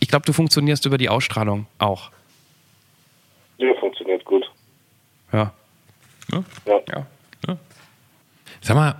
ich 0.00 0.08
glaube, 0.08 0.26
du 0.26 0.34
funktionierst 0.34 0.84
über 0.84 0.98
die 0.98 1.08
Ausstrahlung 1.08 1.66
auch. 1.78 2.10
Ja, 3.56 3.72
funktioniert 3.80 4.24
gut. 4.24 4.44
Ja. 5.32 5.52
Ja. 6.30 6.44
Ja. 6.66 7.06
ja. 7.48 7.56
Sag 8.60 8.76
mal, 8.76 8.96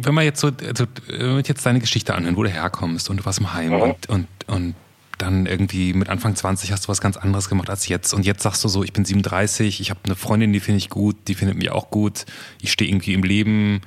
wenn 0.00 0.14
man 0.14 0.24
jetzt 0.24 0.40
so, 0.40 0.48
also, 0.48 0.86
wenn 1.06 1.36
wir 1.36 1.42
jetzt 1.42 1.64
deine 1.64 1.80
Geschichte 1.80 2.14
anhören, 2.14 2.36
wo 2.36 2.42
du 2.42 2.50
herkommst 2.50 3.10
und 3.10 3.18
du 3.18 3.24
warst 3.24 3.38
im 3.40 3.52
Heim 3.52 3.72
Mhm. 3.72 3.80
und, 3.80 4.08
und, 4.08 4.26
und 4.46 4.74
dann 5.18 5.46
irgendwie 5.46 5.92
mit 5.94 6.08
Anfang 6.08 6.36
20 6.36 6.70
hast 6.70 6.84
du 6.84 6.88
was 6.88 7.00
ganz 7.00 7.16
anderes 7.16 7.48
gemacht 7.48 7.68
als 7.70 7.88
jetzt. 7.88 8.14
Und 8.14 8.24
jetzt 8.24 8.42
sagst 8.42 8.62
du 8.62 8.68
so, 8.68 8.84
ich 8.84 8.92
bin 8.92 9.04
37, 9.04 9.80
ich 9.80 9.90
habe 9.90 10.00
eine 10.04 10.14
Freundin, 10.14 10.52
die 10.52 10.60
finde 10.60 10.78
ich 10.78 10.90
gut, 10.90 11.16
die 11.26 11.34
findet 11.34 11.58
mich 11.58 11.70
auch 11.70 11.90
gut, 11.90 12.24
ich 12.60 12.70
stehe 12.72 12.88
irgendwie 12.88 13.14
im 13.14 13.24
Leben. 13.24 13.80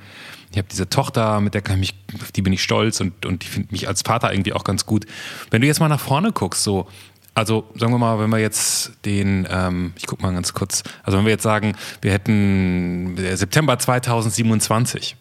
Ich 0.50 0.58
habe 0.58 0.68
diese 0.70 0.90
Tochter, 0.90 1.40
mit 1.40 1.54
der 1.54 1.62
kann 1.62 1.80
ich 1.80 1.94
mich, 2.12 2.20
auf 2.22 2.32
die 2.32 2.42
bin 2.42 2.52
ich 2.52 2.62
stolz 2.62 3.00
und, 3.00 3.24
und 3.24 3.42
die 3.42 3.46
findet 3.46 3.72
mich 3.72 3.88
als 3.88 4.02
Vater 4.02 4.30
irgendwie 4.30 4.52
auch 4.52 4.64
ganz 4.64 4.84
gut. 4.84 5.06
Wenn 5.50 5.62
du 5.62 5.66
jetzt 5.66 5.80
mal 5.80 5.88
nach 5.88 6.00
vorne 6.00 6.32
guckst, 6.32 6.62
so, 6.62 6.86
also 7.34 7.64
sagen 7.76 7.94
wir 7.94 7.98
mal, 7.98 8.18
wenn 8.18 8.28
wir 8.28 8.38
jetzt 8.38 8.92
den, 9.06 9.48
ähm, 9.50 9.94
ich 9.96 10.06
guck 10.06 10.20
mal 10.20 10.34
ganz 10.34 10.52
kurz, 10.52 10.82
also 11.02 11.16
wenn 11.16 11.24
wir 11.24 11.32
jetzt 11.32 11.42
sagen, 11.44 11.74
wir 12.02 12.12
hätten 12.12 13.16
September 13.34 13.78
2027. 13.78 15.16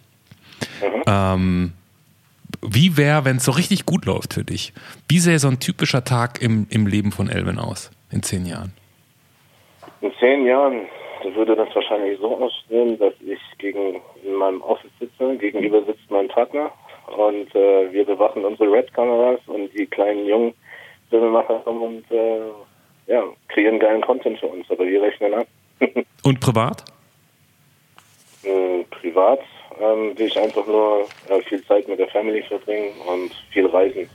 Mhm. 0.82 1.04
Ähm, 1.08 1.74
wie 2.62 2.98
wäre, 2.98 3.26
wenn 3.26 3.38
es 3.38 3.46
so 3.46 3.52
richtig 3.52 3.86
gut 3.86 4.06
läuft 4.06 4.34
für 4.34 4.44
dich? 4.44 4.74
Wie 5.08 5.20
sähe 5.20 5.40
so 5.40 5.48
ein 5.48 5.60
typischer 5.60 6.04
Tag 6.04 6.42
im, 6.42 6.68
im 6.70 6.88
Leben 6.88 7.12
von 7.12 7.30
Elvin 7.30 7.60
aus 7.60 7.92
in 8.12 8.24
zehn 8.24 8.46
Jahren? 8.46 8.74
In 10.02 10.12
zehn 10.20 10.46
Jahren 10.46 10.82
würde 11.36 11.56
das 11.56 11.74
wahrscheinlich 11.76 12.20
so 12.20 12.38
aussehen, 12.38 12.98
dass 12.98 13.14
ich 13.22 13.40
gegen 13.58 14.02
in 14.24 14.34
meinem 14.34 14.62
Office 14.62 14.92
sitze, 15.00 15.38
gegenüber 15.38 15.84
sitzt 15.86 16.10
mein 16.10 16.28
Partner 16.28 16.72
und 17.16 17.54
äh, 17.56 17.92
wir 17.92 18.06
bewachen 18.06 18.44
unsere 18.44 18.72
Red-Kameras 18.72 19.40
und 19.48 19.72
die 19.74 19.86
kleinen 19.86 20.26
jungen 20.26 20.54
Filmemacher 21.10 21.60
kommen 21.60 21.82
und 21.82 22.12
äh, 22.12 22.42
ja, 23.08 23.24
kreieren 23.50 23.80
geilen 23.80 24.02
Content 24.02 24.40
für 24.40 24.48
uns, 24.48 24.70
aber 24.70 24.86
wir 24.86 25.02
rechnen 25.02 25.34
ab. 25.34 25.48
und 26.24 26.40
privat? 26.40 26.84
Äh, 28.44 28.84
privat 28.90 29.42
ähm, 29.82 30.18
will 30.18 30.28
ich 30.28 30.40
einfach 30.40 30.66
nur 30.68 31.08
äh, 31.30 31.42
viel 31.48 31.64
Zeit 31.66 31.88
mit 31.88 32.00
der 32.00 32.08
Family 32.10 32.44
verbringen 32.44 32.92
und 33.08 33.32
viel 33.52 33.66
reisen. 33.68 34.10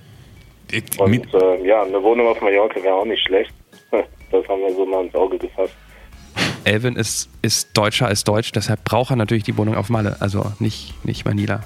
Und 0.98 1.34
äh, 1.34 1.66
ja, 1.66 1.82
eine 1.82 2.02
Wohnung 2.02 2.28
auf 2.28 2.40
Mallorca 2.40 2.82
wäre 2.82 2.94
auch 2.94 3.04
nicht 3.04 3.22
schlecht. 3.24 3.52
Das 4.32 4.46
haben 4.48 4.60
wir 4.60 4.74
so 4.74 4.84
mal 4.84 5.04
ins 5.04 5.14
Auge 5.14 5.38
gefasst. 5.38 5.72
Elvin 6.64 6.96
ist, 6.96 7.30
ist 7.42 7.76
Deutscher 7.76 8.08
als 8.08 8.24
Deutsch, 8.24 8.50
deshalb 8.50 8.82
braucht 8.82 9.10
er 9.10 9.16
natürlich 9.16 9.44
die 9.44 9.56
Wohnung 9.56 9.76
auf 9.76 9.88
Malle, 9.88 10.16
also 10.18 10.52
nicht, 10.58 10.94
nicht 11.04 11.24
Manila. 11.24 11.60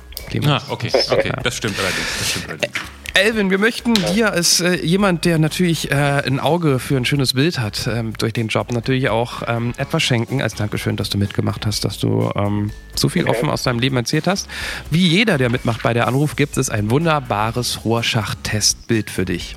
Ah, 0.44 0.60
okay, 0.68 0.90
okay, 1.10 1.32
das 1.42 1.56
stimmt 1.56 1.78
allerdings. 1.78 2.18
Das 2.18 2.30
stimmt 2.30 2.48
allerdings. 2.50 2.99
Elvin, 3.14 3.50
wir 3.50 3.58
möchten 3.58 3.94
dir 4.14 4.32
als 4.32 4.60
äh, 4.60 4.74
jemand, 4.84 5.24
der 5.24 5.38
natürlich 5.38 5.90
äh, 5.90 5.94
ein 5.94 6.38
Auge 6.38 6.78
für 6.78 6.96
ein 6.96 7.04
schönes 7.04 7.34
Bild 7.34 7.58
hat, 7.58 7.88
ähm, 7.92 8.12
durch 8.18 8.32
den 8.32 8.48
Job 8.48 8.72
natürlich 8.72 9.08
auch 9.08 9.42
ähm, 9.46 9.74
etwas 9.76 10.02
schenken 10.02 10.42
als 10.42 10.54
Dankeschön, 10.54 10.96
dass 10.96 11.10
du 11.10 11.18
mitgemacht 11.18 11.66
hast, 11.66 11.84
dass 11.84 11.98
du 11.98 12.30
ähm, 12.36 12.70
so 12.94 13.08
viel 13.08 13.22
okay. 13.22 13.32
offen 13.32 13.50
aus 13.50 13.64
deinem 13.64 13.80
Leben 13.80 13.96
erzählt 13.96 14.26
hast. 14.26 14.48
Wie 14.90 15.06
jeder, 15.06 15.38
der 15.38 15.50
mitmacht 15.50 15.82
bei 15.82 15.92
der 15.92 16.06
Anruf, 16.06 16.36
gibt 16.36 16.56
es 16.56 16.70
ein 16.70 16.90
wunderbares 16.90 17.84
Rohrschacht-Testbild 17.84 19.10
für 19.10 19.24
dich. 19.24 19.56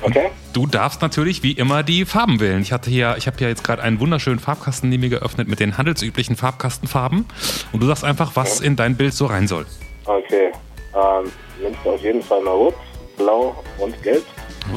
Okay. 0.00 0.30
Du 0.52 0.66
darfst 0.66 1.02
natürlich 1.02 1.42
wie 1.42 1.52
immer 1.52 1.82
die 1.82 2.04
Farben 2.04 2.38
wählen. 2.38 2.62
Ich 2.62 2.72
hatte 2.72 2.90
hier, 2.90 3.16
ich 3.18 3.26
habe 3.26 3.36
hier 3.38 3.48
jetzt 3.48 3.64
gerade 3.64 3.82
einen 3.82 3.98
wunderschönen 3.98 4.38
Farbkasten 4.38 4.88
neben 4.88 5.00
mir 5.00 5.10
geöffnet 5.10 5.48
mit 5.48 5.58
den 5.58 5.76
handelsüblichen 5.76 6.36
Farbkastenfarben. 6.36 7.26
Und 7.72 7.80
du 7.80 7.86
sagst 7.86 8.04
einfach, 8.04 8.36
was 8.36 8.60
in 8.60 8.76
dein 8.76 8.96
Bild 8.96 9.14
so 9.14 9.26
rein 9.26 9.48
soll. 9.48 9.66
Okay. 10.04 10.52
Ähm, 10.98 11.30
nimmst 11.60 11.80
du 11.84 11.90
auf 11.90 12.02
jeden 12.02 12.22
Fall 12.22 12.40
mal 12.42 12.52
rot, 12.52 12.74
blau 13.16 13.54
und 13.78 14.02
gelb. 14.02 14.24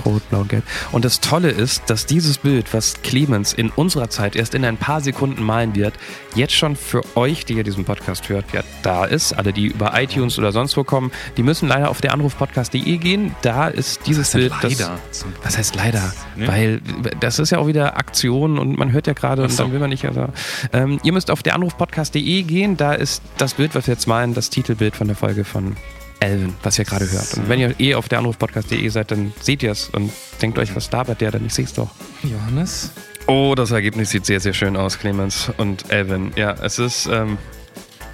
Rot, 0.05 0.27
Blau, 0.29 0.43
Gelb. 0.43 0.63
Und 0.91 1.05
das 1.05 1.19
Tolle 1.19 1.49
ist, 1.49 1.89
dass 1.89 2.05
dieses 2.05 2.37
Bild, 2.37 2.73
was 2.73 3.01
Clemens 3.01 3.53
in 3.53 3.69
unserer 3.69 4.09
Zeit 4.09 4.35
erst 4.35 4.55
in 4.55 4.65
ein 4.65 4.77
paar 4.77 5.01
Sekunden 5.01 5.43
malen 5.43 5.75
wird, 5.75 5.93
jetzt 6.35 6.53
schon 6.53 6.75
für 6.75 7.01
euch, 7.15 7.45
die 7.45 7.53
ihr 7.53 7.63
diesen 7.63 7.85
Podcast 7.85 8.29
hört, 8.29 8.45
ja 8.53 8.63
da 8.83 9.05
ist. 9.05 9.33
Alle, 9.33 9.53
die 9.53 9.67
über 9.67 9.99
iTunes 9.99 10.39
oder 10.39 10.51
sonst 10.51 10.77
wo 10.77 10.83
kommen, 10.83 11.11
die 11.37 11.43
müssen 11.43 11.67
leider 11.67 11.89
auf 11.89 12.01
der 12.01 12.13
Anrufpodcast.de 12.13 12.97
gehen. 12.97 13.35
Da 13.41 13.67
ist 13.67 14.07
dieses 14.07 14.31
Bild. 14.31 14.53
Leider. 14.61 14.99
Das, 15.09 15.25
was 15.43 15.57
heißt 15.57 15.75
leider? 15.75 16.13
Ne? 16.35 16.47
Weil 16.47 16.81
das 17.19 17.39
ist 17.39 17.51
ja 17.51 17.59
auch 17.59 17.67
wieder 17.67 17.97
Aktion 17.97 18.59
und 18.59 18.77
man 18.77 18.91
hört 18.91 19.07
ja 19.07 19.13
gerade 19.13 19.43
und 19.43 19.59
dann 19.59 19.71
will 19.71 19.79
man 19.79 19.89
nicht. 19.89 20.05
Also, 20.05 20.27
ähm, 20.73 20.99
ihr 21.03 21.13
müsst 21.13 21.31
auf 21.31 21.43
der 21.43 21.55
Anrufpodcast.de 21.55 22.43
gehen. 22.43 22.77
Da 22.77 22.93
ist 22.93 23.21
das 23.37 23.55
Bild, 23.55 23.75
was 23.75 23.87
wir 23.87 23.93
jetzt 23.93 24.07
malen, 24.07 24.33
das 24.33 24.49
Titelbild 24.49 24.95
von 24.95 25.07
der 25.07 25.15
Folge 25.15 25.43
von 25.43 25.75
Elven, 26.21 26.55
was 26.61 26.77
ihr 26.77 26.85
gerade 26.85 27.11
hört. 27.11 27.33
Und 27.35 27.49
wenn 27.49 27.59
ihr 27.59 27.79
eh 27.79 27.95
auf 27.95 28.07
der 28.07 28.19
Anrufpodcast.de 28.19 28.87
seid, 28.89 29.11
dann 29.11 29.33
seht 29.41 29.63
ihr 29.63 29.71
es 29.71 29.89
und 29.89 30.11
denkt 30.41 30.57
euch, 30.59 30.75
was 30.75 30.89
labert 30.91 31.19
der 31.19 31.31
denn? 31.31 31.45
Ich 31.47 31.53
sehe 31.53 31.65
es 31.65 31.73
doch. 31.73 31.89
Johannes? 32.23 32.91
Oh, 33.27 33.53
das 33.55 33.71
Ergebnis 33.71 34.11
sieht 34.11 34.25
sehr, 34.25 34.39
sehr 34.39 34.53
schön 34.53 34.77
aus, 34.77 34.99
Clemens 34.99 35.51
und 35.57 35.91
Elvin. 35.91 36.31
Ja, 36.35 36.51
es 36.61 36.79
ist. 36.79 37.07
Ähm, 37.07 37.37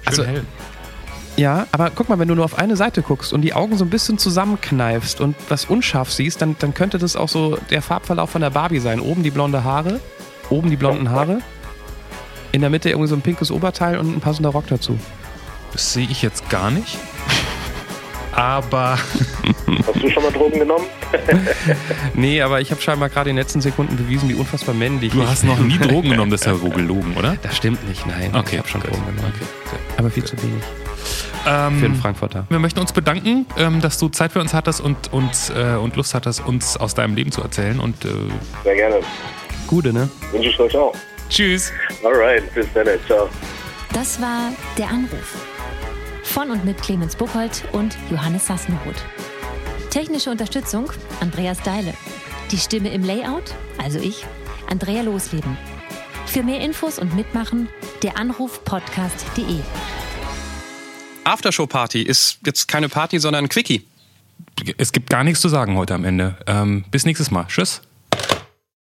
also, 0.04 0.24
hell. 0.24 0.44
Ja, 1.36 1.66
aber 1.70 1.90
guck 1.94 2.08
mal, 2.08 2.18
wenn 2.18 2.28
du 2.28 2.34
nur 2.34 2.44
auf 2.44 2.58
eine 2.58 2.76
Seite 2.76 3.02
guckst 3.02 3.32
und 3.32 3.42
die 3.42 3.52
Augen 3.52 3.76
so 3.76 3.84
ein 3.84 3.90
bisschen 3.90 4.18
zusammenkneifst 4.18 5.20
und 5.20 5.36
was 5.48 5.66
unscharf 5.66 6.10
siehst, 6.10 6.42
dann, 6.42 6.56
dann 6.58 6.74
könnte 6.74 6.98
das 6.98 7.14
auch 7.14 7.28
so 7.28 7.58
der 7.70 7.82
Farbverlauf 7.82 8.30
von 8.30 8.40
der 8.40 8.50
Barbie 8.50 8.80
sein. 8.80 9.00
Oben 9.00 9.22
die 9.22 9.30
blonde 9.30 9.62
Haare, 9.62 10.00
oben 10.50 10.70
die 10.70 10.76
blonden 10.76 11.10
Haare, 11.10 11.40
in 12.50 12.62
der 12.62 12.70
Mitte 12.70 12.88
irgendwie 12.88 13.08
so 13.08 13.14
ein 13.14 13.20
pinkes 13.20 13.50
Oberteil 13.50 13.98
und 13.98 14.16
ein 14.16 14.20
passender 14.20 14.50
Rock 14.50 14.66
dazu. 14.66 14.98
Das 15.72 15.92
sehe 15.92 16.08
ich 16.10 16.22
jetzt 16.22 16.48
gar 16.50 16.70
nicht 16.70 16.98
aber. 18.38 18.98
Hast 19.86 20.02
du 20.02 20.10
schon 20.10 20.22
mal 20.22 20.32
Drogen 20.32 20.60
genommen? 20.60 20.86
nee, 22.14 22.40
aber 22.40 22.60
ich 22.60 22.70
habe 22.70 22.80
scheinbar 22.80 23.08
gerade 23.08 23.30
in 23.30 23.36
den 23.36 23.42
letzten 23.42 23.60
Sekunden 23.60 23.96
bewiesen, 23.96 24.28
wie 24.28 24.34
unfassbar 24.34 24.74
männlich 24.74 25.12
Du 25.12 25.26
hast 25.26 25.44
noch 25.44 25.58
nie 25.58 25.78
Drogen 25.78 26.10
genommen, 26.10 26.30
das 26.30 26.42
ist 26.42 26.46
ja 26.46 26.60
wohl 26.60 26.70
gelogen, 26.74 27.16
oder? 27.16 27.36
Das 27.42 27.56
stimmt 27.56 27.86
nicht, 27.88 28.06
nein. 28.06 28.34
Okay, 28.34 28.52
ich 28.52 28.58
habe 28.58 28.68
schon 28.68 28.80
Drogen 28.80 29.04
genommen. 29.06 29.32
Okay. 29.34 29.78
Aber 29.96 30.10
viel 30.10 30.24
zu 30.24 30.40
wenig. 30.42 30.62
Ähm, 31.46 31.78
für 31.80 31.88
den 31.88 31.96
Frankfurter. 31.96 32.46
Wir 32.48 32.58
möchten 32.58 32.78
uns 32.80 32.92
bedanken, 32.92 33.46
ähm, 33.56 33.80
dass 33.80 33.98
du 33.98 34.08
Zeit 34.08 34.32
für 34.32 34.40
uns 34.40 34.54
hattest 34.54 34.80
und, 34.80 35.12
und, 35.12 35.52
äh, 35.56 35.76
und 35.76 35.96
Lust 35.96 36.14
hattest, 36.14 36.46
uns 36.46 36.76
aus 36.76 36.94
deinem 36.94 37.14
Leben 37.14 37.32
zu 37.32 37.42
erzählen. 37.42 37.80
Und, 37.80 38.04
äh, 38.04 38.08
Sehr 38.64 38.74
gerne. 38.74 39.00
Gute, 39.66 39.92
ne? 39.92 40.08
Wünsche 40.32 40.48
ich 40.48 40.60
euch 40.60 40.76
auch. 40.76 40.94
Tschüss. 41.28 41.72
Alright, 42.04 42.52
bis 42.54 42.66
dann. 42.74 42.86
Ciao. 43.06 43.28
Das 43.92 44.20
war 44.20 44.52
der 44.76 44.88
Anruf 44.88 45.57
von 46.28 46.50
und 46.50 46.64
mit 46.64 46.80
Clemens 46.80 47.16
Buchholz 47.16 47.62
und 47.72 47.96
Johannes 48.10 48.46
Sassenroth. 48.46 49.02
Technische 49.90 50.30
Unterstützung 50.30 50.92
Andreas 51.20 51.62
Deile. 51.62 51.94
Die 52.50 52.58
Stimme 52.58 52.90
im 52.90 53.02
Layout, 53.02 53.54
also 53.82 53.98
ich, 53.98 54.24
Andrea 54.68 55.02
Losleben. 55.02 55.56
Für 56.26 56.42
mehr 56.42 56.60
Infos 56.60 56.98
und 56.98 57.14
Mitmachen 57.16 57.68
der 58.02 58.18
Anruf 58.18 58.64
podcast.de. 58.64 59.60
Aftershow 61.24 61.66
Party 61.66 62.02
ist 62.02 62.38
jetzt 62.44 62.68
keine 62.68 62.88
Party, 62.88 63.18
sondern 63.18 63.46
ein 63.46 63.48
Quickie. 63.48 63.86
Es 64.76 64.92
gibt 64.92 65.10
gar 65.10 65.24
nichts 65.24 65.40
zu 65.40 65.48
sagen 65.48 65.76
heute 65.76 65.94
am 65.94 66.04
Ende. 66.04 66.36
Ähm, 66.46 66.84
bis 66.90 67.06
nächstes 67.06 67.30
Mal. 67.30 67.46
Tschüss. 67.48 67.80